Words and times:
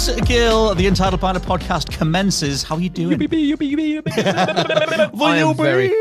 Jules 0.00 0.20
Gill, 0.22 0.74
the 0.74 0.86
Untitled 0.86 1.20
Banter 1.20 1.40
podcast 1.40 1.90
commences. 1.92 2.62
How 2.62 2.76
are 2.76 2.80
you 2.80 2.88
doing? 2.88 3.18
I 4.16 5.36
am 5.38 5.54
very, 5.56 5.92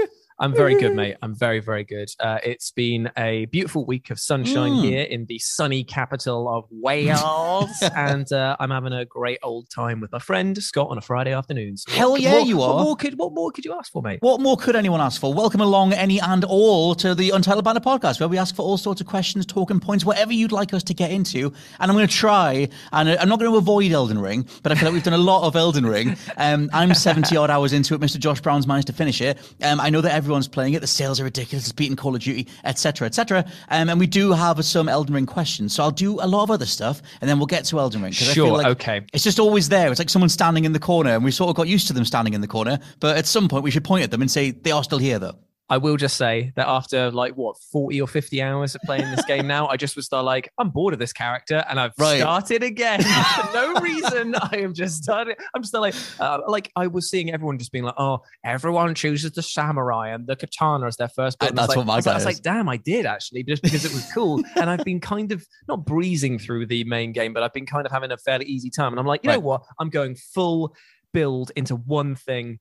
I'm 0.41 0.53
very 0.53 0.75
good, 0.75 0.95
mate. 0.95 1.17
I'm 1.22 1.36
very, 1.36 1.59
very 1.59 1.83
good. 1.83 2.09
Uh, 2.19 2.38
it's 2.44 2.72
been 2.72 3.11
a 3.17 3.45
beautiful 3.47 3.86
week 3.86 4.09
of 4.09 4.19
sunshine 4.19 4.72
Mm. 4.72 4.83
here 4.83 5.02
in 5.03 5.25
the 5.25 5.38
sunny 5.39 5.83
capital 5.83 6.47
of 6.47 6.64
Wales, 6.72 7.69
and 7.95 8.31
uh, 8.31 8.55
I'm 8.59 8.69
having 8.72 8.94
a 8.94 9.03
great 9.03 9.39
old 9.44 9.69
time 9.69 9.99
with 9.99 10.11
my 10.14 10.19
friend 10.19 10.61
Scott 10.64 10.88
on 10.91 10.97
a 10.97 11.02
Friday 11.02 11.33
afternoon. 11.33 11.75
So 11.75 11.91
Hell 11.91 12.11
what- 12.11 12.22
yeah, 12.22 12.33
what- 12.36 12.47
you 12.47 12.58
what 12.58 12.69
are. 12.69 12.83
More 12.83 12.95
could, 12.95 13.17
what 13.19 13.33
more 13.33 13.52
could 13.52 13.66
you 13.66 13.73
ask 13.77 13.91
for, 13.91 14.02
mate? 14.02 14.19
What 14.22 14.39
more 14.39 14.55
could 14.55 14.77
anyone 14.77 15.02
ask 15.02 15.19
for? 15.19 15.33
Welcome 15.33 15.59
along, 15.59 15.91
any 15.94 16.22
and 16.22 16.45
all, 16.45 16.95
to 16.95 17.14
the 17.14 17.31
Untitled 17.31 17.66
Banter 17.66 17.81
podcast, 17.81 18.19
where 18.21 18.30
we 18.30 18.38
ask 18.38 18.55
for 18.55 18.61
all 18.61 18.77
sorts 18.77 19.02
of 19.02 19.08
questions, 19.08 19.45
talking 19.45 19.81
points, 19.81 20.05
whatever 20.05 20.31
you'd 20.31 20.53
like 20.53 20.73
us 20.73 20.83
to 20.83 20.94
get 20.94 21.11
into. 21.11 21.52
And 21.80 21.92
I'm 21.92 21.97
going 21.97 22.08
to 22.08 22.14
try, 22.14 22.69
and 22.94 23.09
uh, 23.09 23.17
I'm 23.19 23.27
not 23.27 23.39
going 23.39 23.52
to 23.52 23.58
avoid 23.58 23.92
Elden 23.92 24.19
Ring, 24.19 24.47
but 24.64 24.71
I 24.71 24.75
feel 24.75 24.86
like 24.86 24.94
we've 24.94 25.03
done 25.03 25.14
a 25.14 25.17
lot 25.17 25.45
of 25.45 25.58
Elden 25.58 25.86
Ring. 25.86 26.16
Um, 26.38 26.69
I'm 26.71 26.94
70 26.94 27.36
odd 27.36 27.49
hours 27.49 27.73
into 27.73 27.94
it. 27.94 27.99
Mr. 27.99 28.17
Josh 28.17 28.39
Brown's 28.39 28.67
managed 28.67 28.88
to 28.88 28.94
finish 28.94 29.19
it. 29.21 29.38
Um, 29.61 29.81
I 29.81 29.89
know 29.89 29.99
that 30.02 30.14
everyone's 30.30 30.47
playing 30.47 30.73
it. 30.73 30.81
The 30.81 30.88
sales 30.88 31.19
are 31.19 31.23
ridiculous. 31.23 31.63
It's 31.66 31.72
beating 31.72 31.95
Call 31.95 32.16
of 32.16 32.22
Duty, 32.22 32.47
etc., 32.63 33.08
etc. 33.08 33.45
Um, 33.69 33.89
and 33.89 33.99
we 33.99 34.05
do 34.05 34.31
have 34.31 34.63
some 34.63 34.88
Elden 34.88 35.16
Ring 35.16 35.25
questions. 35.25 35.73
So 35.73 35.81
I'll 35.83 35.89
do 35.91 36.19
a 36.21 36.27
lot 36.27 36.44
of 36.44 36.52
other 36.52 36.67
stuff, 36.67 37.02
and 37.21 37.30
then 37.30 37.39
we'll 37.39 37.47
get 37.47 37.66
to 37.66 37.80
Elden 37.80 38.03
Ring. 38.03 38.13
'cause 38.13 38.30
I 38.30 38.33
feel 38.33 38.45
Sure, 38.45 38.58
like 38.58 38.67
okay. 38.67 39.02
It's 39.11 39.23
just 39.23 39.39
always 39.39 39.69
there. 39.69 39.89
It's 39.89 39.99
like 39.99 40.09
someone 40.09 40.30
standing 40.30 40.66
in 40.66 40.73
the 40.73 40.80
corner, 40.80 41.16
and 41.16 41.23
we 41.23 41.31
sort 41.31 41.49
of 41.49 41.55
got 41.55 41.67
used 41.67 41.88
to 41.88 41.94
them 41.94 42.05
standing 42.05 42.33
in 42.36 42.41
the 42.41 42.47
corner. 42.47 42.80
But 42.99 43.17
at 43.17 43.25
some 43.25 43.47
point, 43.49 43.63
we 43.63 43.71
should 43.71 43.83
point 43.83 44.03
at 44.03 44.11
them 44.11 44.21
and 44.21 44.30
say 44.30 44.52
they 44.52 44.71
are 44.71 44.83
still 44.83 44.99
here, 44.99 45.17
though. 45.17 45.36
I 45.72 45.78
will 45.78 45.98
just 45.98 46.17
say 46.17 46.52
that 46.56 46.67
after 46.67 47.12
like 47.12 47.34
what 47.36 47.56
40 47.72 48.02
or 48.02 48.08
50 48.08 48.42
hours 48.42 48.73
of 48.73 48.81
playing 48.81 49.03
this 49.12 49.23
game 49.25 49.45
now, 49.45 49.67
I 49.67 49.78
just 49.78 49.95
was 49.95 50.11
like, 50.11 50.52
I'm 50.58 50.70
bored 50.72 50.94
of 50.94 51.00
this 51.00 51.14
character, 51.14 51.64
and 51.70 51.80
I've 51.80 51.94
Right. 52.00 52.20
started 52.20 52.64
again 52.64 53.02
for 53.03 53.53
no 53.53 53.73
reason. 53.80 54.34
I 54.42 54.58
am 54.58 54.73
just 54.73 55.03
started. 55.03 55.38
I'm 55.56 55.64
still 55.64 55.81
like, 55.81 55.94
uh, 56.20 56.39
like 56.48 56.72
I 56.76 56.88
was 56.88 57.09
seeing 57.09 57.31
everyone 57.31 57.58
just 57.59 57.72
being 57.72 57.84
like, 57.84 57.94
oh, 57.98 58.22
everyone 58.44 58.95
chooses 58.95 59.31
the 59.31 59.44
samurai 59.44 60.09
and 60.09 60.26
the 60.26 60.36
katana 60.36 60.88
as 60.88 60.95
their 60.98 61.08
first. 61.09 61.38
build. 61.39 61.52
And 61.52 61.59
I 61.59 61.64
was 61.64 61.67
that's 61.67 61.70
like- 61.70 61.78
what 61.78 61.86
my 61.88 61.94
I 61.94 61.95
was 61.98 62.06
like- 62.08 62.14
I 62.14 62.17
was 62.17 62.26
like, 62.26 62.42
damn, 62.42 62.67
I 62.70 62.78
did 62.78 63.06
actually, 63.06 63.44
just 63.44 63.61
because 63.61 63.86
it 63.86 63.92
was 63.94 64.11
cool. 64.14 64.42
and 64.55 64.70
I've 64.70 64.83
been 64.83 64.99
kind 64.99 65.32
of 65.32 65.45
not 65.67 65.86
breezing 65.86 66.39
through 66.39 66.66
the 66.66 66.83
main 66.86 67.11
game, 67.11 67.32
but 67.33 67.43
I've 67.43 67.54
been 67.54 67.66
kind 67.67 67.86
of 67.86 67.92
having 67.92 68.11
a 68.11 68.17
fairly 68.17 68.45
easy 68.45 68.70
time. 68.72 68.93
And 68.93 68.99
I'm 68.99 69.05
like, 69.05 69.23
you 69.23 69.30
know 69.30 69.39
what? 69.39 69.61
I'm 69.80 69.89
going 69.89 70.16
full 70.16 70.76
build 71.14 71.52
into 71.55 71.76
one 71.76 72.16
thing 72.16 72.60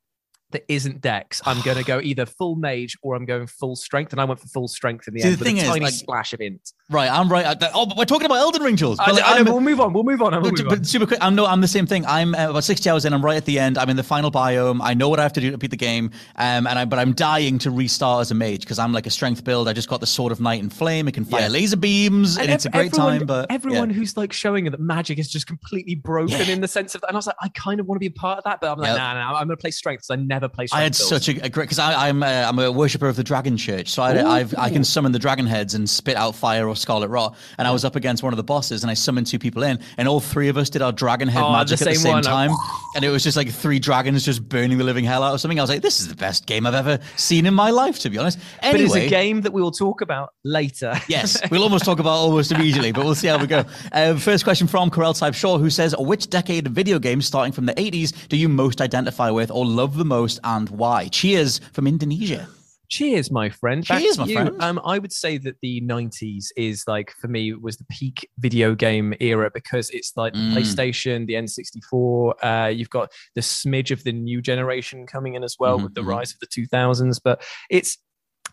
that 0.51 0.65
isn't 0.69 1.01
Dex. 1.01 1.41
I'm 1.45 1.61
going 1.63 1.77
to 1.79 1.85
go 1.85 2.01
either 2.03 2.27
full 2.27 2.57
mage 2.57 2.97
or 3.03 3.15
I'm 3.15 3.25
going 3.25 3.47
full 3.47 3.77
strength, 3.77 4.13
and 4.13 4.21
I 4.21 4.25
went 4.25 4.41
for 4.41 4.49
full 4.49 4.69
strength 4.69 5.09
in 5.09 5.15
the 5.15 5.21
See, 5.21 5.29
end 5.29 5.37
the 5.37 5.41
with 5.41 5.47
thing 5.49 5.59
a 5.59 5.63
is, 5.63 5.69
tiny 5.69 5.85
like- 5.87 5.95
splash 5.95 6.33
of 6.33 6.41
int. 6.41 6.73
Right, 6.91 7.11
I'm 7.11 7.29
right. 7.29 7.45
at 7.45 7.61
that- 7.61 7.73
Oh, 7.75 7.85
but 7.85 7.99
we're 7.99 8.07
talking 8.07 8.25
about 8.25 8.39
Elden 8.39 8.63
Ring, 8.63 8.75
Jules. 8.77 8.99
I, 8.99 9.05
But, 9.07 9.15
like, 9.17 9.25
I 9.27 9.39
know, 9.39 9.45
but 9.45 9.53
we'll 9.53 9.61
move 9.61 9.79
on. 9.79 9.93
We'll 9.93 10.05
move 10.05 10.23
on. 10.23 10.33
We'll 10.33 10.41
but, 10.41 10.59
move 10.59 10.69
on. 10.73 10.79
but 10.79 10.87
super 10.87 11.05
quick, 11.05 11.19
I'm 11.23 11.35
no, 11.35 11.45
I'm 11.45 11.61
the 11.61 11.69
same 11.69 11.87
thing. 11.87 12.07
I'm 12.07 12.35
uh, 12.35 12.49
about 12.49 12.65
60 12.65 12.89
hours 12.89 13.05
in. 13.05 13.13
I'm 13.13 13.23
right 13.23 13.37
at 13.37 13.45
the 13.45 13.59
end. 13.59 13.77
I'm 13.77 13.91
in 13.91 13.97
the 13.99 14.03
final 14.03 14.31
biome. 14.31 14.81
I 14.83 14.95
know 14.95 15.11
what 15.11 15.21
I 15.21 15.23
have 15.23 15.35
to 15.35 15.41
do 15.43 15.51
to 15.51 15.59
beat 15.59 15.71
the 15.71 15.77
game. 15.77 16.13
Um, 16.37 16.67
and 16.67 16.79
I, 16.79 16.87
but 16.87 16.99
I'm 16.99 17.13
dying 17.13 17.59
to 17.59 17.71
restart 17.71 18.23
as 18.23 18.31
a 18.31 18.35
mage 18.35 18.61
because 18.61 18.79
I'm 18.79 18.95
like 18.95 19.07
a 19.07 19.11
strength 19.11 19.45
build. 19.45 19.69
I 19.69 19.75
just 19.75 19.91
got 19.91 20.01
the 20.01 20.07
sword 20.07 20.33
of 20.33 20.41
night 20.41 20.63
and 20.63 20.73
flame. 20.73 21.09
It 21.09 21.13
can 21.13 21.27
fire 21.27 21.43
Yeah. 21.43 21.49
laser 21.49 21.77
beams, 21.77 22.39
and, 22.39 22.51
it's 22.51 22.65
a 22.65 22.71
great 22.71 22.87
everyone- 22.87 23.19
time. 23.19 23.27
But 23.27 23.51
everyone 23.51 23.91
yeah. 23.91 23.97
who's 23.97 24.17
like 24.17 24.33
showing 24.33 24.65
that 24.65 24.81
magic 24.81 25.19
is 25.19 25.29
just 25.31 25.47
completely 25.47 25.95
broken 25.95 26.49
in 26.49 26.63
the 26.63 26.69
sense 26.69 26.95
of, 26.95 27.05
and 27.07 27.15
I 27.15 27.19
was 27.19 27.27
like, 27.27 27.37
I 27.43 27.49
kind 27.51 27.81
of 27.81 27.87
want 27.87 27.97
to 27.97 28.01
be 28.01 28.07
a 28.07 28.19
part 28.19 28.39
of 28.39 28.45
that, 28.45 28.63
but 28.63 28.73
I'm 28.73 28.79
like, 28.79 28.89
Yep. 28.89 28.97
nah, 28.97 29.13
nah, 29.13 29.29
I'm 29.39 29.47
going 29.47 29.59
to 29.59 29.61
play 29.61 29.73
strength 29.73 30.01
because 30.09 30.11
I 30.11 30.17
never 30.17 30.49
play 30.49 30.67
strength. 30.69 30.81
I 30.81 30.85
had 30.85 30.93
builds. 30.97 31.07
such 31.07 31.29
a, 31.29 31.45
a 31.45 31.49
great 31.51 31.65
because 31.65 31.79
I'm 31.79 32.23
uh, 32.23 32.27
I'm 32.27 32.59
a 32.59 32.73
worshipper 32.73 33.09
of 33.09 33.17
the 33.17 33.25
Dragon 33.25 33.59
Church, 33.59 33.89
so 33.91 34.03
I, 34.03 34.39
I've, 34.39 34.55
I 34.57 34.71
can 34.71 34.85
summon 34.85 35.13
the 35.13 35.19
dragon 35.19 35.47
heads 35.47 35.75
and 35.75 35.89
spit 35.91 36.17
out 36.17 36.35
fire 36.35 36.67
or 36.67 36.78
scarlet 36.79 37.09
rot. 37.09 37.37
And 37.59 37.67
I 37.69 37.71
was 37.71 37.85
up 37.85 37.97
against 37.97 38.23
one 38.23 38.33
of 38.33 38.37
the 38.37 38.45
bosses, 38.45 38.83
and 38.83 38.91
I 38.91 38.95
summoned 38.95 39.27
two 39.27 39.39
people 39.39 39.63
in, 39.63 39.79
and 39.97 40.09
all 40.09 40.21
three 40.21 40.49
of 40.49 40.57
us 40.57 40.71
did 40.71 40.83
our 40.83 40.93
dragon 40.93 41.29
head 41.29 41.43
Oh, 41.43 41.53
magic 41.53 41.79
the 41.79 41.89
at 41.89 41.95
the 41.95 42.01
same 42.01 42.13
one, 42.13 42.23
time, 42.23 42.51
and 42.95 43.05
it 43.05 43.11
was 43.11 43.23
just 43.23 43.37
like 43.37 43.51
three 43.51 43.79
dragons 43.79 44.25
just 44.25 44.49
burning 44.49 44.79
the 44.79 44.85
living 44.85 45.05
hell 45.05 45.23
out 45.23 45.35
of 45.35 45.41
something. 45.41 45.59
I 45.59 45.63
was 45.63 45.71
like, 45.71 45.83
this 45.83 46.01
is 46.01 46.09
the 46.09 46.17
best 46.17 46.47
game 46.47 46.67
I've 46.67 46.75
ever 46.75 46.99
seen 47.17 47.47
in 47.47 47.55
my 47.55 47.71
life, 47.71 47.99
to 48.01 48.11
be 48.11 48.19
honest. 48.19 48.39
But 48.63 48.81
it's 48.81 48.95
a 48.95 49.09
game 49.09 49.43
that 49.43 49.53
we 49.53 49.63
will 49.63 49.71
talk 49.73 50.01
about 50.01 50.35
later. 50.45 50.95
Yes, 51.09 51.41
we'll 51.51 51.63
almost 51.63 51.85
talk 51.85 51.99
about 51.99 52.11
almost 52.13 52.53
immediately, 52.53 52.93
but 52.93 53.05
we'll 53.05 53.15
see 53.15 53.29
how 53.29 53.39
we 53.39 53.47
go. 53.47 53.65
Uh, 53.93 54.17
first 54.17 54.45
question 54.45 54.67
from 54.67 54.91
Corel 54.91 55.19
Type 55.19 55.35
Shaw, 55.35 55.59
who 55.59 55.71
says, 55.71 55.95
"Which 55.99 56.29
decade 56.31 56.67
of 56.67 56.73
video 56.73 56.99
games, 56.99 57.27
starting 57.27 57.53
from 57.53 57.67
the 57.67 57.75
'80s, 57.75 58.29
do 58.29 58.37
you 58.37 58.49
most 58.49 58.81
identify 58.81 59.31
with 59.31 59.51
or 59.51 59.65
love 59.67 59.97
the 59.97 60.05
most, 60.05 60.41
and 60.45 60.69
why?" 60.71 61.09
Cheers 61.09 61.61
from 61.73 61.87
Indonesia. 61.87 62.49
Cheers, 62.89 63.31
my 63.31 63.51
friend. 63.51 63.87
Back 63.87 64.01
Cheers, 64.01 64.19
my 64.19 64.27
you. 64.27 64.33
friend. 64.33 64.51
Um, 64.61 64.81
I 64.85 64.99
would 64.99 65.13
say 65.13 65.37
that 65.39 65.57
the 65.61 65.81
'90s 65.83 66.47
is 66.57 66.85
like 66.87 67.13
for 67.21 67.29
me 67.29 67.53
was 67.53 67.77
the 67.77 67.85
peak 67.91 68.29
video 68.39 68.75
game 68.75 69.13
era 69.21 69.51
because 69.53 69.91
it's 69.91 70.13
like 70.17 70.33
the 70.37 70.39
Mm. 70.39 70.53
PlayStation, 70.55 71.27
the 71.27 71.35
N64. 71.35 72.35
Uh, 72.43 72.69
you've 72.69 72.89
got 72.91 73.13
the 73.35 73.43
smidge 73.43 73.91
of 73.91 74.05
the 74.05 74.13
new 74.13 74.41
generation 74.41 75.07
coming 75.07 75.35
in 75.35 75.45
as 75.45 75.57
well 75.59 75.77
Mhm, 75.77 75.85
with 75.85 75.93
the 75.95 76.03
mhm. 76.03 76.07
rise 76.07 76.33
of 76.33 76.39
the 76.41 76.47
2000s. 76.47 77.19
But 77.19 77.43
it's 77.71 77.99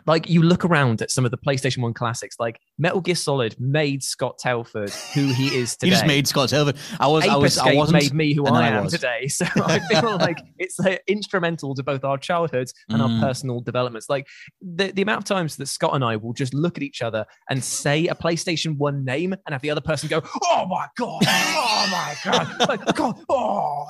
like 0.06 0.30
you 0.30 0.42
look 0.42 0.64
around 0.66 1.02
at 1.02 1.12
some 1.12 1.26
of 1.26 1.32
the 1.32 1.38
PlayStation 1.38 1.80
One 1.82 1.94
classics, 1.94 2.36
like 2.40 2.60
Metal 2.78 3.02
Gear 3.02 3.16
Solid 3.16 3.56
made 3.60 4.04
Scott 4.04 4.38
Telford 4.40 4.92
who 5.14 5.28
he 5.34 5.48
is 5.58 5.76
today. 5.76 5.90
He 5.90 5.96
just 5.96 6.06
made 6.08 6.28
Scott 6.28 6.50
Telford. 6.50 6.76
I 7.00 7.08
was, 7.08 7.24
Ape 7.26 7.32
I 7.32 7.36
was, 7.38 7.58
I 7.58 7.74
wasn't. 7.76 8.04
made 8.04 8.14
me 8.14 8.34
who 8.34 8.46
I 8.46 8.66
I 8.66 8.68
am 8.70 8.84
was. 8.84 8.94
today. 8.94 9.28
So 9.30 9.46
I 9.64 9.80
feel 9.90 10.18
like 10.18 10.38
it's 10.60 10.78
like 10.80 11.02
instrumental 11.08 11.74
to 11.76 11.84
both 11.84 12.04
our 12.04 12.18
childhoods 12.18 12.74
and 12.90 13.02
Mm. 13.02 13.16
our 13.16 13.20
personal 13.22 13.62
developments. 13.62 14.08
Like 14.10 14.28
the, 14.62 14.92
the 14.92 15.02
amount 15.02 15.20
of 15.20 15.26
times 15.26 15.56
that 15.58 15.68
Scott 15.68 15.96
and 15.96 16.04
I 16.04 16.16
will 16.18 16.34
just 16.34 16.54
look 16.54 16.78
at 16.78 16.84
each 16.84 17.02
other 17.02 17.26
and 17.50 17.64
say 17.64 18.08
a 18.08 18.16
PlayStation 18.16 18.78
1 18.78 19.04
name 19.04 19.34
and 19.34 19.42
have 19.54 19.62
the 19.62 19.70
other 19.72 19.82
person 19.82 20.08
go, 20.10 20.22
Oh 20.44 20.66
my 20.68 20.88
God, 20.98 21.22
oh 21.28 21.88
my 21.92 22.16
God, 22.24 22.70
like, 22.70 22.96
God, 22.96 23.20
oh, 23.30 23.86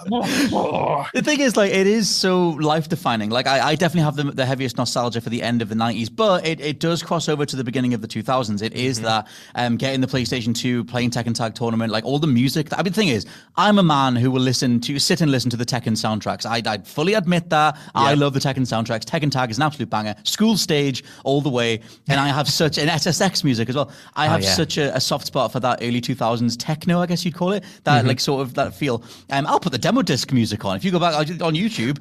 oh. 0.51 1.05
The 1.13 1.21
thing 1.21 1.39
is, 1.39 1.55
like, 1.57 1.71
it 1.71 1.87
is 1.87 2.09
so 2.09 2.49
life 2.49 2.87
defining. 2.89 3.29
Like, 3.29 3.47
I, 3.47 3.69
I 3.69 3.75
definitely 3.75 4.01
have 4.05 4.15
the, 4.15 4.23
the 4.23 4.45
heaviest 4.45 4.77
nostalgia 4.77 5.21
for 5.21 5.29
the 5.29 5.41
end 5.41 5.61
of 5.61 5.69
the 5.69 5.75
90s, 5.75 6.04
but 6.09 6.45
it, 6.45 6.59
it 6.59 6.79
does 6.79 7.01
cross 7.03 7.27
over 7.29 7.45
to 7.45 7.55
the 7.55 7.63
beginning 7.63 7.93
of 7.93 8.01
the 8.01 8.07
2000s. 8.07 8.61
It 8.61 8.73
is 8.73 8.97
Mm-hmm. 8.97 9.05
that 9.05 9.27
um, 9.55 9.77
getting 9.77 10.01
the 10.01 10.07
PlayStation 10.07 10.55
2, 10.55 10.83
playing 10.85 11.09
Tekken 11.11 11.33
Tag 11.35 11.55
Tournament, 11.55 11.91
like 11.91 12.05
all 12.05 12.19
the 12.19 12.27
music. 12.27 12.67
I 12.73 12.77
mean, 12.77 12.85
the 12.85 12.91
thing 12.91 13.07
is, 13.09 13.25
I'm 13.57 13.77
a 13.79 13.83
man 13.83 14.15
who 14.15 14.31
will 14.31 14.41
listen 14.41 14.79
to, 14.81 14.99
sit 14.99 15.21
and 15.21 15.31
listen 15.31 15.49
to 15.51 15.57
the 15.57 15.65
Tekken 15.65 15.94
soundtracks. 15.94 16.45
I, 16.45 16.61
I 16.71 16.77
fully 16.79 17.13
admit 17.13 17.50
that. 17.50 17.77
I 17.94 18.13
love 18.13 18.33
the 18.33 18.39
Tekken 18.39 18.62
soundtracks. 18.62 19.03
Tekken 19.06 19.31
Tag 19.31 19.51
is 19.51 19.57
an 19.57 19.63
absolute 19.63 19.89
banger. 19.89 20.15
School 20.24 20.57
stage 20.57 21.03
all 21.24 21.41
the 21.41 21.50
way. 21.50 21.81
And 22.07 22.19
I 22.19 22.27
have 22.30 22.47
such 22.47 22.77
an 22.77 22.88
SSX 22.88 23.44
music 23.44 23.69
as 23.69 23.75
well. 23.75 23.91
I 24.15 24.25
have 24.27 24.41
Oh, 24.41 24.44
yeah. 24.44 24.53
such 24.53 24.77
a, 24.77 24.95
a 24.95 25.00
soft 25.00 25.25
spot 25.27 25.51
for 25.51 25.59
that 25.62 25.80
early 25.81 26.01
2000s 26.01 26.56
techno, 26.59 27.00
I 27.01 27.06
guess 27.06 27.24
you'd 27.25 27.35
call 27.35 27.51
it. 27.53 27.63
That, 27.83 28.00
Mm-hmm. 28.00 28.07
like, 28.07 28.19
sort 28.19 28.41
of 28.41 28.53
that 28.56 28.75
feel. 28.75 29.03
Um, 29.31 29.47
I'll 29.47 29.59
put 29.59 29.71
the 29.71 29.77
demo 29.77 30.01
disc 30.01 30.31
music 30.33 30.65
on. 30.65 30.75
If 30.75 30.83
you 30.83 30.91
go 30.91 31.00
back 31.00 31.13
on 31.15 31.41
on 31.41 31.53
YouTube, 31.53 31.97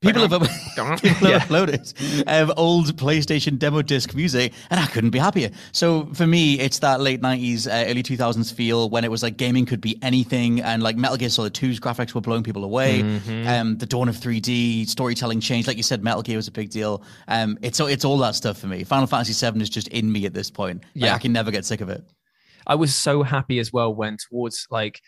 people 0.00 0.20
have, 0.28 0.30
people 1.02 1.28
have 1.28 1.42
uploaded 1.42 2.24
um, 2.26 2.52
old 2.56 2.94
PlayStation 2.96 3.47
demo 3.56 3.82
disc 3.82 4.14
music, 4.14 4.52
and 4.70 4.78
I 4.78 4.86
couldn't 4.86 5.10
be 5.10 5.18
happier. 5.18 5.50
So 5.72 6.06
for 6.14 6.26
me, 6.26 6.60
it's 6.60 6.78
that 6.80 7.00
late 7.00 7.22
90s, 7.22 7.66
uh, 7.66 7.90
early 7.90 8.02
2000s 8.02 8.52
feel 8.52 8.90
when 8.90 9.04
it 9.04 9.10
was 9.10 9.22
like 9.22 9.36
gaming 9.36 9.64
could 9.64 9.80
be 9.80 9.98
anything, 10.02 10.60
and 10.60 10.82
like 10.82 10.96
Metal 10.96 11.16
Gear 11.16 11.30
Solid 11.30 11.54
2's 11.54 11.80
graphics 11.80 12.14
were 12.14 12.20
blowing 12.20 12.42
people 12.42 12.64
away. 12.64 13.02
Mm-hmm. 13.02 13.48
Um, 13.48 13.78
the 13.78 13.86
dawn 13.86 14.08
of 14.08 14.16
3D, 14.16 14.86
storytelling 14.88 15.40
changed. 15.40 15.66
Like 15.68 15.76
you 15.76 15.82
said, 15.82 16.02
Metal 16.04 16.22
Gear 16.22 16.36
was 16.36 16.48
a 16.48 16.52
big 16.52 16.70
deal. 16.70 17.02
Um, 17.28 17.58
it's, 17.62 17.80
it's 17.80 18.04
all 18.04 18.18
that 18.18 18.34
stuff 18.34 18.58
for 18.58 18.66
me. 18.66 18.84
Final 18.84 19.06
Fantasy 19.06 19.32
7 19.32 19.60
is 19.60 19.70
just 19.70 19.88
in 19.88 20.10
me 20.12 20.26
at 20.26 20.34
this 20.34 20.50
point. 20.50 20.82
Like, 20.82 20.90
Yeah. 20.94 21.14
I 21.14 21.18
can 21.18 21.32
never 21.32 21.50
get 21.50 21.64
sick 21.64 21.80
of 21.80 21.88
it. 21.88 22.02
I 22.66 22.74
was 22.74 22.94
so 22.94 23.22
happy 23.22 23.58
as 23.60 23.72
well 23.72 23.94
when 23.94 24.18
towards 24.18 24.66
like 24.70 25.00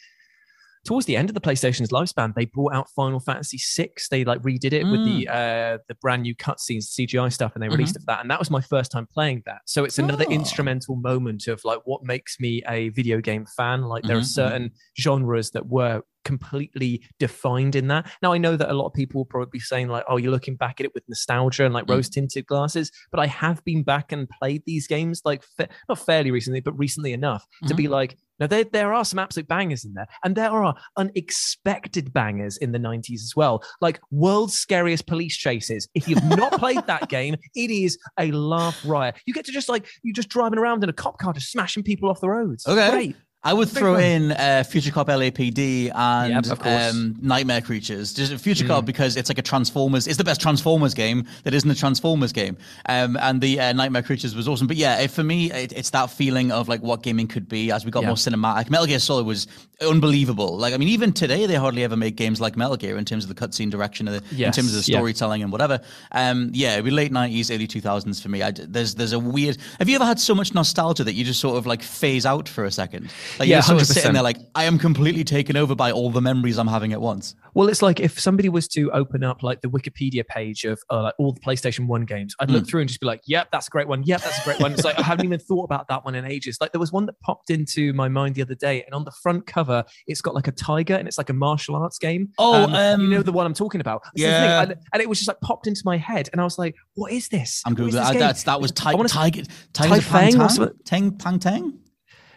towards 0.84 1.06
the 1.06 1.16
end 1.16 1.28
of 1.28 1.34
the 1.34 1.40
PlayStation's 1.40 1.90
lifespan, 1.90 2.34
they 2.34 2.46
brought 2.46 2.74
out 2.74 2.88
Final 2.90 3.20
Fantasy 3.20 3.58
VI. 3.58 3.90
They 4.10 4.24
like 4.24 4.40
redid 4.42 4.72
it 4.72 4.84
with 4.88 5.04
the 5.04 5.28
uh, 5.28 5.78
the 5.88 5.94
brand 6.00 6.22
new 6.22 6.34
cutscenes, 6.34 6.84
CGI 6.98 7.32
stuff, 7.32 7.52
and 7.54 7.62
they 7.62 7.68
released 7.68 7.96
it 7.96 8.00
for 8.00 8.06
that. 8.06 8.20
And 8.20 8.30
that 8.30 8.38
was 8.38 8.50
my 8.50 8.60
first 8.60 8.90
time 8.90 9.06
playing 9.12 9.42
that. 9.46 9.60
So 9.66 9.84
it's 9.84 9.98
another 9.98 10.24
Oh. 10.28 10.32
instrumental 10.32 10.96
moment 10.96 11.46
of 11.48 11.60
like 11.64 11.80
what 11.84 12.02
makes 12.04 12.38
me 12.40 12.62
a 12.68 12.88
video 12.90 13.20
game 13.20 13.46
fan. 13.56 13.82
Like 13.82 14.04
there 14.04 14.16
Mhm, 14.16 14.20
are 14.20 14.24
certain 14.24 14.70
genres 14.98 15.50
that 15.52 15.66
were 15.68 16.02
completely 16.24 17.02
defined 17.18 17.74
in 17.74 17.88
that. 17.88 18.10
Now 18.22 18.32
I 18.32 18.38
know 18.38 18.56
that 18.56 18.70
a 18.70 18.74
lot 18.74 18.86
of 18.86 18.92
people 18.92 19.20
will 19.20 19.24
probably 19.26 19.48
be 19.52 19.58
saying 19.60 19.88
like, 19.88 20.04
"Oh, 20.08 20.16
you're 20.18 20.30
looking 20.30 20.56
back 20.56 20.78
at 20.80 20.84
it 20.86 20.92
with 20.94 21.04
nostalgia 21.08 21.64
and 21.64 21.74
like 21.74 21.86
Mm. 21.86 21.94
rose 21.94 22.08
tinted 22.08 22.46
glasses," 22.46 22.90
but 23.10 23.20
I 23.20 23.26
have 23.26 23.64
been 23.64 23.82
back 23.82 24.12
and 24.12 24.28
played 24.28 24.62
these 24.66 24.86
games 24.86 25.22
like 25.24 25.42
fa- 25.42 25.68
not 25.88 25.98
fairly 25.98 26.30
recently, 26.30 26.60
but 26.60 26.78
recently 26.78 27.12
enough 27.12 27.46
to 27.66 27.74
Mhm. 27.74 27.76
be 27.76 27.88
like, 27.88 28.16
no, 28.40 28.46
there 28.46 28.64
there 28.64 28.92
are 28.92 29.04
some 29.04 29.19
absolute 29.19 29.46
bangers 29.46 29.84
in 29.84 29.94
there, 29.94 30.08
and 30.25 30.34
there 30.34 30.50
are 30.50 30.75
unexpected 30.96 32.12
bangers 32.12 32.56
in 32.56 32.72
the 32.72 32.78
'90s 32.78 33.22
as 33.22 33.34
well, 33.37 33.62
like 33.81 34.00
world's 34.10 34.54
scariest 34.54 35.06
police 35.06 35.37
chases. 35.37 35.88
If 35.94 36.08
you've 36.08 36.25
not 36.25 36.52
played 36.52 36.87
that 36.87 37.08
game, 37.08 37.37
it 37.54 37.70
is 37.70 37.98
a 38.19 38.32
laugh 38.32 38.81
riot. 38.84 39.16
You 39.26 39.34
get 39.34 39.44
to 39.46 39.52
just 39.52 39.69
like 39.69 39.87
you're 40.02 40.14
just 40.14 40.31
driving 40.31 40.58
around 40.58 40.82
in 40.82 40.88
a 40.88 40.94
cop 40.94 41.19
car, 41.19 41.32
just 41.32 41.52
smashing 41.52 41.82
people 41.82 42.08
off 42.08 42.20
the 42.20 42.31
roads. 42.31 42.66
Okay. 42.66 42.90
Great. 42.90 43.16
I 43.42 43.54
would 43.54 43.70
throw 43.70 43.94
fun. 43.94 44.02
in 44.04 44.32
uh, 44.32 44.64
Future 44.69 44.90
Cop 44.90 45.08
LAPD 45.08 45.90
and 45.94 46.46
Yep, 46.46 46.66
um, 46.66 47.16
Nightmare 47.22 47.62
Creatures. 47.62 48.12
Just 48.12 48.34
Future 48.37 48.64
Mm. 48.64 48.69
Cop 48.69 48.84
because 48.84 49.16
it's 49.16 49.31
like 49.31 49.38
a 49.38 49.42
Transformers. 49.42 50.06
It's 50.06 50.19
the 50.19 50.25
best 50.25 50.42
Transformers 50.42 50.92
game 50.92 51.25
that 51.44 51.54
isn't 51.54 51.70
a 51.70 51.75
Transformers 51.75 52.32
game. 52.32 52.58
Um, 52.87 53.16
and 53.19 53.40
the 53.40 53.58
uh, 53.58 53.72
Nightmare 53.72 54.02
Creatures 54.02 54.34
was 54.34 54.46
awesome. 54.46 54.66
But 54.66 54.76
yeah, 54.76 55.00
it, 55.00 55.10
for 55.10 55.25
me, 55.25 55.50
it, 55.50 55.72
it's 55.72 55.88
that 55.90 56.10
feeling 56.10 56.52
of 56.52 56.69
like 56.69 56.82
what 56.82 57.02
gaming 57.02 57.28
could 57.28 57.48
be 57.48 57.72
as 57.72 57.82
we 57.87 57.90
got 57.90 58.02
Yeah. 58.02 58.08
more 58.08 58.16
cinematic. 58.16 58.69
Metal 58.69 58.84
Gear 58.87 58.98
Solid 58.98 59.25
was 59.25 59.46
unbelievable. 59.81 60.58
Like 60.58 60.75
I 60.75 60.76
mean, 60.76 60.88
even 60.88 61.10
today 61.12 61.46
they 61.46 61.54
hardly 61.54 61.82
ever 61.82 61.96
make 61.96 62.16
games 62.16 62.42
like 62.42 62.56
Metal 62.58 62.76
Gear 62.76 62.98
in 62.98 63.06
terms 63.06 63.25
of 63.25 63.34
the 63.34 63.46
cutscene 63.46 63.70
direction, 63.70 64.06
of 64.06 64.14
the, 64.28 64.44
in 64.44 64.52
terms 64.52 64.75
of 64.76 64.84
the 64.84 64.92
yeah. 64.92 64.98
storytelling 64.98 65.42
and 65.42 65.50
whatever. 65.50 65.81
Um, 66.12 66.50
yeah, 66.52 66.75
it'd 66.75 66.84
be 66.84 66.90
late 66.90 67.10
nineties, 67.10 67.50
early 67.50 67.66
two 67.66 67.81
thousands 67.81 68.20
for 68.20 68.28
me. 68.28 68.42
I, 68.42 68.50
there's 68.50 68.94
there's 68.96 69.14
a 69.14 69.19
weird. 69.19 69.56
Have 69.78 69.88
you 69.88 69.94
ever 69.96 70.04
had 70.04 70.20
so 70.20 70.34
much 70.34 70.52
nostalgia 70.54 71.04
that 71.04 71.14
you 71.14 71.25
just 71.25 71.40
sort 71.40 71.56
of 71.56 71.66
like 71.66 71.82
phase 71.82 72.26
out 72.26 72.46
for 72.46 72.64
a 72.66 72.70
second? 72.70 73.10
Like 73.38 73.48
Yeah, 73.48 73.56
you're 73.56 73.62
sort 73.62 73.80
of 73.80 73.86
sitting 73.86 74.10
100%. 74.10 74.14
there 74.14 74.22
like 74.22 74.38
I 74.54 74.64
am 74.64 74.78
completely 74.78 75.24
taken 75.24 75.56
over 75.56 75.74
by 75.74 75.92
all 75.92 76.10
the 76.10 76.20
memories 76.20 76.58
I'm 76.58 76.66
having 76.66 76.92
at 76.92 77.00
once. 77.00 77.34
Well, 77.54 77.68
it's 77.68 77.82
like 77.82 78.00
if 78.00 78.18
somebody 78.18 78.48
was 78.48 78.68
to 78.68 78.90
open 78.92 79.24
up 79.24 79.42
like 79.42 79.60
the 79.60 79.68
Wikipedia 79.68 80.26
page 80.26 80.64
of 80.64 80.80
uh, 80.90 81.02
like 81.04 81.14
all 81.18 81.32
the 81.32 81.40
PlayStation 81.40 81.86
One 81.86 82.04
games, 82.04 82.34
I'd 82.38 82.50
look 82.50 82.66
through 82.66 82.80
and 82.80 82.88
just 82.88 83.00
be 83.00 83.06
like, 83.06 83.22
"Yep, 83.26 83.48
that's 83.50 83.66
a 83.66 83.70
great 83.70 83.88
one. 83.88 84.02
Yep, 84.04 84.22
that's 84.22 84.40
a 84.40 84.44
great 84.44 84.60
one." 84.60 84.72
It's 84.72 84.84
like 84.84 84.98
I 84.98 85.02
haven't 85.02 85.24
even 85.24 85.40
thought 85.40 85.64
about 85.64 85.88
that 85.88 86.04
one 86.04 86.14
in 86.14 86.24
ages. 86.24 86.58
Like 86.60 86.72
there 86.72 86.80
was 86.80 86.92
one 86.92 87.06
that 87.06 87.18
popped 87.20 87.50
into 87.50 87.92
my 87.92 88.08
mind 88.08 88.34
the 88.34 88.42
other 88.42 88.54
day, 88.54 88.84
and 88.84 88.94
on 88.94 89.04
the 89.04 89.10
front 89.10 89.46
cover, 89.46 89.84
it's 90.06 90.20
got 90.20 90.34
like 90.34 90.46
a 90.46 90.52
tiger, 90.52 90.94
and 90.94 91.08
it's 91.08 91.18
like 91.18 91.30
a 91.30 91.34
martial 91.34 91.74
arts 91.74 91.98
game. 91.98 92.28
Oh, 92.38 92.62
you 92.62 93.08
know 93.08 93.18
um, 93.18 93.22
the 93.22 93.32
one 93.32 93.46
I'm 93.46 93.54
talking 93.54 93.80
about. 93.80 94.02
This 94.14 94.24
is 94.24 94.30
the 94.30 94.38
thing, 94.38 94.44
yeah. 94.44 94.62
and, 94.62 94.74
and 94.92 95.02
it 95.02 95.08
was 95.08 95.18
just 95.18 95.28
like 95.28 95.40
popped 95.40 95.66
into 95.66 95.82
my 95.84 95.96
head, 95.96 96.28
and 96.32 96.40
I 96.40 96.44
was 96.44 96.58
like, 96.58 96.76
"What 96.94 97.12
is 97.12 97.28
this?" 97.28 97.62
I'm 97.66 97.74
googling. 97.74 98.18
that's 98.18 98.44
that 98.44 98.60
was 98.60 98.70
Tiger 98.72 99.02
Tiger 99.08 99.42
Tiger 99.72 100.00
Fang 100.00 100.32
Tang? 100.32 100.70
Tang 100.84 101.10
Pang 101.16 101.38
Tang. 101.38 101.79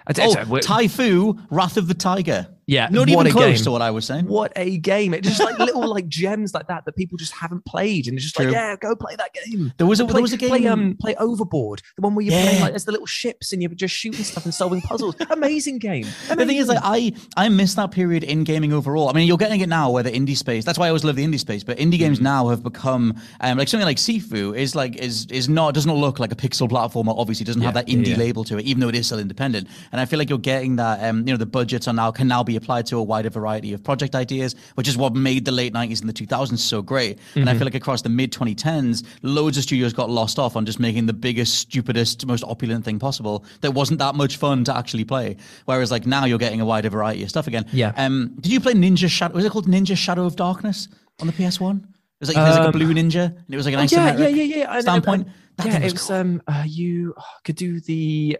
I 0.08 0.14
don't- 0.14 0.38
Oh, 0.38 0.42
Tai 0.64 0.88
Fu, 0.88 1.40
Wrath 1.50 1.78
of 1.78 1.88
the 1.88 1.94
Tiger. 1.94 2.48
Yeah, 2.66 2.88
Not 2.90 3.02
what 3.02 3.10
even 3.10 3.28
a 3.28 3.32
close 3.32 3.58
game. 3.58 3.64
to 3.66 3.72
what 3.72 3.82
I 3.82 3.92
was 3.92 4.06
saying. 4.06 4.26
What 4.26 4.54
a 4.56 4.78
game! 4.78 5.14
It's 5.14 5.28
just 5.28 5.42
like 5.42 5.60
little 5.60 5.88
like 5.88 6.08
gems 6.08 6.54
like 6.54 6.68
that 6.68 6.86
that 6.86 6.96
people 6.96 7.18
just 7.18 7.34
haven't 7.34 7.66
played, 7.66 8.08
and 8.08 8.16
it's 8.16 8.24
just 8.24 8.36
True. 8.36 8.46
like, 8.46 8.54
yeah, 8.54 8.76
go 8.76 8.96
play 8.96 9.16
that 9.16 9.32
game. 9.34 9.74
There 9.78 9.88
was 9.88 10.00
a 10.00 10.06
play, 10.06 10.14
there 10.14 10.22
was 10.22 10.34
a 10.34 10.38
game. 10.38 10.50
Play, 10.50 10.68
um, 10.68 10.98
play 11.00 11.16
Overboard, 11.16 11.82
the 11.96 12.02
one 12.02 12.16
where 12.16 12.26
you're 12.26 12.40
playing 12.40 12.62
like 12.62 12.72
there's 12.72 12.86
the 12.86 12.92
little 12.92 13.08
ships 13.08 13.52
and 13.52 13.62
you're 13.62 13.72
just 13.72 13.96
shooting 13.96 14.24
stuff 14.24 14.46
and 14.46 14.54
solving 14.54 14.82
puzzles. 14.82 15.16
Amazing 15.30 15.80
game. 15.80 16.06
The 16.30 16.46
thing 16.46 16.58
is, 16.58 16.68
like, 16.68 16.80
I 16.82 17.14
I 17.36 17.50
miss 17.50 17.76
that 17.76 17.92
period 17.92 18.24
in 18.24 18.44
gaming 18.44 18.74
overall. 18.74 19.10
I 19.10 19.14
mean, 19.14 19.28
you're 19.28 19.38
getting 19.38 19.62
it 19.62 19.70
now 19.70 19.92
where 19.92 20.04
the 20.04 20.12
indie 20.12 20.38
space. 20.38 20.64
That's 20.66 20.78
why 20.78 20.86
I 20.86 20.90
always 20.90 21.04
love 21.04 21.16
the 21.16 21.26
indie 21.26 21.40
space. 21.40 21.64
But 21.64 21.78
indie 21.78 21.98
games 21.98 22.22
now 22.22 22.48
have 22.50 22.64
become 22.64 23.16
um, 23.42 23.58
like 23.58 23.68
something 23.68 23.86
like 23.86 23.98
Sifu 23.98 24.58
is 24.58 24.76
like 24.76 24.96
is 24.96 25.26
is 25.28 25.50
not 25.50 25.74
does 25.74 25.86
not 25.86 25.98
look 25.98 26.20
like 26.20 26.32
a 26.32 26.36
pixel 26.36 26.70
platformer. 26.70 27.14
Obviously, 27.18 27.44
doesn't 27.46 27.62
have 27.62 27.74
that 27.74 27.88
indie 27.88 28.08
yeah, 28.08 28.14
yeah. 28.14 28.20
label 28.20 28.44
to 28.46 28.58
it, 28.58 28.66
even 28.66 28.80
though 28.80 28.90
it 28.90 28.96
is 28.96 29.06
still 29.06 29.20
independent. 29.20 29.68
And 29.92 30.00
I 30.00 30.06
feel 30.06 30.20
like 30.20 30.30
you're 30.30 30.40
getting 30.40 30.78
that. 30.78 31.04
Um, 31.04 31.20
you 31.20 31.34
know, 31.34 31.38
the 31.38 31.46
budgets 31.46 31.88
are 31.88 31.94
now 31.94 32.12
can 32.12 32.28
now 32.28 32.44
be 32.44 32.53
applied 32.56 32.86
to 32.88 32.98
a 32.98 33.04
wider 33.04 33.30
variety 33.30 33.74
of 33.74 33.84
project 33.84 34.16
ideas, 34.16 34.56
which 34.76 34.88
is 34.88 34.98
what 34.98 35.14
made 35.16 35.46
the 35.46 35.52
late 35.52 35.74
'90s 35.74 36.00
and 36.02 36.10
the 36.10 36.14
2000s 36.14 36.60
so 36.60 36.82
great. 36.82 37.20
And 37.36 37.50
I 37.50 37.54
feel 37.56 37.66
like 37.66 37.76
across 37.76 38.02
the 38.02 38.10
mid 38.10 38.32
2010s, 38.32 39.04
loads 39.22 39.58
of 39.58 39.64
studios 39.64 39.94
got 39.94 40.10
lost 40.10 40.40
off 40.40 40.56
on 40.56 40.66
just 40.66 40.80
making 40.80 41.06
the 41.06 41.14
biggest, 41.14 41.56
stupidest, 41.56 42.26
most 42.26 42.44
opulent 42.44 42.86
thing 42.86 43.00
possible 43.00 43.46
that 43.62 43.72
wasn't 43.74 44.00
that 44.00 44.16
much 44.16 44.38
fun 44.38 44.64
to 44.66 44.76
actually 44.76 45.06
play. 45.06 45.38
Whereas 45.66 45.92
like 45.92 46.06
now 46.06 46.26
you're 46.26 46.38
getting 46.40 46.62
a 46.62 46.66
wider 46.66 46.90
variety 46.90 47.24
of 47.24 47.30
stuff 47.30 47.48
again. 47.48 47.66
Yeah. 47.74 47.94
Um, 47.98 48.36
did 48.40 48.52
you 48.52 48.60
play 48.60 48.74
Ninja 48.74 49.10
Shadow? 49.10 49.34
Was 49.36 49.46
it 49.46 49.52
called 49.52 49.68
Ninja 49.68 49.96
Shadow 49.98 50.26
of 50.26 50.36
Darkness 50.36 50.88
on 51.20 51.28
the 51.28 51.34
PS 51.34 51.60
One? 51.60 51.88
It 52.22 52.28
was 52.28 52.36
like 52.36 52.46
there's 52.46 52.56
like 52.58 52.64
a 52.64 52.68
Um, 52.68 52.72
blue 52.72 52.94
ninja, 52.94 53.26
and 53.26 53.46
it 53.50 53.58
was 53.58 53.66
like 53.66 53.74
an 53.76 53.82
Oh, 53.82 53.84
yeah, 53.84 54.14
isometric 54.14 54.20
yeah, 54.20 54.28
yeah, 54.44 54.56
yeah. 54.58 54.74
And- 54.74 54.82
standpoint. 54.84 55.24
and- 55.24 55.32
That 55.58 55.66
yeah, 55.68 55.74
thing 55.74 55.82
it 55.82 55.86
was 55.86 55.94
was 55.94 56.02
cool. 56.08 56.16
um, 56.16 56.42
uh, 56.48 56.64
you 56.66 57.14
oh, 57.18 57.24
could 57.44 57.56
do 57.58 57.80
the 57.82 58.38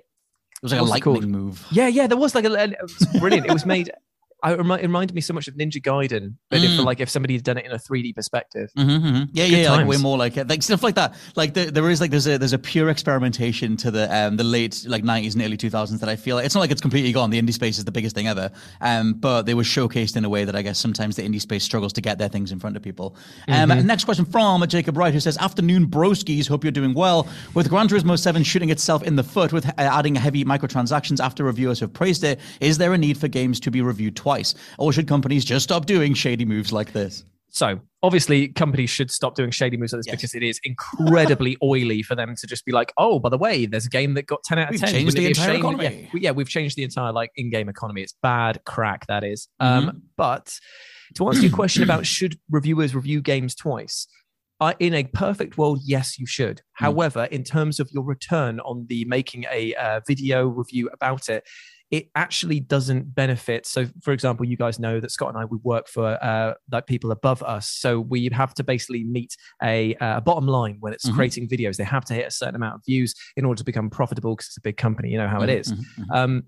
was 0.64 0.72
like 0.72 0.82
a 0.82 0.98
it 0.98 1.02
called? 1.02 1.16
lightning 1.18 1.32
move. 1.32 1.66
yeah, 1.72 1.88
yeah. 1.88 2.08
There 2.08 2.18
was 2.18 2.34
like 2.36 2.46
a 2.46 2.64
it 2.64 2.76
was 2.82 3.08
brilliant. 3.20 3.48
it 3.48 3.54
was 3.54 3.66
made. 3.66 3.92
I 4.44 4.54
remi- 4.56 4.76
it 4.76 4.82
reminded 4.84 5.16
me 5.16 5.22
so 5.22 5.34
much 5.34 5.48
of 5.48 5.56
Ninja 5.56 5.82
Gaiden, 5.82 6.36
but 6.52 6.64
if 6.64 6.72
Mm. 6.72 6.84
like 6.86 7.00
if 7.00 7.10
somebody 7.10 7.34
had 7.36 7.44
done 7.44 7.58
it 7.58 7.66
in 7.66 7.72
a 7.72 7.78
3D 7.80 8.14
perspective. 8.14 8.70
hmm 8.76 8.84
Yeah, 8.84 9.46
Good 9.46 9.52
yeah, 9.52 9.58
yeah, 9.64 9.72
like 9.72 9.88
way 9.88 9.98
more 9.98 10.18
like 10.18 10.36
it, 10.38 10.48
like 10.50 10.62
stuff 10.62 10.84
like 10.84 10.96
that. 10.96 11.16
Like 11.36 11.54
the, 11.54 11.66
there 11.72 11.90
is 11.90 12.02
like 12.02 12.12
there's 12.12 12.28
a 12.28 12.38
there's 12.38 12.54
a 12.54 12.60
pure 12.60 12.90
experimentation 12.90 13.78
to 13.78 13.90
the 13.92 14.14
um 14.16 14.38
the 14.38 14.44
late 14.44 14.86
like 14.88 15.04
90s 15.04 15.34
and 15.34 15.42
early 15.44 15.58
2000s 15.58 16.00
that 16.00 16.10
I 16.10 16.16
feel 16.16 16.36
like 16.36 16.46
it's 16.46 16.56
not 16.56 16.62
like 16.62 16.72
it's 16.72 16.82
completely 16.82 17.12
gone. 17.14 17.30
The 17.30 17.42
indie 17.42 17.54
space 17.54 17.78
is 17.78 17.86
the 17.86 17.92
biggest 17.92 18.16
thing 18.16 18.28
ever. 18.28 18.52
Um, 18.82 19.14
but 19.14 19.44
they 19.44 19.54
were 19.54 19.64
showcased 19.64 20.16
in 20.18 20.26
a 20.26 20.30
way 20.30 20.44
that 20.46 20.56
I 20.56 20.62
guess 20.62 20.78
sometimes 20.80 21.16
the 21.16 21.24
indie 21.24 21.40
space 21.42 21.64
struggles 21.64 21.94
to 21.94 22.02
get 22.02 22.18
their 22.18 22.30
things 22.30 22.52
in 22.52 22.60
front 22.60 22.76
of 22.76 22.82
people. 22.84 23.16
Um, 23.48 23.70
next 23.86 24.04
question 24.06 24.26
from 24.26 24.66
Jacob 24.68 24.98
Wright 24.98 25.14
who 25.14 25.20
says, 25.20 25.38
"Afternoon, 25.38 25.88
broskies. 25.88 26.48
Hope 26.48 26.64
you're 26.66 26.72
doing 26.72 26.94
well. 26.94 27.28
With 27.54 27.70
Gran 27.70 27.88
Turismo 27.88 28.18
7 28.20 28.44
shooting 28.44 28.70
itself 28.72 29.04
in 29.04 29.16
the 29.16 29.24
foot 29.24 29.54
with 29.54 29.66
uh, 29.68 29.72
adding 29.78 30.16
heavy 30.16 30.44
microtransactions 30.44 31.24
after 31.24 31.44
reviewers 31.44 31.80
have 31.80 31.94
praised 31.94 32.24
it, 32.24 32.40
is 32.60 32.78
there 32.78 32.94
a 32.94 32.98
need 32.98 33.18
for 33.18 33.28
games 33.28 33.60
to 33.62 33.72
be 33.72 33.82
reviewed 33.82 34.16
twice, 34.16 34.33
or 34.78 34.92
should 34.94 35.08
companies 35.08 35.46
just 35.46 35.64
stop 35.64 35.86
doing 35.86 36.14
shady 36.14 36.46
moves 36.46 36.72
like 36.72 36.94
this?" 36.94 37.24
So 37.50 37.80
obviously, 38.02 38.48
companies 38.48 38.90
should 38.90 39.12
stop 39.12 39.36
doing 39.36 39.52
shady 39.52 39.78
moves 39.78 39.94
like 39.94 40.00
this 40.00 40.08
Yes. 40.08 40.16
because 40.16 40.34
it 40.36 40.42
is 40.42 40.60
incredibly 40.64 41.56
oily 41.64 42.02
for 42.02 42.16
them 42.16 42.36
to 42.36 42.48
just 42.48 42.66
be 42.66 42.72
like, 42.72 42.92
"Oh, 42.98 43.20
by 43.20 43.30
the 43.30 43.38
way, 43.38 43.66
there's 43.68 43.86
a 43.86 43.90
game 43.90 44.16
that 44.16 44.26
got 44.26 44.44
ten 44.44 44.58
out 44.58 44.70
of 44.70 44.72
We've 44.72 44.82
10. 44.82 44.90
changed 44.92 45.16
the 45.16 45.20
it 45.20 45.22
be 45.22 45.26
a 45.26 45.30
entire 45.30 45.56
economy. 45.56 46.10
Yeah, 46.14 46.20
yeah, 46.20 46.32
we've 46.32 46.50
changed 46.50 46.76
the 46.78 46.84
entire 46.84 47.12
like 47.12 47.30
in-game 47.36 47.70
economy. 47.70 48.02
It's 48.02 48.16
bad 48.24 48.60
crack 48.66 49.06
that 49.08 49.24
is. 49.24 49.48
Um, 49.60 49.86
Mm-hmm. 49.86 49.98
but 50.18 50.58
to 51.16 51.28
answer 51.28 51.42
your 51.44 51.52
question 51.52 51.84
about 51.84 52.08
should 52.08 52.40
reviewers 52.50 52.96
review 52.96 53.22
games 53.22 53.54
twice. 53.54 54.08
I, 54.60 54.76
in 54.80 54.94
a 54.96 55.04
perfect 55.04 55.58
world, 55.58 55.80
yes, 55.84 56.18
you 56.18 56.26
should. 56.26 56.58
Mm. 56.58 56.62
However, 56.74 57.26
in 57.26 57.44
terms 57.44 57.80
of 57.80 57.90
your 57.92 58.04
return 58.04 58.60
on 58.62 58.86
the 58.88 59.04
making 59.06 59.46
a 59.52 59.76
uh, 59.76 60.00
video 60.08 60.48
review 60.48 60.90
about 60.94 61.28
it, 61.30 61.44
it 61.94 62.10
actually 62.16 62.60
doesn't 62.60 63.14
benefit. 63.14 63.68
So, 63.68 63.86
for 64.02 64.14
example, 64.14 64.48
you 64.48 64.58
guys 64.58 64.80
know 64.80 65.00
that 65.00 65.12
Scott 65.12 65.30
and 65.30 65.38
I 65.38 65.46
we 65.46 65.60
work 65.62 65.88
for 65.88 66.18
uh, 66.24 66.56
like 66.72 66.88
people 66.88 67.12
above 67.12 67.44
us, 67.44 67.70
so 67.70 68.00
we 68.00 68.30
have 68.34 68.56
to 68.56 68.64
basically 68.64 69.04
meet 69.04 69.38
a 69.62 69.94
uh, 70.02 70.20
bottom 70.20 70.48
line 70.48 70.78
when 70.80 70.92
it's 70.92 71.08
Mhm. 71.08 71.14
creating 71.14 71.48
videos. 71.48 71.78
They 71.78 71.84
have 71.84 72.04
to 72.06 72.16
hit 72.16 72.26
a 72.26 72.32
certain 72.32 72.56
amount 72.56 72.76
of 72.78 72.82
views 72.84 73.14
in 73.38 73.46
order 73.46 73.60
to 73.60 73.64
become 73.64 73.92
profitable 73.92 74.36
because 74.36 74.48
it's 74.48 74.58
a 74.58 74.62
big 74.62 74.76
company. 74.78 75.10
You 75.12 75.20
know 75.20 75.28
how 75.28 75.44
it 75.44 75.52
is. 75.52 75.72
Mhm, 75.72 75.86
mhm. 76.00 76.16
Um, 76.18 76.44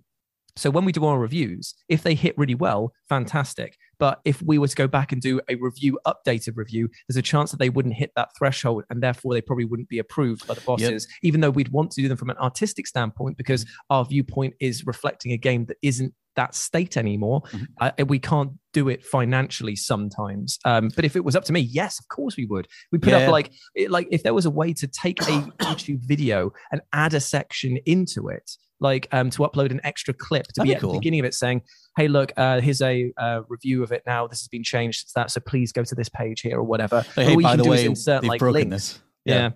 so 0.57 0.69
when 0.69 0.85
we 0.85 0.91
do 0.91 1.05
our 1.05 1.19
reviews, 1.19 1.73
if 1.89 2.03
they 2.03 2.15
hit 2.15 2.37
really 2.37 2.55
well, 2.55 2.93
fantastic. 3.09 3.75
But 3.97 4.19
if 4.25 4.41
we 4.41 4.57
were 4.57 4.67
to 4.67 4.75
go 4.75 4.87
back 4.87 5.11
and 5.11 5.21
do 5.21 5.39
a 5.49 5.55
review, 5.55 5.97
updated 6.05 6.53
review, 6.57 6.89
there's 7.07 7.17
a 7.17 7.21
chance 7.21 7.51
that 7.51 7.57
they 7.59 7.69
wouldn't 7.69 7.95
hit 7.95 8.11
that 8.15 8.29
threshold, 8.37 8.83
and 8.89 9.01
therefore 9.01 9.33
they 9.33 9.41
probably 9.41 9.65
wouldn't 9.65 9.89
be 9.89 9.99
approved 9.99 10.45
by 10.47 10.53
the 10.53 10.61
bosses. 10.61 11.07
Even 11.23 11.39
though 11.41 11.49
we'd 11.49 11.69
want 11.69 11.91
to 11.91 12.01
do 12.01 12.07
them 12.09 12.17
from 12.17 12.29
an 12.29 12.37
artistic 12.37 12.87
standpoint, 12.87 13.37
because 13.37 13.65
our 13.89 14.03
viewpoint 14.05 14.53
is 14.59 14.85
reflecting 14.85 15.31
a 15.31 15.37
game 15.37 15.65
that 15.65 15.77
isn't 15.81 16.13
that 16.35 16.53
state 16.53 16.97
anymore. 16.97 17.41
Mhm. 17.53 17.67
Uh, 17.79 17.91
we 18.07 18.19
can't 18.19 18.51
do 18.73 18.89
it 18.89 19.05
financially 19.05 19.73
sometimes. 19.77 20.59
Um, 20.65 20.89
but 20.93 21.05
if 21.05 21.15
it 21.15 21.23
was 21.23 21.33
up 21.33 21.45
to 21.45 21.53
me, 21.53 21.61
yes, 21.61 21.97
of 21.97 22.09
course 22.09 22.35
we 22.35 22.45
would. 22.45 22.67
We 22.91 22.99
put 22.99 23.11
Yeah. 23.13 23.19
up 23.19 23.31
like 23.31 23.51
like 23.87 24.09
if 24.11 24.23
there 24.23 24.33
was 24.33 24.45
a 24.45 24.49
way 24.51 24.73
to 24.73 24.85
take 24.87 25.21
a 25.21 25.25
YouTube 25.61 26.01
video 26.05 26.51
and 26.73 26.81
add 26.91 27.13
a 27.13 27.21
section 27.21 27.77
into 27.85 28.27
it, 28.27 28.51
like 28.79 29.07
um, 29.11 29.29
to 29.31 29.39
upload 29.43 29.71
an 29.71 29.81
extra 29.83 30.13
clip 30.13 30.47
to 30.47 30.53
That'd 30.57 30.67
be 30.67 30.71
be 30.71 30.75
at 30.75 30.81
cool. 30.81 30.93
the 30.93 30.99
beginning 30.99 31.21
of 31.21 31.25
it 31.25 31.33
saying, 31.33 31.61
"Hey, 31.97 32.07
look, 32.07 32.31
uh, 32.37 32.59
here's 32.61 32.81
a 32.81 33.11
uh, 33.17 33.41
review 33.47 33.83
of 33.83 33.91
it 33.91 34.03
now. 34.05 34.27
This 34.27 34.41
has 34.41 34.47
been 34.47 34.63
changed 34.63 34.99
since 35.01 35.13
that, 35.13 35.31
so 35.31 35.39
please 35.41 35.71
go 35.71 35.83
to 35.83 35.95
this 35.95 36.09
page 36.09 36.41
here 36.41 36.57
or 36.57 36.63
whatever." 36.63 37.05
Like, 37.15 37.27
All 37.27 37.37
hey, 37.37 37.41
by 37.41 37.55
can 37.55 37.63
the 37.63 37.69
way, 37.69 37.85
insert 37.85 38.21
they've 38.21 38.29
like 38.29 38.39
broken 38.39 38.69
links. 38.69 38.93
this. 38.93 39.01
Yeah. 39.25 39.49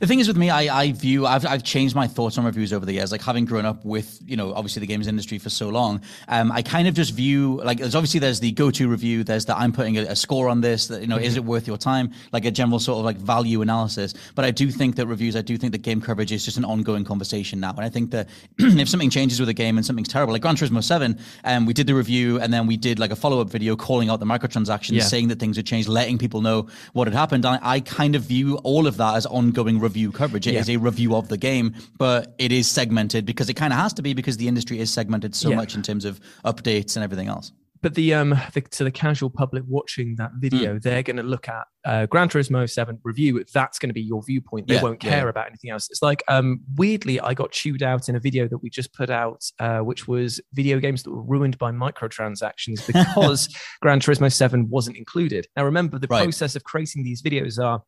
The 0.00 0.06
thing 0.06 0.20
is 0.20 0.28
with 0.28 0.36
me, 0.36 0.50
I, 0.50 0.82
I 0.82 0.92
view 0.92 1.26
I've, 1.26 1.46
I've 1.46 1.62
changed 1.62 1.94
my 1.94 2.06
thoughts 2.06 2.38
on 2.38 2.44
reviews 2.44 2.72
over 2.72 2.84
the 2.84 2.92
years. 2.92 3.12
Like 3.12 3.22
having 3.22 3.44
grown 3.44 3.64
up 3.64 3.84
with 3.84 4.20
you 4.26 4.36
know 4.36 4.52
obviously 4.52 4.80
the 4.80 4.86
games 4.86 5.06
industry 5.06 5.38
for 5.38 5.50
so 5.50 5.68
long, 5.68 6.00
um, 6.28 6.52
I 6.52 6.62
kind 6.62 6.88
of 6.88 6.94
just 6.94 7.14
view 7.14 7.60
like 7.64 7.78
there's 7.78 7.94
obviously 7.94 8.20
there's 8.20 8.40
the 8.40 8.52
go 8.52 8.70
to 8.70 8.88
review, 8.88 9.24
there's 9.24 9.46
that 9.46 9.56
I'm 9.56 9.72
putting 9.72 9.98
a, 9.98 10.02
a, 10.02 10.16
score 10.16 10.48
on 10.48 10.60
this. 10.60 10.88
That 10.88 11.00
you 11.00 11.06
know 11.06 11.16
mm-hmm. 11.16 11.24
is 11.24 11.36
it 11.36 11.44
worth 11.44 11.66
your 11.66 11.78
time? 11.78 12.12
Like 12.32 12.44
a 12.44 12.50
general 12.50 12.78
sort 12.78 12.98
of 12.98 13.04
like 13.04 13.16
value 13.16 13.62
analysis. 13.62 14.14
But 14.34 14.44
I 14.44 14.50
do 14.50 14.70
think 14.70 14.96
that 14.96 15.06
reviews, 15.06 15.36
I 15.36 15.42
do 15.42 15.56
think 15.56 15.72
that 15.72 15.82
game 15.82 16.00
coverage 16.00 16.32
is 16.32 16.44
just 16.44 16.56
an 16.56 16.64
ongoing 16.64 17.04
conversation 17.04 17.60
now. 17.60 17.70
And 17.70 17.84
I 17.84 17.88
think 17.88 18.10
that 18.10 18.28
if 18.58 18.88
something 18.88 19.10
changes 19.10 19.40
with 19.40 19.48
a 19.48 19.54
game 19.54 19.76
and 19.76 19.86
something's 19.86 20.08
terrible, 20.08 20.32
like 20.32 20.42
Gran 20.42 20.56
Turismo 20.56 20.82
Seven, 20.82 21.18
um, 21.44 21.66
we 21.66 21.72
did 21.72 21.86
the 21.86 21.94
review 21.94 22.40
and 22.40 22.52
then 22.52 22.66
we 22.66 22.76
did 22.76 22.98
like 22.98 23.10
a 23.10 23.16
follow 23.16 23.40
up 23.40 23.48
video 23.48 23.76
calling 23.76 24.10
out 24.10 24.20
the 24.20 24.26
microtransactions, 24.26 24.92
yeah. 24.92 25.02
saying 25.02 25.28
that 25.28 25.38
things 25.38 25.56
had 25.56 25.66
changed, 25.66 25.88
letting 25.88 26.18
people 26.18 26.40
know 26.40 26.68
what 26.92 27.06
had 27.06 27.14
happened. 27.14 27.46
I, 27.46 27.58
I 27.62 27.80
kind 27.80 28.14
of 28.14 28.22
view 28.22 28.56
all 28.58 28.86
of 28.86 28.96
that 28.96 29.16
as 29.16 29.26
ongoing 29.26 29.75
review 29.78 30.12
coverage. 30.12 30.46
It 30.46 30.54
yeah. 30.54 30.60
is 30.60 30.70
a 30.70 30.76
review 30.76 31.14
of 31.16 31.28
the 31.28 31.36
game, 31.36 31.74
but 31.98 32.34
it 32.38 32.52
is 32.52 32.68
segmented 32.68 33.26
because 33.26 33.48
it 33.48 33.54
kind 33.54 33.72
of 33.72 33.78
has 33.78 33.92
to 33.94 34.02
be 34.02 34.14
because 34.14 34.36
the 34.36 34.48
industry 34.48 34.78
is 34.78 34.92
segmented 34.92 35.34
so 35.34 35.50
yeah. 35.50 35.56
much 35.56 35.74
in 35.74 35.82
terms 35.82 36.04
of 36.04 36.20
updates 36.44 36.96
and 36.96 37.04
everything 37.04 37.28
else. 37.28 37.52
But 37.82 37.94
the 37.94 38.14
um 38.14 38.30
the, 38.52 38.62
to 38.62 38.84
the 38.84 38.90
casual 38.90 39.30
public 39.30 39.62
watching 39.66 40.16
that 40.16 40.32
video, 40.38 40.74
mm. 40.74 40.82
they're 40.82 41.02
going 41.02 41.18
to 41.18 41.22
look 41.22 41.48
at 41.48 41.66
uh, 41.84 42.06
Gran 42.06 42.28
Turismo 42.28 42.68
Seven 42.68 42.98
review. 43.04 43.44
That's 43.52 43.78
going 43.78 43.90
to 43.90 43.94
be 43.94 44.02
your 44.02 44.22
viewpoint. 44.22 44.66
They 44.66 44.74
yeah, 44.74 44.82
won't 44.82 45.00
care 45.00 45.28
about 45.28 45.46
anything 45.46 45.70
else. 45.70 45.88
It's 45.90 46.02
like 46.02 46.22
um 46.28 46.60
weirdly, 46.76 47.20
I 47.20 47.34
got 47.34 47.52
chewed 47.52 47.82
out 47.82 48.08
in 48.08 48.16
a 48.16 48.20
video 48.20 48.48
that 48.48 48.58
we 48.58 48.70
just 48.70 48.92
put 48.92 49.10
out, 49.10 49.44
uh, 49.58 49.80
which 49.80 50.08
was 50.08 50.40
video 50.52 50.80
games 50.80 51.02
that 51.02 51.10
were 51.10 51.22
ruined 51.22 51.58
by 51.58 51.70
microtransactions 51.70 52.86
because 52.86 53.48
Gran 53.82 54.00
Turismo 54.00 54.32
Seven 54.32 54.68
wasn't 54.68 54.96
included. 54.96 55.46
Now 55.56 55.64
remember, 55.64 55.98
the 55.98 56.08
right. 56.08 56.24
process 56.24 56.56
of 56.56 56.64
creating 56.64 57.04
these 57.04 57.22
videos 57.22 57.62
are 57.62 57.82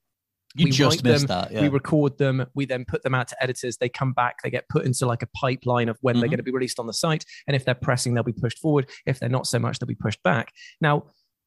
you 0.55 0.65
we 0.65 0.71
just 0.71 1.05
missed 1.05 1.27
them, 1.27 1.43
that. 1.43 1.53
Yeah. 1.53 1.63
We 1.63 1.69
record 1.69 2.19
them. 2.19 2.47
We 2.55 2.65
then 2.65 2.85
put 2.87 3.03
them 3.03 3.15
out 3.15 3.29
to 3.29 3.43
editors. 3.43 3.77
They 3.77 3.89
come 3.89 4.13
back. 4.13 4.37
They 4.43 4.51
get 4.51 4.69
put 4.69 4.87
into 4.87 5.07
like 5.07 5.23
a 5.23 5.29
pipeline 5.37 5.89
of 5.89 5.99
when 6.01 6.15
mm-hmm. 6.15 6.21
they're 6.21 6.29
going 6.29 6.39
to 6.39 6.43
be 6.43 6.51
released 6.51 6.79
on 6.79 6.87
the 6.87 6.93
site. 6.93 7.25
And 7.47 7.55
if 7.55 7.65
they're 7.65 7.75
pressing, 7.75 8.15
they'll 8.15 8.25
be 8.25 8.33
pushed 8.33 8.59
forward. 8.59 8.89
If 9.07 9.21
they're 9.21 9.29
not 9.29 9.47
so 9.47 9.59
much, 9.59 9.79
they'll 9.79 9.87
be 9.87 9.95
pushed 9.95 10.23
back. 10.23 10.53
Now, 10.81 11.05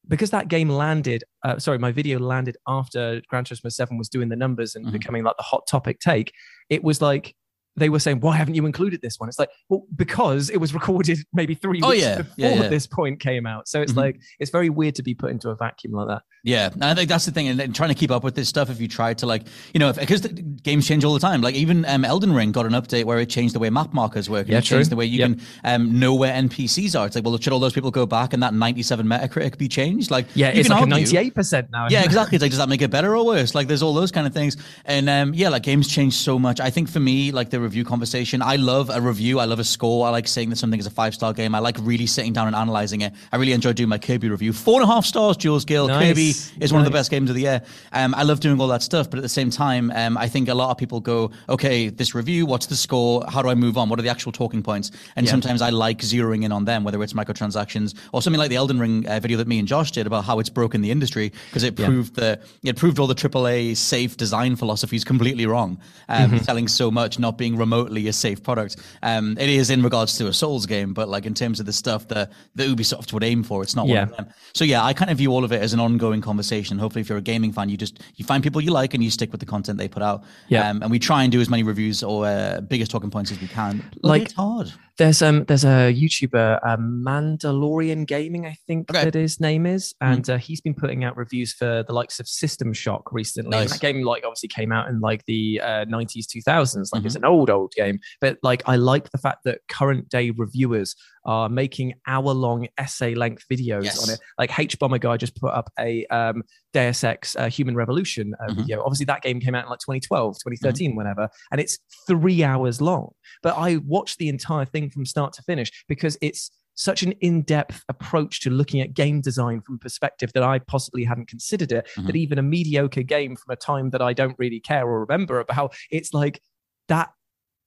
because 0.08 0.32
that 0.32 0.48
game 0.48 0.70
landed, 0.70 1.24
uh, 1.44 1.60
sorry, 1.60 1.78
my 1.78 1.92
video 1.92 2.20
landed 2.20 2.58
after 2.68 3.22
Gran 3.28 3.44
Turismo 3.44 3.72
7 3.72 3.98
was 3.98 4.10
doing 4.10 4.30
the 4.30 4.36
numbers 4.36 4.76
and 4.76 4.86
mm-hmm. 4.86 4.94
becoming 4.94 5.24
like 5.24 5.38
the 5.38 5.44
hot 5.44 5.68
topic 5.68 6.00
take, 6.00 6.34
it 6.70 6.84
was 6.84 7.02
like 7.02 7.36
they 7.76 7.90
were 7.90 8.00
saying, 8.00 8.20
"Why 8.20 8.36
haven't 8.36 8.56
you 8.56 8.66
included 8.66 9.02
this 9.02 9.20
one?" 9.20 9.30
It's 9.30 9.40
like, 9.40 9.50
well, 9.70 9.84
because 9.96 10.50
it 10.50 10.58
was 10.58 10.74
recorded 10.74 11.20
maybe 11.34 11.56
three 11.56 11.82
weeks 11.82 12.02
yeah. 12.02 12.18
before 12.18 12.34
yeah, 12.38 12.54
yeah. 12.54 12.68
this 12.68 12.88
point 12.88 13.20
came 13.20 13.46
out. 13.46 13.68
So 13.68 13.82
it's 13.82 13.92
mm-hmm. 13.92 14.02
like 14.02 14.22
it's 14.40 14.52
very 14.52 14.70
weird 14.70 14.96
to 14.96 15.04
be 15.04 15.14
put 15.14 15.32
into 15.32 15.50
a 15.50 15.56
vacuum 15.56 15.94
like 15.94 16.08
that. 16.08 16.24
Yeah, 16.44 16.70
and 16.74 16.84
I 16.84 16.96
think 16.96 17.08
that's 17.08 17.26
the 17.26 17.32
thing. 17.32 17.48
And 17.48 17.76
trying 17.76 17.90
to 17.90 17.96
keep 17.96 18.12
up 18.12 18.24
with 18.24 18.36
this 18.36 18.50
stuff, 18.50 18.70
if 18.70 18.82
you 18.82 18.88
try 18.88 19.14
to 19.14 19.26
like, 19.26 19.44
you 19.74 19.80
know, 19.80 19.94
because 19.94 20.22
games 20.22 20.88
change 20.88 21.04
all 21.04 21.14
the 21.14 21.20
time. 21.20 21.42
Like 21.42 21.56
even 21.56 21.86
um, 21.86 22.04
Elden 22.04 22.34
Ring 22.34 22.52
got 22.52 22.66
an 22.66 22.74
update 22.74 23.06
where 23.06 23.20
it 23.20 23.30
changed 23.30 23.56
the 23.56 23.60
way 23.60 23.70
map 23.70 23.94
markers 23.94 24.30
work. 24.30 24.48
Yeah, 24.48 24.58
it 24.58 24.66
true. 24.66 24.78
changed 24.78 24.90
the 24.90 24.96
way 24.96 25.06
you 25.06 25.20
yep. 25.20 25.30
can 25.30 25.42
um, 25.64 26.00
know 26.00 26.16
where 26.16 26.34
NPCs 26.34 27.00
are. 27.00 27.06
It's 27.06 27.16
like, 27.16 27.24
well, 27.24 27.38
should 27.38 27.54
all 27.54 27.60
those 27.60 27.74
people 27.74 27.92
go 27.92 28.06
back 28.06 28.34
and 28.34 28.42
that 28.44 28.54
97 28.54 29.06
Metacritic 29.06 29.58
be 29.58 29.68
changed? 29.68 30.12
Like, 30.12 30.26
yeah, 30.34 30.50
it's 30.50 30.70
like 30.70 30.82
argue. 30.82 30.96
98 30.96 31.36
percent 31.36 31.68
now. 31.72 31.88
Yeah, 31.90 32.04
exactly. 32.04 32.36
It's 32.36 32.42
like, 32.42 32.52
does 32.52 32.60
that 32.60 32.70
make 32.70 32.82
it 32.82 32.90
better 32.90 33.16
or 33.16 33.26
worse? 33.26 33.54
Like, 33.56 33.68
there's 33.68 33.84
all 33.84 33.94
those 33.94 34.12
kind 34.12 34.26
of 34.26 34.34
things. 34.34 34.58
And 34.86 35.10
um, 35.10 35.34
yeah, 35.34 35.50
like 35.50 35.64
games 35.64 35.88
change 35.88 36.16
so 36.16 36.40
much. 36.40 36.60
I 36.60 36.70
think 36.70 36.90
for 36.90 37.00
me, 37.00 37.32
like 37.32 37.50
the 37.50 37.61
review 37.62 37.84
conversation, 37.84 38.42
I 38.42 38.56
love 38.56 38.90
a 38.90 39.00
review. 39.00 39.40
I 39.40 39.46
love 39.46 39.60
a 39.60 39.64
score. 39.64 40.06
I 40.06 40.10
like 40.10 40.28
saying 40.28 40.50
that 40.50 40.58
something 40.58 40.80
is 40.80 40.86
a 40.86 40.92
five 40.92 41.14
star 41.14 41.34
game. 41.34 41.56
I 41.56 41.60
like 41.60 41.78
really 41.80 42.06
sitting 42.06 42.34
down 42.34 42.48
and 42.48 42.56
analyzing 42.56 43.02
it. 43.02 43.14
I 43.32 43.38
really 43.38 43.54
enjoy 43.54 43.74
doing 43.74 43.90
my 43.90 43.98
Kirby 43.98 44.30
review. 44.30 44.54
Four 44.54 44.82
and 44.82 44.90
a 44.90 44.94
half 44.94 45.06
stars, 45.06 45.38
Jules 45.38 45.66
Gill. 45.66 45.88
Nice. 45.88 46.10
Kirby 46.10 46.30
is 46.30 46.52
nice. 46.58 46.72
one 46.72 46.82
of 46.82 46.86
the 46.86 46.92
best 46.92 47.12
games 47.12 47.30
of 47.30 47.36
the 47.36 47.44
year. 47.44 47.62
Um, 47.94 48.14
I 48.16 48.24
love 48.24 48.40
doing 48.40 48.60
all 48.60 48.68
that 48.68 48.82
stuff, 48.82 49.10
but 49.10 49.18
at 49.18 49.24
the 49.24 49.30
same 49.30 49.50
time, 49.50 49.92
um, 49.96 50.18
I 50.18 50.28
think 50.28 50.50
a 50.50 50.54
lot 50.54 50.72
of 50.72 50.78
people 50.78 51.00
go, 51.00 51.32
okay, 51.50 51.90
this 51.90 52.14
review, 52.16 52.46
what's 52.46 52.66
the 52.66 52.76
score? 52.76 53.24
How 53.28 53.42
do 53.42 53.50
I 53.50 53.56
move 53.56 53.78
on? 53.78 53.90
What 53.90 54.00
are 54.00 54.04
the 54.04 54.10
actual 54.10 54.32
talking 54.32 54.64
points? 54.64 54.92
And 55.16 55.26
yeah. 55.26 55.32
sometimes 55.32 55.62
I 55.62 55.70
like 55.70 56.00
zeroing 56.00 56.44
in 56.44 56.52
on 56.52 56.66
them, 56.66 56.84
whether 56.84 57.02
it's 57.04 57.14
microtransactions 57.14 57.96
or 58.12 58.22
something 58.22 58.40
like 58.40 58.50
the 58.50 58.56
Elden 58.56 58.80
Ring 58.80 59.08
uh, 59.08 59.20
video 59.20 59.38
that 59.38 59.48
me 59.48 59.60
and 59.60 59.68
Josh 59.68 59.92
did 59.92 60.08
about 60.08 60.26
how 60.26 60.40
it's 60.40 60.50
broken 60.50 60.82
the 60.82 60.92
industry 60.92 61.32
because 61.50 61.64
it 61.64 61.76
proved 61.76 62.18
yeah. 62.18 62.22
that 62.22 62.44
it 62.64 62.78
proved 62.78 63.00
all 63.00 63.08
the 63.08 63.16
AAA 63.16 63.78
safe 63.78 64.18
design 64.18 64.56
philosophies 64.56 65.04
completely 65.04 65.46
wrong. 65.46 65.80
Um, 66.10 66.32
mm-hmm. 66.32 66.38
Selling 66.40 66.68
so 66.68 66.92
much, 66.92 67.20
not 67.20 67.38
being 67.38 67.51
remotely 67.58 68.08
a 68.08 68.14
safe 68.14 68.44
product. 68.44 68.78
Um, 69.04 69.38
it 69.40 69.50
is 69.50 69.70
in 69.70 69.82
regards 69.84 70.18
to 70.18 70.28
a 70.28 70.34
Souls 70.34 70.66
game, 70.66 70.94
but 70.94 71.10
like 71.10 71.26
in 71.26 71.34
terms 71.34 71.60
of 71.60 71.66
the 71.66 71.74
stuff 71.74 72.08
that 72.10 72.32
the 72.56 72.64
Ubisoft 72.64 73.14
would 73.14 73.24
aim 73.24 73.44
for, 73.44 73.64
it's 73.64 73.76
not 73.76 73.88
yeah. 73.88 74.02
one 74.02 74.10
of 74.10 74.18
them. 74.18 74.30
So 74.54 74.66
yeah, 74.66 74.84
I 74.84 74.94
kind 74.94 75.12
of 75.12 75.18
view 75.18 75.32
all 75.32 75.44
of 75.44 75.52
it 75.52 75.62
as 75.62 75.74
an 75.74 75.80
ongoing 75.80 76.22
conversation. 76.22 76.78
Hopefully, 76.78 77.02
if 77.02 77.10
you're 77.10 77.18
a 77.18 77.22
gaming 77.22 77.52
fan, 77.52 77.70
you 77.70 77.78
just 77.78 78.02
you 78.16 78.26
find 78.26 78.44
people 78.44 78.62
you 78.62 78.72
like 78.72 78.94
and 78.94 79.04
you 79.04 79.10
stick 79.10 79.32
with 79.32 79.40
the 79.40 79.46
content 79.46 79.78
they 79.78 79.88
put 79.88 80.04
out. 80.04 80.24
Yeah, 80.48 80.70
um, 80.70 80.82
and 80.82 80.92
we 80.92 81.00
try 81.00 81.24
and 81.24 81.32
do 81.32 81.42
as 81.42 81.50
many 81.50 81.64
reviews 81.64 82.04
or 82.04 82.26
uh, 82.26 82.62
biggest 82.62 82.92
talking 82.92 83.10
points 83.10 83.32
as 83.32 83.40
we 83.42 83.48
can. 83.48 83.84
Like 84.02 84.24
it's 84.24 84.34
hard. 84.34 84.72
There's 84.98 85.22
um 85.22 85.46
there's 85.46 85.64
a 85.64 85.94
YouTuber, 85.94 86.60
um, 86.68 87.04
Mandalorian 87.06 88.06
Gaming, 88.06 88.46
I 88.46 88.58
think 88.68 88.90
okay. 88.90 89.06
that 89.06 89.14
his 89.14 89.40
name 89.40 89.66
is, 89.66 89.94
mm-hmm. 89.94 90.14
and 90.14 90.24
mm. 90.24 90.34
uh, 90.34 90.38
he's 90.38 90.62
been 90.62 90.74
putting 90.74 91.04
out 91.04 91.18
reviews 91.18 91.54
for 91.54 91.84
the 91.88 91.94
likes 91.94 92.20
of 92.20 92.28
System 92.28 92.74
Shock 92.74 93.12
recently. 93.12 93.52
Nice. 93.52 93.72
that 93.72 93.82
game 93.82 94.04
like 94.04 94.24
obviously 94.26 94.50
came 94.50 94.72
out 94.72 94.90
in 94.90 95.00
like 95.00 95.26
the 95.26 95.62
uh, 95.64 95.86
90s, 95.86 96.26
2000s. 96.26 96.46
Like 96.46 97.00
mm-hmm. 97.00 97.06
it's 97.06 97.16
an 97.16 97.26
old 97.26 97.50
old 97.50 97.74
game, 97.74 98.00
but 98.20 98.38
like 98.44 98.64
I 98.66 98.76
like 98.76 99.12
the 99.12 99.18
fact 99.18 99.44
that 99.46 99.60
current 99.70 100.10
day 100.10 100.32
reviewers 100.32 100.96
are 101.26 101.50
making 101.50 101.94
hour 102.08 102.34
long 102.34 102.68
essay 102.78 103.16
length 103.16 103.46
videos 103.52 103.84
yes. 103.84 104.08
on 104.08 104.14
it. 104.14 104.20
Like 104.38 104.50
Hbomberguy 104.50 105.18
just 105.18 105.36
put 105.36 105.54
up 105.54 105.72
a 105.80 106.06
um, 106.08 106.44
Deus 106.74 107.04
Ex 107.04 107.36
uh, 107.36 107.50
Human 107.50 107.76
Revolution 107.76 108.34
uh, 108.40 108.48
mm-hmm. 108.48 108.62
video. 108.62 108.84
Obviously, 108.84 109.06
that 109.06 109.22
game 109.22 109.40
came 109.40 109.56
out 109.56 109.66
in 109.66 109.70
like 109.70 109.80
2012, 109.80 110.36
2013, 110.36 110.90
mm-hmm. 110.90 110.98
whenever, 110.98 111.30
and 111.52 111.62
it's 111.62 111.80
three 112.08 112.44
hours 112.44 112.82
long. 112.82 113.12
But 113.44 113.58
I 113.58 113.78
watched 113.78 114.18
the 114.18 114.30
entire 114.30 114.66
thing 114.66 114.90
from 114.90 115.06
start 115.06 115.34
to 115.34 115.44
finish 115.44 115.72
because 115.88 116.18
it's 116.22 116.52
such 116.76 117.04
an 117.04 117.12
in-depth 117.20 117.84
approach 117.90 118.40
to 118.42 118.50
looking 118.50 118.82
at 118.82 118.94
game 118.94 119.22
design 119.22 119.62
from 119.62 119.76
a 119.76 119.78
perspective 119.78 120.32
that 120.34 120.44
I 120.44 120.60
possibly 120.60 121.04
hadn't 121.04 121.28
considered 121.28 121.72
it. 121.72 121.88
Mm-hmm. 121.96 122.08
That 122.08 122.16
even 122.16 122.40
a 122.40 122.44
mediocre 122.44 123.04
game 123.04 123.36
from 123.36 123.52
a 123.52 123.56
time 123.56 123.90
that 123.92 124.02
I 124.02 124.14
don't 124.14 124.36
really 124.40 124.60
care 124.60 124.88
or 124.88 125.02
remember 125.02 125.40
about, 125.40 125.76
it's 125.92 126.14
like 126.14 126.42
that 126.88 127.10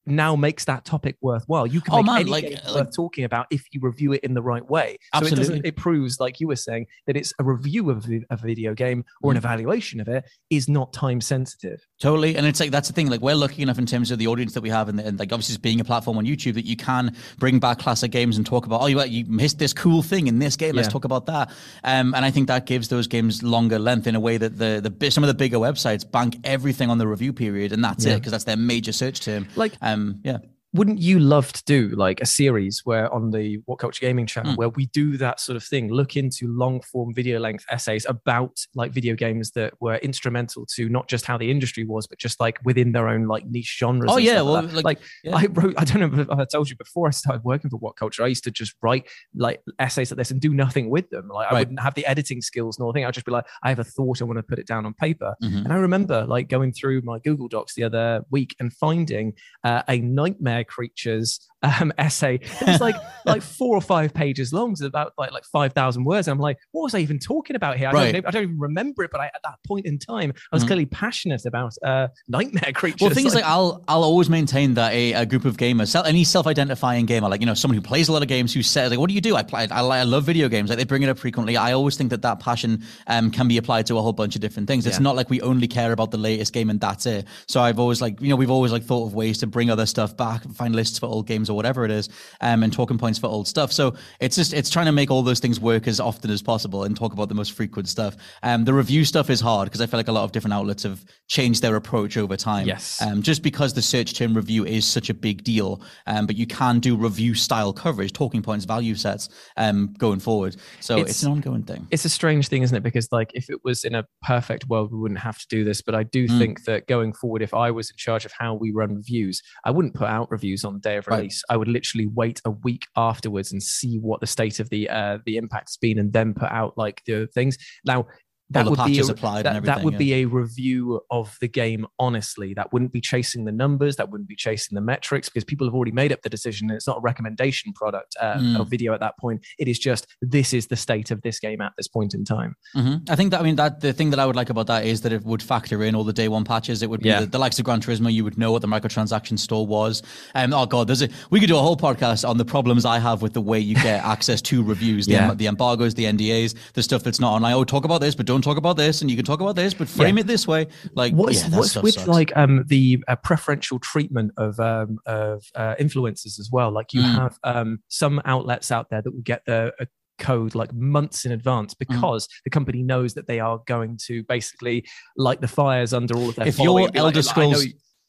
now 0.07 0.37
makes 0.37 0.65
that 0.67 0.85
topic 0.85 1.17
worthwhile. 1.21 1.67
You 1.67 1.81
can 1.81 1.95
oh, 1.95 1.97
make 1.99 2.07
man, 2.07 2.21
any 2.21 2.31
like, 2.31 2.45
game 2.45 2.59
like, 2.67 2.75
worth 2.75 2.95
talking 2.95 3.25
about 3.25 3.47
if 3.51 3.67
you 3.73 3.81
review 3.83 4.13
it 4.13 4.21
in 4.23 4.35
the 4.35 4.43
right 4.43 4.69
way. 4.69 4.99
Absolutely. 5.13 5.45
So 5.45 5.53
it, 5.55 5.67
it 5.67 5.77
proves, 5.77 6.21
like 6.21 6.41
you 6.41 6.49
were 6.49 6.57
saying, 6.57 6.87
that 7.07 7.17
it's 7.17 7.33
a 7.39 7.45
review 7.45 7.91
of 7.91 8.09
a 8.31 8.37
video 8.37 8.75
game 8.75 9.05
or 9.23 9.31
an 9.31 9.37
mm. 9.37 9.39
evaluation 9.39 10.01
of 10.01 10.09
it 10.09 10.25
is 10.51 10.69
not 10.69 10.93
time 10.93 11.21
sensitive. 11.21 11.87
Totally. 12.01 12.37
And 12.37 12.47
it's 12.47 12.61
like, 12.61 12.71
that's 12.71 12.89
the 12.89 12.95
thing. 12.95 13.09
Like, 13.09 13.21
we're 13.21 13.35
lucky 13.35 13.63
enough 13.63 13.79
in 13.79 13.87
terms 13.87 14.11
of 14.11 14.19
the 14.19 14.27
audience 14.27 14.53
that 14.55 14.63
we 14.63 14.69
have, 14.71 14.89
and, 14.89 15.01
and 15.01 15.19
like, 15.19 15.33
obviously, 15.33 15.57
being 15.59 15.81
a 15.81 15.85
platform 15.85 16.19
on 16.19 16.25
YouTube 16.27 16.55
that 16.55 16.67
you 16.67 16.77
can 16.77 17.17
bring 17.39 17.59
back 17.59 17.79
classic 17.79 18.11
games 18.11 18.37
and 18.37 18.45
talk 18.45 18.67
about, 18.67 18.83
oh, 18.83 18.87
you, 18.87 19.03
you 19.05 19.25
missed 19.27 19.59
this 19.59 19.73
cool 19.73 20.03
thing 20.03 20.27
in 20.27 20.39
this 20.39 20.57
game. 20.57 20.75
Let's 20.75 20.89
talk 20.89 21.05
about 21.05 21.27
that. 21.27 21.51
Um, 21.83 22.15
and 22.15 22.25
I 22.25 22.31
think 22.31 22.49
that 22.49 22.67
gives 22.67 22.89
those 22.89 23.07
games 23.07 23.43
longer 23.43 23.79
length 23.79 24.07
in 24.07 24.15
a 24.15 24.21
way 24.21 24.37
that 24.37 24.59
the, 24.59 24.81
the 24.83 25.11
some 25.11 25.25
of 25.25 25.29
the 25.29 25.35
bigger 25.35 25.59
websites 25.59 26.11
bank 26.11 26.37
everything 26.45 26.91
on 26.91 26.99
the 26.99 27.07
review 27.07 27.33
period, 27.33 27.73
and 27.73 27.83
that's 27.83 28.05
yeah. 28.05 28.15
it, 28.15 28.17
because 28.17 28.33
that's 28.33 28.45
their 28.45 28.57
major 28.57 28.93
search 28.93 29.21
term. 29.21 29.47
Like, 29.57 29.73
um, 29.81 29.94
Um, 29.95 30.21
yeah 30.25 30.39
wouldn't 30.75 30.99
you 30.99 31.21
love 31.21 31.53
to 31.53 31.63
do 31.65 31.91
like 31.91 32.21
a 32.21 32.27
series 32.27 32.83
where 32.85 33.13
on 33.15 33.31
the 33.31 33.63
What 33.67 33.79
Culture 33.79 34.01
Gaming 34.01 34.27
channel 34.27 34.55
mm. 34.55 34.57
where 34.57 34.71
we 34.71 34.87
do 34.87 35.17
that 35.19 35.39
sort 35.39 35.55
of 35.55 35.63
thing, 35.63 35.89
look 35.89 36.17
into 36.17 36.49
long 36.49 36.81
form 36.81 37.15
video 37.15 37.39
length 37.39 37.65
essays 37.71 38.05
about 38.09 38.61
like 38.75 38.93
video 38.93 39.15
games 39.15 39.53
that 39.53 39.81
were 39.81 39.97
instrumental 39.97 40.67
to 40.75 40.89
not 40.89 41.07
just 41.07 41.27
how 41.27 41.39
the 41.39 41.49
industry 41.49 41.85
was, 41.85 42.09
but 42.09 42.19
just 42.19 42.41
like 42.41 42.59
within 42.65 42.91
their 42.91 43.09
own 43.09 43.29
like 43.29 43.47
niche 43.47 43.77
genres. 43.79 44.11
Oh 44.13 44.17
yeah, 44.17 44.43
well, 44.43 44.63
like, 44.63 44.85
like 44.85 45.01
yeah. 45.23 45.37
I 45.37 45.47
wrote. 45.47 45.75
I 45.79 45.85
don't 45.85 46.13
know 46.13 46.23
if 46.23 46.31
I 46.31 46.45
told 46.45 46.69
you 46.69 46.77
before 46.77 47.07
I 47.07 47.11
started 47.13 47.45
working 47.45 47.71
for 47.71 47.77
What 47.77 47.95
Culture, 47.95 48.25
I 48.25 48.27
used 48.27 48.45
to 48.45 48.51
just 48.51 48.75
write 48.83 49.07
like 49.37 49.63
essays 49.79 50.11
like 50.11 50.19
this 50.19 50.33
and 50.33 50.41
do 50.41 50.53
nothing 50.53 50.91
with 50.91 51.09
them. 51.11 51.29
Like 51.29 51.53
right. 51.53 51.57
I 51.57 51.61
wouldn't 51.61 51.81
have 51.81 51.95
the 51.95 52.05
editing 52.05 52.43
skills 52.43 52.81
nor 52.81 52.93
thing. 52.93 53.05
I'd 53.05 53.15
just 53.15 53.27
be 53.27 53.33
like, 53.33 53.47
I 53.63 53.69
have 53.69 53.79
a 53.79 53.85
thought, 53.85 54.21
I 54.21 54.25
want 54.25 54.39
to 54.39 54.43
put 54.43 54.59
it 54.59 54.67
down 54.67 54.87
on 54.87 54.95
paper. 54.95 55.37
Mm-hmm. 55.41 55.59
And 55.59 55.73
I 55.73 55.77
remember 55.77 56.27
like 56.27 56.49
going 56.49 56.73
through 56.73 57.03
my 57.03 57.21
Google 57.21 57.47
Docs 57.47 57.75
the 57.75 57.85
other 57.85 58.25
week 58.33 58.57
and 58.59 58.73
finding 58.73 59.35
uh, 59.63 59.83
a 59.89 60.01
nightmare 60.01 60.64
creatures 60.65 61.41
um, 61.65 61.93
essay. 61.99 62.41
It 62.61 62.67
was 62.67 62.81
like 62.81 62.97
like 63.25 63.43
four 63.43 63.77
or 63.77 63.81
five 63.81 64.13
pages 64.13 64.53
long, 64.53 64.73
it's 64.73 64.81
about 64.83 65.13
like 65.19 65.33
like 65.33 65.45
five 65.45 65.73
thousand 65.73 66.05
words. 66.05 66.29
And 66.29 66.33
I'm 66.33 66.41
like, 66.41 66.59
what 66.73 66.83
was 66.83 66.95
I 66.95 66.99
even 66.99 67.19
talking 67.19 67.57
about 67.57 67.79
here? 67.79 67.89
I, 67.89 67.93
right. 67.93 68.13
don't, 68.13 68.27
I 68.27 68.31
don't 68.31 68.43
even 68.45 68.59
remember 68.59 69.05
it, 69.05 69.11
but 69.11 69.21
I, 69.21 69.27
at 69.27 69.43
that 69.45 69.57
point 69.67 69.87
in 69.87 69.99
time, 69.99 70.33
I 70.53 70.57
was 70.57 70.63
mm-hmm. 70.63 70.69
clearly 70.69 70.87
passionate 70.87 71.47
about 71.47 71.73
uh, 71.83 72.09
nightmare 72.29 72.73
creatures. 72.75 73.01
Well, 73.01 73.11
things 73.11 73.35
like, 73.35 73.45
like, 73.45 73.51
I'll 73.51 73.85
I'll 73.89 74.05
always 74.05 74.29
maintain 74.29 74.75
that 74.75 74.93
a, 74.93 75.13
a 75.13 75.27
group 75.27 75.45
of 75.45 75.57
gamers, 75.57 75.95
any 76.07 76.25
self-identifying 76.25 77.07
gamer, 77.07 77.29
like 77.29 77.41
you 77.41 77.47
know 77.47 77.55
someone 77.55 77.77
who 77.77 77.83
plays 77.83 78.09
a 78.09 78.13
lot 78.13 78.23
of 78.23 78.29
games, 78.29 78.53
who 78.53 78.63
says 78.63 78.91
like, 78.91 78.99
what 78.99 79.09
do 79.09 79.15
you 79.15 79.21
do? 79.21 79.37
I 79.37 79.43
play, 79.43 79.67
I, 79.71 79.81
I 79.81 80.03
love 80.03 80.25
video 80.25 80.49
games. 80.49 80.69
Like 80.71 80.79
they 80.79 80.85
bring 80.85 81.03
it 81.03 81.09
up 81.09 81.19
frequently. 81.19 81.57
I 81.57 81.73
always 81.73 81.97
think 81.97 82.11
that 82.11 82.23
that 82.23 82.41
passion 82.41 82.85
um, 83.07 83.31
can 83.31 83.49
be 83.49 83.57
applied 83.57 83.87
to 83.87 83.99
a 83.99 84.03
whole 84.03 84.13
bunch 84.13 84.35
of 84.35 84.41
different 84.41 84.69
things. 84.69 84.87
It's 84.87 84.99
yeah. 84.99 85.03
not 85.03 85.17
like 85.17 85.31
we 85.31 85.41
only 85.41 85.69
care 85.69 85.93
about 85.93 86.11
the 86.11 86.19
latest 86.19 86.53
game 86.53 86.71
and 86.71 86.81
that's 86.81 87.07
it. 87.07 87.27
So 87.49 87.61
I've 87.61 87.79
always 87.79 88.01
like 88.01 88.21
you 88.21 88.29
know 88.29 88.37
we've 88.37 88.51
always 88.51 88.73
like 88.73 88.85
thought 88.85 89.07
of 89.07 89.15
ways 89.15 89.39
to 89.39 89.47
bring 89.47 89.71
other 89.71 89.87
stuff 89.87 90.17
back, 90.17 90.43
find 90.55 90.75
lists 90.75 90.99
for 90.99 91.07
old 91.07 91.27
games 91.27 91.49
or 91.55 91.57
whatever 91.57 91.85
it 91.85 91.91
is, 91.91 92.09
um, 92.41 92.63
and 92.63 92.73
talking 92.73 92.99
points 92.99 93.19
for 93.19 93.29
old 93.29 93.49
stuff. 93.49 93.73
So 93.73 93.95
it's 94.21 94.37
just 94.37 94.53
it's 94.53 94.69
trying 94.71 94.87
to 94.87 94.93
make 94.93 95.11
all 95.11 95.23
those 95.23 95.41
things 95.41 95.59
work 95.61 95.87
as 95.89 96.01
often 96.01 96.31
as 96.31 96.43
possible 96.43 96.85
and 96.85 96.97
talk 96.97 97.13
about 97.13 97.29
the 97.29 97.35
most 97.35 97.53
frequent 97.53 97.89
stuff. 97.89 98.17
Um, 98.43 98.65
the 98.65 98.75
review 98.75 99.05
stuff 99.05 99.31
is 99.31 99.41
hard 99.41 99.67
because 99.67 99.81
I 99.81 99.87
feel 99.87 99.99
like 99.99 100.09
a 100.09 100.13
lot 100.13 100.25
of 100.25 100.33
different 100.33 100.55
outlets 100.55 100.83
have 100.83 101.05
changed 101.29 101.63
their 101.63 101.77
approach 101.77 102.17
over 102.17 102.37
time. 102.37 102.67
Yes. 102.67 103.01
Um, 103.01 103.23
just 103.23 103.43
because 103.43 103.73
the 103.75 103.83
search 103.83 104.15
term 104.15 104.35
review 104.35 104.65
is 104.67 104.85
such 104.85 105.09
a 105.11 105.15
big 105.15 105.45
deal, 105.45 105.81
um, 106.07 106.27
but 106.27 106.37
you 106.37 106.47
can 106.47 106.81
do 106.81 106.97
review 106.97 107.35
style 107.35 107.73
coverage, 107.73 108.13
talking 108.13 108.43
points, 108.43 108.65
value 108.65 108.95
sets, 108.95 109.29
um, 109.57 109.95
going 109.99 110.19
forward. 110.21 110.57
So 110.81 110.97
it's, 110.99 111.11
It's- 111.11 111.23
an 111.23 111.31
ongoing 111.33 111.63
thing. 111.63 111.87
it's 111.91 112.05
a 112.05 112.09
strange 112.09 112.49
thing, 112.49 112.63
isn't 112.63 112.77
it? 112.77 112.83
Because 112.83 113.09
like 113.13 113.31
if 113.35 113.49
it 113.49 113.61
was 113.65 113.85
in 113.85 113.95
a 113.95 114.05
perfect 114.23 114.69
world, 114.69 114.93
we 114.93 114.99
wouldn't 114.99 115.21
have 115.21 115.39
to 115.39 115.47
do 115.49 115.63
this. 115.65 115.81
But 115.83 115.95
I 115.95 116.03
do 116.03 116.27
Mm. 116.29 116.39
think 116.39 116.65
that 116.65 116.87
going 116.89 117.13
forward, 117.13 117.43
if 117.43 117.55
I 117.55 117.71
was 117.71 117.91
in 117.91 117.97
charge 117.97 118.25
of 118.25 118.33
how 118.39 118.55
we 118.55 118.73
run 118.73 118.95
reviews, 118.97 119.43
I 119.65 119.71
wouldn't 119.71 119.95
put 119.95 120.09
out 120.09 120.31
reviews 120.31 120.65
on 120.65 120.73
the 120.73 120.81
day 120.81 120.97
of 120.97 121.07
release. 121.07 121.44
I 121.51 121.57
would 121.57 121.69
literally 121.69 122.07
wait 122.07 122.41
a 122.45 122.51
week 122.51 122.87
afterwards 122.97 123.53
and 123.53 123.63
see 123.63 123.99
what 123.99 124.21
the 124.21 124.27
state 124.27 124.61
of 124.61 124.71
the 124.71 124.89
uh, 124.89 125.19
the 125.25 125.37
impact's 125.37 125.77
been, 125.77 125.99
and 125.99 126.13
then 126.13 126.35
put 126.35 126.51
out 126.51 126.77
like 126.77 127.03
the 127.07 127.27
things. 127.35 127.57
Now 127.85 128.07
that 128.51 128.65
the 128.65 128.71
would 128.71 128.77
be 128.77 128.83
patches 128.95 129.09
a, 129.09 129.13
applied 129.13 129.45
that, 129.45 129.63
that 129.65 129.83
would 129.83 129.95
yeah. 129.95 129.99
be 129.99 130.15
a 130.15 130.25
review 130.27 131.01
of 131.11 131.37
the 131.41 131.49
game 131.49 131.87
honestly 131.99 132.53
that 132.55 132.73
wouldn't 132.73 132.93
be 132.93 133.01
chasing 133.01 133.45
the 133.47 133.53
numbers 133.53 133.97
that 133.97 134.11
wouldn't 134.11 134.29
be 134.29 134.37
chasing 134.37 134.75
the 134.75 134.81
metrics 134.81 135.29
because 135.29 135.45
people 135.45 135.67
have 135.67 135.75
already 135.75 135.93
made 135.93 136.13
up 136.13 136.21
the 136.23 136.29
decision 136.29 136.71
it's 136.71 136.87
not 136.87 136.99
a 136.99 137.01
recommendation 137.01 137.73
product 137.73 138.15
uh, 138.21 138.35
Mm. 138.35 138.59
or 138.61 138.65
video 138.67 138.93
at 138.93 139.01
that 139.01 139.17
point 139.19 139.45
it 139.59 139.69
is 139.69 139.79
just 139.79 140.07
this 140.21 140.53
is 140.53 140.67
the 140.67 140.77
state 140.77 141.11
of 141.11 141.23
this 141.23 141.39
game 141.41 141.61
at 141.61 141.73
this 141.77 141.89
point 141.89 142.13
in 142.15 142.25
time 142.25 142.55
hmm 142.75 142.97
I 143.09 143.17
think 143.17 143.31
that 143.31 143.41
I 143.41 143.45
mean 143.45 143.57
that 143.57 143.81
the 143.81 143.93
thing 143.93 144.11
that 144.11 144.19
I 144.19 144.27
would 144.27 144.37
like 144.37 144.51
about 144.51 144.67
that 144.67 144.85
is 144.85 145.01
that 145.03 145.13
it 145.13 145.25
would 145.25 145.43
factor 145.43 145.83
in 145.83 145.95
all 145.95 146.05
the 146.05 146.13
day 146.13 146.29
one 146.29 146.45
patches. 146.45 146.83
It 146.83 146.91
would 146.91 147.01
be 147.01 147.09
Yeah. 147.09 147.21
the, 147.21 147.27
the 147.27 147.39
likes 147.39 147.59
of 147.59 147.65
Gran 147.65 147.81
Turismo. 147.81 148.13
You 148.13 148.25
would 148.25 148.37
know 148.39 148.53
what 148.53 148.63
the 148.63 148.69
microtransaction 148.69 149.39
store 149.39 149.67
was. 149.67 150.03
Um, 150.35 150.53
oh 150.53 150.67
god, 150.67 150.87
there's 150.89 151.03
a 151.03 151.09
we 151.31 151.39
could 151.41 151.49
do 151.49 151.57
a 151.57 151.61
whole 151.61 151.77
podcast 151.77 152.29
on 152.29 152.37
the 152.39 152.45
problems 152.45 152.85
I 152.85 152.99
have 152.99 153.23
with 153.23 153.33
the 153.33 153.41
way 153.41 153.59
you 153.59 153.75
get 153.75 154.05
access 154.15 154.41
to 154.43 154.63
reviews, 154.63 155.07
the, 155.07 155.13
Yeah. 155.13 155.31
em- 155.31 155.37
the 155.37 155.47
embargoes, 155.47 155.95
the 155.95 156.05
NDAs, 156.05 156.55
the 156.75 156.83
stuff 156.83 157.03
that's 157.03 157.21
not 157.21 157.33
online. 157.33 157.55
Oh, 157.55 157.65
talk 157.65 157.85
about 157.85 158.01
this, 158.01 158.15
but 158.15 158.27
don't 158.35 158.43
talk 158.43 158.59
about 158.59 158.77
this, 158.77 159.01
and 159.01 159.11
you 159.11 159.17
can 159.17 159.25
talk 159.25 159.41
about 159.41 159.57
this, 159.57 159.73
but 159.75 159.89
frame 159.89 160.17
Yeah. 160.17 160.23
it 160.23 160.27
this 160.27 160.47
way. 160.47 160.63
Like 160.95 161.13
what's, 161.15 161.43
yeah, 161.49 161.57
what's 161.57 161.77
with 161.77 161.95
sucks. 161.95 162.09
like 162.09 162.31
um 162.37 162.65
the 162.67 163.03
uh, 163.09 163.17
preferential 163.29 163.79
treatment 163.79 164.33
of 164.37 164.59
um 164.61 164.99
of 165.07 165.45
uh, 165.55 165.75
influencers 165.85 166.39
as 166.43 166.49
well 166.57 166.71
like 166.79 166.93
you 166.93 167.03
Mm. 167.03 167.15
have 167.23 167.35
um 167.45 167.71
some 167.89 168.21
outlets 168.25 168.69
out 168.77 168.87
there 168.91 169.03
that 169.03 169.11
will 169.15 169.23
get 169.35 169.43
the 169.47 169.61
uh, 169.81 169.85
code 170.19 170.55
like 170.55 170.73
months 170.75 171.25
in 171.27 171.33
advance 171.33 171.75
Mm. 171.75 171.79
because 171.85 172.23
the 172.45 172.51
company 172.51 172.83
knows 172.83 173.15
that 173.15 173.27
they 173.27 173.41
are 173.41 173.59
going 173.67 173.99
to 174.09 174.23
basically 174.25 174.85
light 175.17 175.41
the 175.41 175.49
fires 175.49 175.93
under 175.93 176.15
all 176.17 176.29
of 176.31 176.35
their 176.37 176.47
If 176.49 176.59
like, 176.59 176.97
Elder 176.97 177.19
"I 177.19 177.23
Scrolls- 177.23 177.67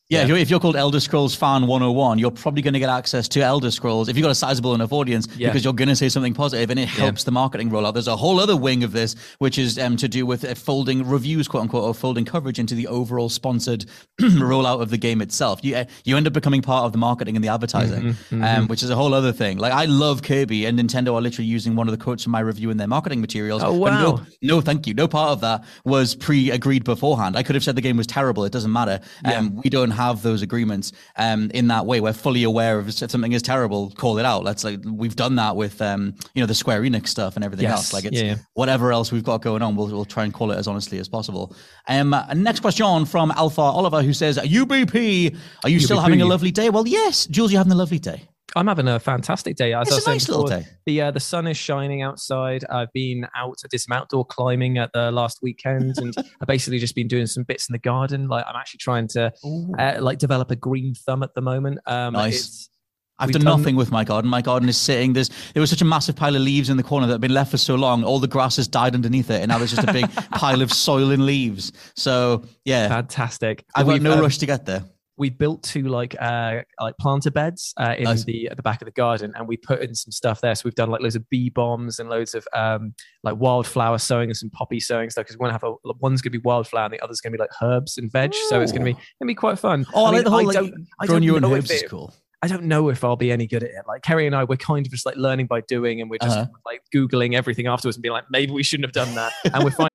Yeah, 0.07 0.19
Yeah. 0.19 0.23
If, 0.23 0.29
you're, 0.29 0.37
if 0.37 0.49
you're 0.51 0.59
called 0.59 0.75
Elder 0.75 0.99
Scrolls 0.99 1.33
Fan 1.33 1.65
101, 1.65 2.19
you're 2.19 2.29
probably 2.29 2.61
going 2.61 2.75
to 2.75 2.79
get 2.79 2.89
access 2.89 3.27
to 3.29 3.41
Elder 3.41 3.71
Scrolls 3.71 4.07
if 4.07 4.15
you've 4.15 4.23
got 4.23 4.29
a 4.29 4.35
sizable 4.35 4.75
enough 4.75 4.93
audience 4.93 5.27
Yeah. 5.35 5.47
because 5.47 5.63
you're 5.63 5.73
going 5.73 5.89
to 5.89 5.95
say 5.95 6.09
something 6.09 6.35
positive 6.35 6.69
and 6.69 6.79
it 6.79 6.87
helps 6.87 7.23
the 7.23 7.31
marketing 7.31 7.71
rollout. 7.71 7.93
There's 7.93 8.07
a 8.07 8.15
whole 8.15 8.39
other 8.39 8.55
wing 8.55 8.83
of 8.83 8.91
this, 8.91 9.15
which 9.39 9.57
is 9.57 9.79
um, 9.79 9.97
to 9.97 10.07
do 10.07 10.27
with 10.27 10.45
uh, 10.45 10.53
folding 10.53 11.07
reviews, 11.07 11.47
quote 11.47 11.63
unquote, 11.63 11.83
or 11.85 11.95
folding 11.95 12.23
coverage 12.23 12.59
into 12.59 12.75
the 12.75 12.85
overall 12.87 13.29
sponsored 13.29 13.85
rollout 14.21 14.79
of 14.79 14.91
the 14.91 14.97
game 14.97 15.21
itself. 15.23 15.59
You, 15.63 15.77
uh, 15.77 15.85
you 16.03 16.15
end 16.17 16.27
up 16.27 16.33
becoming 16.33 16.61
part 16.61 16.85
of 16.85 16.91
the 16.91 16.99
marketing 16.99 17.35
and 17.35 17.43
the 17.43 17.49
advertising, 17.49 17.95
Mm-hmm, 17.95 18.43
Um, 18.43 18.67
which 18.67 18.83
is 18.83 18.91
a 18.91 18.95
whole 18.95 19.13
other 19.15 19.31
thing. 19.33 19.57
Like, 19.57 19.73
I 19.73 19.85
love 19.85 20.21
Kirby, 20.21 20.65
and 20.65 20.77
Nintendo 20.77 21.15
are 21.15 21.21
literally 21.21 21.47
using 21.47 21.75
one 21.75 21.87
of 21.87 21.97
the 21.97 22.03
quotes 22.03 22.21
from 22.21 22.31
my 22.31 22.41
review 22.41 22.69
in 22.69 22.77
their 22.77 22.87
marketing 22.87 23.21
materials. 23.21 23.63
Oh, 23.63 23.79
but 23.79 23.99
no- 23.99 24.11
wow. 24.11 24.21
no, 24.43 24.61
thank 24.61 24.85
you. 24.85 24.93
No 24.93 25.07
part 25.07 25.31
of 25.31 25.41
that 25.41 25.63
was 25.83 26.13
pre-agreed 26.13 26.83
beforehand. 26.83 27.35
I 27.35 27.41
could 27.41 27.55
have 27.55 27.63
said 27.63 27.75
the 27.75 27.81
game 27.81 27.97
was 27.97 28.05
terrible. 28.05 28.45
It 28.45 28.51
doesn't 28.51 28.71
matter. 28.71 28.99
Um, 29.23 29.55
we 29.63 29.71
don't 29.71 29.94
have 29.95 30.21
those 30.21 30.41
agreements 30.43 30.91
um, 31.17 31.49
in 31.53 31.67
that 31.69 31.85
way. 31.85 31.99
We're 32.01 32.13
fully 32.13 32.43
aware 32.43 32.77
of 32.77 32.87
if 32.87 32.93
something 33.09 33.31
is 33.31 33.41
terrible, 33.41 33.89
call 33.91 34.19
it 34.19 34.25
out. 34.25 34.43
Let's 34.43 34.63
like 34.63 34.79
we've 34.85 35.15
done 35.15 35.35
that 35.37 35.55
with 35.55 35.81
um, 35.81 36.13
you 36.35 36.41
know 36.41 36.45
the 36.47 36.53
Square 36.53 36.81
Enix 36.83 37.07
stuff 37.07 37.35
and 37.35 37.43
everything 37.43 37.63
Yes. 37.63 37.77
else. 37.77 37.93
Like 37.93 38.05
it's 38.05 38.17
Yeah, 38.17 38.23
yeah. 38.23 38.35
whatever 38.53 38.91
else 38.91 39.11
we've 39.11 39.23
got 39.23 39.41
going 39.41 39.61
on, 39.61 39.75
we'll, 39.75 39.87
we'll 39.87 40.05
try 40.05 40.23
and 40.25 40.33
call 40.33 40.51
it 40.51 40.57
as 40.57 40.67
honestly 40.67 40.99
as 40.99 41.07
possible. 41.09 41.55
Um, 41.87 42.15
next 42.35 42.59
question 42.59 43.05
from 43.05 43.31
Alpha 43.31 43.61
Oliver 43.61 44.01
who 44.03 44.13
says, 44.13 44.37
"UBP, 44.37 45.35
are 45.63 45.69
you 45.69 45.79
still 45.79 45.99
having 45.99 46.21
a 46.21 46.25
lovely 46.25 46.51
day?" 46.51 46.69
Well, 46.69 46.87
yes, 46.87 47.25
Jules, 47.25 47.51
you're 47.51 47.59
having 47.59 47.73
a 47.73 47.75
lovely 47.75 47.99
day. 47.99 48.27
I'm 48.55 48.67
having 48.67 48.87
a 48.87 48.99
fantastic 48.99 49.55
day. 49.55 49.73
As 49.73 49.87
It's 49.87 50.07
I 50.07 50.11
a 50.11 50.13
nice 50.15 50.29
little 50.29 50.43
before, 50.45 50.59
day. 50.59 50.67
The 50.85 51.01
uh, 51.01 51.11
the 51.11 51.19
sun 51.19 51.47
is 51.47 51.57
shining 51.57 52.01
outside. 52.03 52.63
I've 52.69 52.91
been 52.93 53.27
out. 53.35 53.57
I 53.63 53.67
did 53.69 53.79
some 53.79 53.97
outdoor 53.97 54.25
climbing 54.25 54.77
at 54.77 54.91
the 54.93 55.11
last 55.11 55.39
weekend, 55.41 55.97
and 55.97 56.15
I've 56.41 56.47
basically 56.47 56.79
just 56.79 56.95
been 56.95 57.07
doing 57.07 57.25
some 57.25 57.43
bits 57.43 57.67
in 57.67 57.73
the 57.73 57.79
garden. 57.79 58.27
Like 58.27 58.45
I'm 58.47 58.55
actually 58.55 58.77
trying 58.79 59.07
to 59.09 59.33
uh, 59.79 59.97
like 59.99 60.19
develop 60.19 60.51
a 60.51 60.55
green 60.55 60.93
thumb 60.93 61.23
at 61.23 61.33
the 61.33 61.41
moment. 61.41 61.79
Um, 61.85 62.13
Nice. 62.13 62.69
I've 63.17 63.31
done, 63.31 63.43
done- 63.43 63.57
nothing 63.59 63.75
with 63.77 63.91
my 63.91 64.03
garden. 64.03 64.29
My 64.29 64.41
garden 64.41 64.67
is 64.67 64.77
sitting. 64.77 65.13
There's 65.13 65.29
there 65.53 65.61
was 65.61 65.69
such 65.69 65.81
a 65.81 65.85
massive 65.85 66.15
pile 66.17 66.35
of 66.35 66.41
leaves 66.41 66.69
in 66.69 66.75
the 66.77 66.83
corner 66.83 67.07
that 67.07 67.13
had 67.13 67.21
been 67.21 67.33
left 67.33 67.51
for 67.51 67.57
so 67.57 67.75
long. 67.75 68.03
All 68.03 68.19
the 68.19 68.27
grass 68.27 68.57
has 68.57 68.67
died 68.67 68.93
underneath 68.93 69.29
it, 69.29 69.41
and 69.41 69.47
now 69.49 69.57
there's 69.57 69.73
just 69.73 69.87
a 69.87 69.93
big 69.93 70.09
pile 70.31 70.61
of 70.61 70.71
soil 70.71 71.11
and 71.11 71.25
leaves. 71.25 71.71
So 71.95 72.43
yeah, 72.65 72.89
fantastic. 72.89 73.63
I've 73.73 73.85
got 73.87 74.01
no 74.01 74.13
um, 74.13 74.19
rush 74.19 74.37
to 74.39 74.45
get 74.45 74.65
there. 74.65 74.83
We 75.17 75.29
built 75.29 75.63
two 75.63 75.83
like 75.83 76.15
uh 76.21 76.61
like 76.81 76.95
planter 76.99 77.31
beds 77.31 77.73
uh, 77.79 77.95
in 77.97 78.03
Nice. 78.03 78.23
the 78.25 78.49
at 78.49 78.57
the 78.57 78.63
back 78.63 78.81
of 78.81 78.85
the 78.85 78.91
garden 78.91 79.31
and 79.35 79.47
we 79.47 79.55
put 79.57 79.81
in 79.81 79.95
some 79.95 80.11
stuff 80.11 80.41
there 80.41 80.53
so 80.55 80.63
we've 80.65 80.75
done 80.75 80.89
like 80.89 81.01
loads 81.01 81.15
of 81.15 81.29
bee 81.29 81.49
bombs 81.49 81.99
and 81.99 82.09
loads 82.09 82.33
of 82.35 82.45
um 82.53 82.93
like 83.23 83.37
wildflower 83.37 83.97
sowing 83.97 84.29
and 84.29 84.35
some 84.37 84.49
poppy 84.49 84.79
sowing 84.79 85.09
stuff 85.09 85.23
because 85.25 85.37
we're 85.37 85.47
gonna 85.47 85.53
have 85.53 85.63
a 85.63 85.73
one's 85.99 86.21
gonna 86.21 86.31
be 86.31 86.37
wildflower 86.39 86.85
and 86.85 86.93
the 86.93 86.99
other's 87.01 87.21
gonna 87.21 87.31
be 87.31 87.39
like 87.39 87.49
herbs 87.61 87.97
and 87.97 88.11
veg 88.11 88.33
so 88.49 88.59
it's 88.61 88.71
gonna 88.73 88.83
be 88.85 88.93
gonna 88.93 89.27
be 89.27 89.35
quite 89.35 89.57
fun 89.57 89.85
Oh, 89.93 90.05
I, 90.05 90.09
like 90.09 90.15
mean, 90.15 90.23
the 90.25 90.29
whole 90.31 90.45
like, 90.45 90.53
don't 90.55 90.87
I 90.99 91.05
growing 91.05 91.21
don't 91.21 91.23
your 91.23 91.35
own 91.37 91.41
know 91.43 91.55
herbs 91.55 91.71
is 91.71 91.83
cool. 91.89 92.13
I 92.41 92.47
don't 92.47 92.63
know 92.65 92.89
if 92.89 93.03
I'll 93.03 93.15
be 93.15 93.31
any 93.31 93.47
good 93.47 93.63
at 93.63 93.69
it. 93.69 93.75
Like 93.87 94.03
Kerry 94.03 94.27
and 94.27 94.35
I, 94.35 94.43
we're 94.43 94.57
kind 94.57 94.85
of 94.85 94.91
just 94.91 95.03
like 95.05 95.15
learning 95.15 95.47
by 95.47 95.61
doing, 95.61 95.99
and 96.01 96.11
we're 96.11 96.19
just 96.21 96.37
Uh-huh. 96.37 96.47
like 96.63 96.81
googling 96.93 97.33
everything 97.33 97.65
afterwards 97.65 97.97
and 97.97 98.03
being 98.03 98.13
like, 98.13 98.25
maybe 98.29 98.51
we 98.51 98.61
shouldn't 98.61 98.85
have 98.85 98.93
done 98.93 99.15
that. 99.15 99.31
And 99.51 99.63
we're 99.63 99.71
finding 99.71 99.89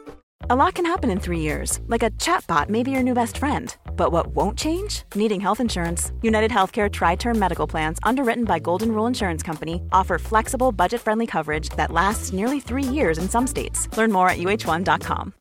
A 0.51 0.55
lot 0.65 0.75
can 0.75 0.85
happen 0.85 1.09
in 1.09 1.17
three 1.17 1.39
years, 1.39 1.79
like 1.87 2.03
a 2.03 2.11
chatbot 2.19 2.67
may 2.67 2.83
be 2.83 2.91
your 2.91 3.03
new 3.03 3.13
best 3.13 3.37
friend. 3.37 3.73
But 3.95 4.11
what 4.11 4.35
won't 4.35 4.57
change? 4.57 5.03
Needing 5.15 5.39
health 5.39 5.61
insurance. 5.61 6.11
United 6.21 6.51
Healthcare 6.51 6.91
Tri 6.91 7.15
Term 7.15 7.39
Medical 7.39 7.65
Plans, 7.65 7.99
underwritten 8.03 8.43
by 8.43 8.59
Golden 8.59 8.91
Rule 8.91 9.07
Insurance 9.07 9.41
Company, 9.41 9.81
offer 9.93 10.19
flexible, 10.19 10.73
budget 10.73 10.99
friendly 10.99 11.25
coverage 11.25 11.69
that 11.77 11.89
lasts 11.89 12.33
nearly 12.33 12.59
three 12.59 12.83
years 12.83 13.17
in 13.17 13.29
some 13.29 13.47
states. 13.47 13.87
Learn 13.95 14.11
more 14.11 14.27
at 14.27 14.39
uh1.com. 14.39 15.33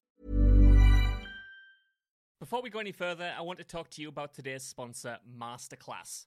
Before 2.38 2.62
we 2.62 2.70
go 2.70 2.78
any 2.78 2.92
further, 2.92 3.32
I 3.36 3.40
want 3.40 3.58
to 3.58 3.64
talk 3.64 3.90
to 3.90 4.02
you 4.02 4.08
about 4.08 4.32
today's 4.32 4.62
sponsor, 4.62 5.18
Masterclass. 5.36 6.26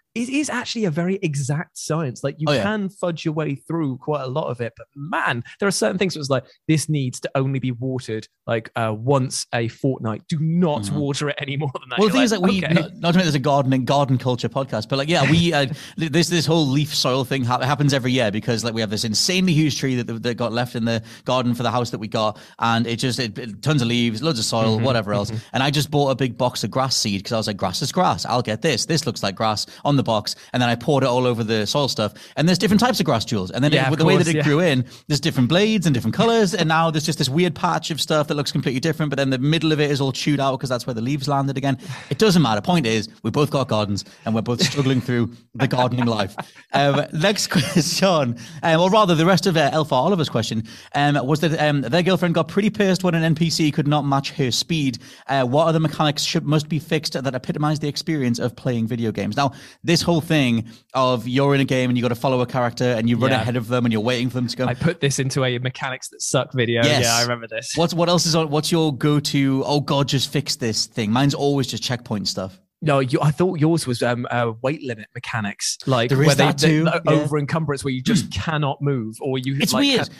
it 0.13 0.29
is 0.29 0.49
actually 0.49 0.85
a 0.85 0.91
very 0.91 1.19
exact 1.21 1.77
science. 1.77 2.23
Like 2.23 2.35
you 2.37 2.45
Oh, 2.49 2.53
yeah. 2.53 2.63
can 2.63 2.89
fudge 2.89 3.23
your 3.23 3.33
way 3.33 3.55
through 3.55 3.97
quite 3.97 4.23
a 4.23 4.27
lot 4.27 4.47
of 4.49 4.59
it, 4.59 4.73
but 4.77 4.87
man, 4.95 5.43
there 5.59 5.67
are 5.67 5.71
certain 5.71 5.97
things 5.97 6.13
that 6.13 6.19
was 6.19 6.29
like 6.29 6.43
this 6.67 6.89
needs 6.89 7.19
to 7.21 7.31
only 7.35 7.59
be 7.59 7.71
watered 7.71 8.27
like 8.47 8.69
uh, 8.75 8.93
once 8.97 9.45
a 9.53 9.67
fortnight. 9.69 10.23
Do 10.27 10.37
not 10.41 10.81
Mhm. 10.83 10.93
water 10.93 11.29
it 11.29 11.35
any 11.39 11.55
more 11.55 11.69
than 11.73 11.87
that. 11.89 11.99
Well, 11.99 12.09
the 12.09 12.17
You're 12.19 12.27
thing 12.27 12.37
is, 12.37 12.41
like, 12.41 12.41
we 12.41 12.63
okay. 12.65 12.73
not, 12.73 12.95
not 12.97 13.11
to 13.13 13.17
make 13.19 13.25
this 13.25 13.35
a 13.35 13.39
gardening 13.39 13.85
garden 13.85 14.17
culture 14.17 14.49
podcast, 14.49 14.89
but 14.89 14.97
like, 14.97 15.07
yeah, 15.07 15.29
we 15.31 15.53
uh, 15.53 15.67
this 15.97 16.27
this 16.27 16.45
whole 16.45 16.65
leaf 16.67 16.93
soil 16.93 17.23
thing 17.23 17.45
ha- 17.45 17.61
happens 17.61 17.93
every 17.93 18.11
year 18.11 18.31
because 18.31 18.63
like 18.65 18.73
we 18.73 18.81
have 18.81 18.89
this 18.89 19.05
insanely 19.05 19.53
huge 19.53 19.77
tree 19.79 19.95
that 20.01 20.23
that 20.23 20.35
got 20.35 20.51
left 20.51 20.75
in 20.75 20.83
the 20.85 21.01
garden 21.23 21.53
for 21.53 21.63
the 21.63 21.71
house 21.71 21.89
that 21.91 21.99
we 21.99 22.07
got, 22.09 22.37
and 22.59 22.85
it 22.87 22.97
just 22.97 23.19
it, 23.19 23.37
it- 23.37 23.61
tons 23.61 23.81
of 23.81 23.87
leaves, 23.87 24.21
loads 24.21 24.39
of 24.39 24.45
soil, 24.45 24.75
Mm-hmm, 24.75 24.85
whatever 24.85 25.13
else. 25.13 25.31
And 25.53 25.63
I 25.63 25.69
just 25.71 25.89
bought 25.89 26.09
a 26.09 26.15
big 26.15 26.37
box 26.37 26.63
of 26.63 26.71
grass 26.71 26.95
seed 26.97 27.19
because 27.21 27.31
I 27.33 27.37
was 27.37 27.47
like, 27.47 27.57
grass 27.57 27.81
is 27.81 27.91
grass. 27.91 28.25
I'll 28.25 28.41
get 28.41 28.61
this. 28.61 28.85
This 28.85 29.05
looks 29.05 29.23
like 29.23 29.35
grass 29.35 29.65
on 29.85 29.95
the 29.95 30.00
box, 30.03 30.35
and 30.53 30.61
then 30.61 30.69
I 30.69 30.75
poured 30.75 31.03
it 31.03 31.07
all 31.07 31.25
over 31.25 31.43
the 31.43 31.65
soil 31.65 31.87
stuff. 31.87 32.13
And 32.35 32.47
there's 32.47 32.57
different 32.57 32.79
types 32.79 32.99
of 32.99 33.05
grass 33.05 33.25
Jules, 33.25 33.51
and 33.51 33.63
then 33.63 33.71
Yeah, 33.71 33.87
it, 33.87 33.89
with 33.91 33.99
the 33.99 34.05
way 34.05 34.17
that 34.17 34.27
it 34.27 34.35
yeah. 34.37 34.43
grew 34.43 34.59
in, 34.59 34.85
there's 35.07 35.19
different 35.19 35.49
blades 35.49 35.85
and 35.85 35.93
different 35.93 36.15
colors, 36.15 36.53
and 36.53 36.67
now 36.67 36.91
there's 36.91 37.05
just 37.05 37.17
this 37.17 37.29
weird 37.29 37.55
patch 37.55 37.91
of 37.91 38.01
stuff 38.01 38.27
that 38.27 38.35
looks 38.35 38.51
completely 38.51 38.79
different. 38.79 39.09
But 39.09 39.17
then 39.17 39.29
the 39.29 39.39
middle 39.39 39.71
of 39.71 39.79
it 39.79 39.91
is 39.91 40.01
all 40.01 40.11
chewed 40.11 40.39
out 40.39 40.57
because 40.57 40.69
that's 40.69 40.87
where 40.87 40.93
the 40.93 41.01
leaves 41.01 41.27
landed 41.27 41.57
again. 41.57 41.77
It 42.09 42.17
doesn't 42.17 42.41
matter. 42.41 42.61
Point 42.61 42.85
is, 42.85 43.09
we 43.23 43.31
both 43.31 43.49
got 43.51 43.67
gardens, 43.67 44.05
and 44.25 44.35
we're 44.35 44.41
both 44.41 44.61
struggling 44.61 45.01
through 45.01 45.31
the 45.55 45.67
gardening 45.67 46.05
life. 46.05 46.35
Um, 46.73 47.05
next 47.13 47.47
question, 47.51 48.37
um, 48.63 48.81
or 48.81 48.89
rather, 48.89 49.15
the 49.15 49.25
rest 49.25 49.47
of 49.47 49.57
uh, 49.57 49.69
Elfa 49.73 49.95
Oliver's 49.95 50.29
question 50.29 50.63
um, 50.95 51.25
was 51.25 51.39
that 51.41 51.59
um, 51.59 51.81
their 51.81 52.03
girlfriend 52.03 52.35
got 52.35 52.47
pretty 52.47 52.69
pissed 52.69 53.03
when 53.03 53.15
an 53.15 53.35
NPC 53.35 53.73
could 53.73 53.87
not 53.87 54.05
match 54.05 54.31
her 54.31 54.51
speed. 54.51 54.99
Uh, 55.27 55.45
what 55.45 55.67
other 55.67 55.79
mechanics 55.79 56.23
should 56.23 56.45
must 56.45 56.69
be 56.69 56.79
fixed 56.79 57.13
that 57.13 57.35
epitomize 57.35 57.79
the 57.79 57.87
experience 57.87 58.39
of 58.39 58.55
playing 58.55 58.87
video 58.87 59.11
games? 59.11 59.37
Now, 59.37 59.53
this 59.91 60.01
whole 60.01 60.21
thing 60.21 60.65
of 60.93 61.27
you're 61.27 61.53
in 61.53 61.59
a 61.61 61.65
game 61.65 61.89
and 61.89 61.97
you 61.97 62.01
got 62.01 62.07
to 62.09 62.15
follow 62.15 62.39
a 62.41 62.45
character 62.45 62.85
and 62.85 63.09
you 63.09 63.17
run 63.17 63.31
Yeah. 63.31 63.41
ahead 63.41 63.57
of 63.57 63.67
them 63.67 63.85
and 63.85 63.91
you're 63.91 64.01
waiting 64.01 64.29
for 64.29 64.35
them 64.35 64.47
to 64.47 64.55
go. 64.55 64.65
I 64.65 64.73
put 64.73 65.01
this 65.01 65.19
into 65.19 65.43
a 65.43 65.57
mechanics 65.59 66.07
that 66.09 66.21
suck 66.21 66.53
video. 66.53 66.81
Yes. 66.83 67.03
Yeah, 67.03 67.15
I 67.15 67.21
remember 67.23 67.47
this. 67.47 67.73
What's 67.75 67.93
what 67.93 68.07
else 68.09 68.25
is 68.25 68.35
on? 68.35 68.49
What's 68.49 68.71
your 68.71 68.95
go-to? 68.95 69.63
Oh 69.65 69.81
God, 69.81 70.07
just 70.07 70.31
fix 70.31 70.55
this 70.55 70.85
thing. 70.85 71.11
Mine's 71.11 71.33
always 71.33 71.67
just 71.67 71.83
checkpoint 71.83 72.27
stuff. 72.29 72.59
No, 72.81 72.99
you, 72.99 73.19
I 73.21 73.29
thought 73.31 73.59
yours 73.59 73.85
was 73.85 74.01
um, 74.01 74.25
uh, 74.31 74.53
weight 74.63 74.81
limit 74.81 75.07
mechanics, 75.13 75.77
like 75.85 76.09
There 76.09 76.21
is 76.21 76.27
where 76.27 76.35
they, 76.35 76.45
that 76.45 76.57
they- 76.57 76.77
yeah. 76.81 76.99
over 77.21 77.37
encumbrance, 77.37 77.83
where 77.83 77.93
you 77.93 78.01
just 78.01 78.31
cannot 78.43 78.81
move, 78.81 79.17
or 79.21 79.37
you. 79.37 79.57
It's 79.59 79.71
like, 79.73 79.81
weird 79.85 80.07
can- 80.07 80.15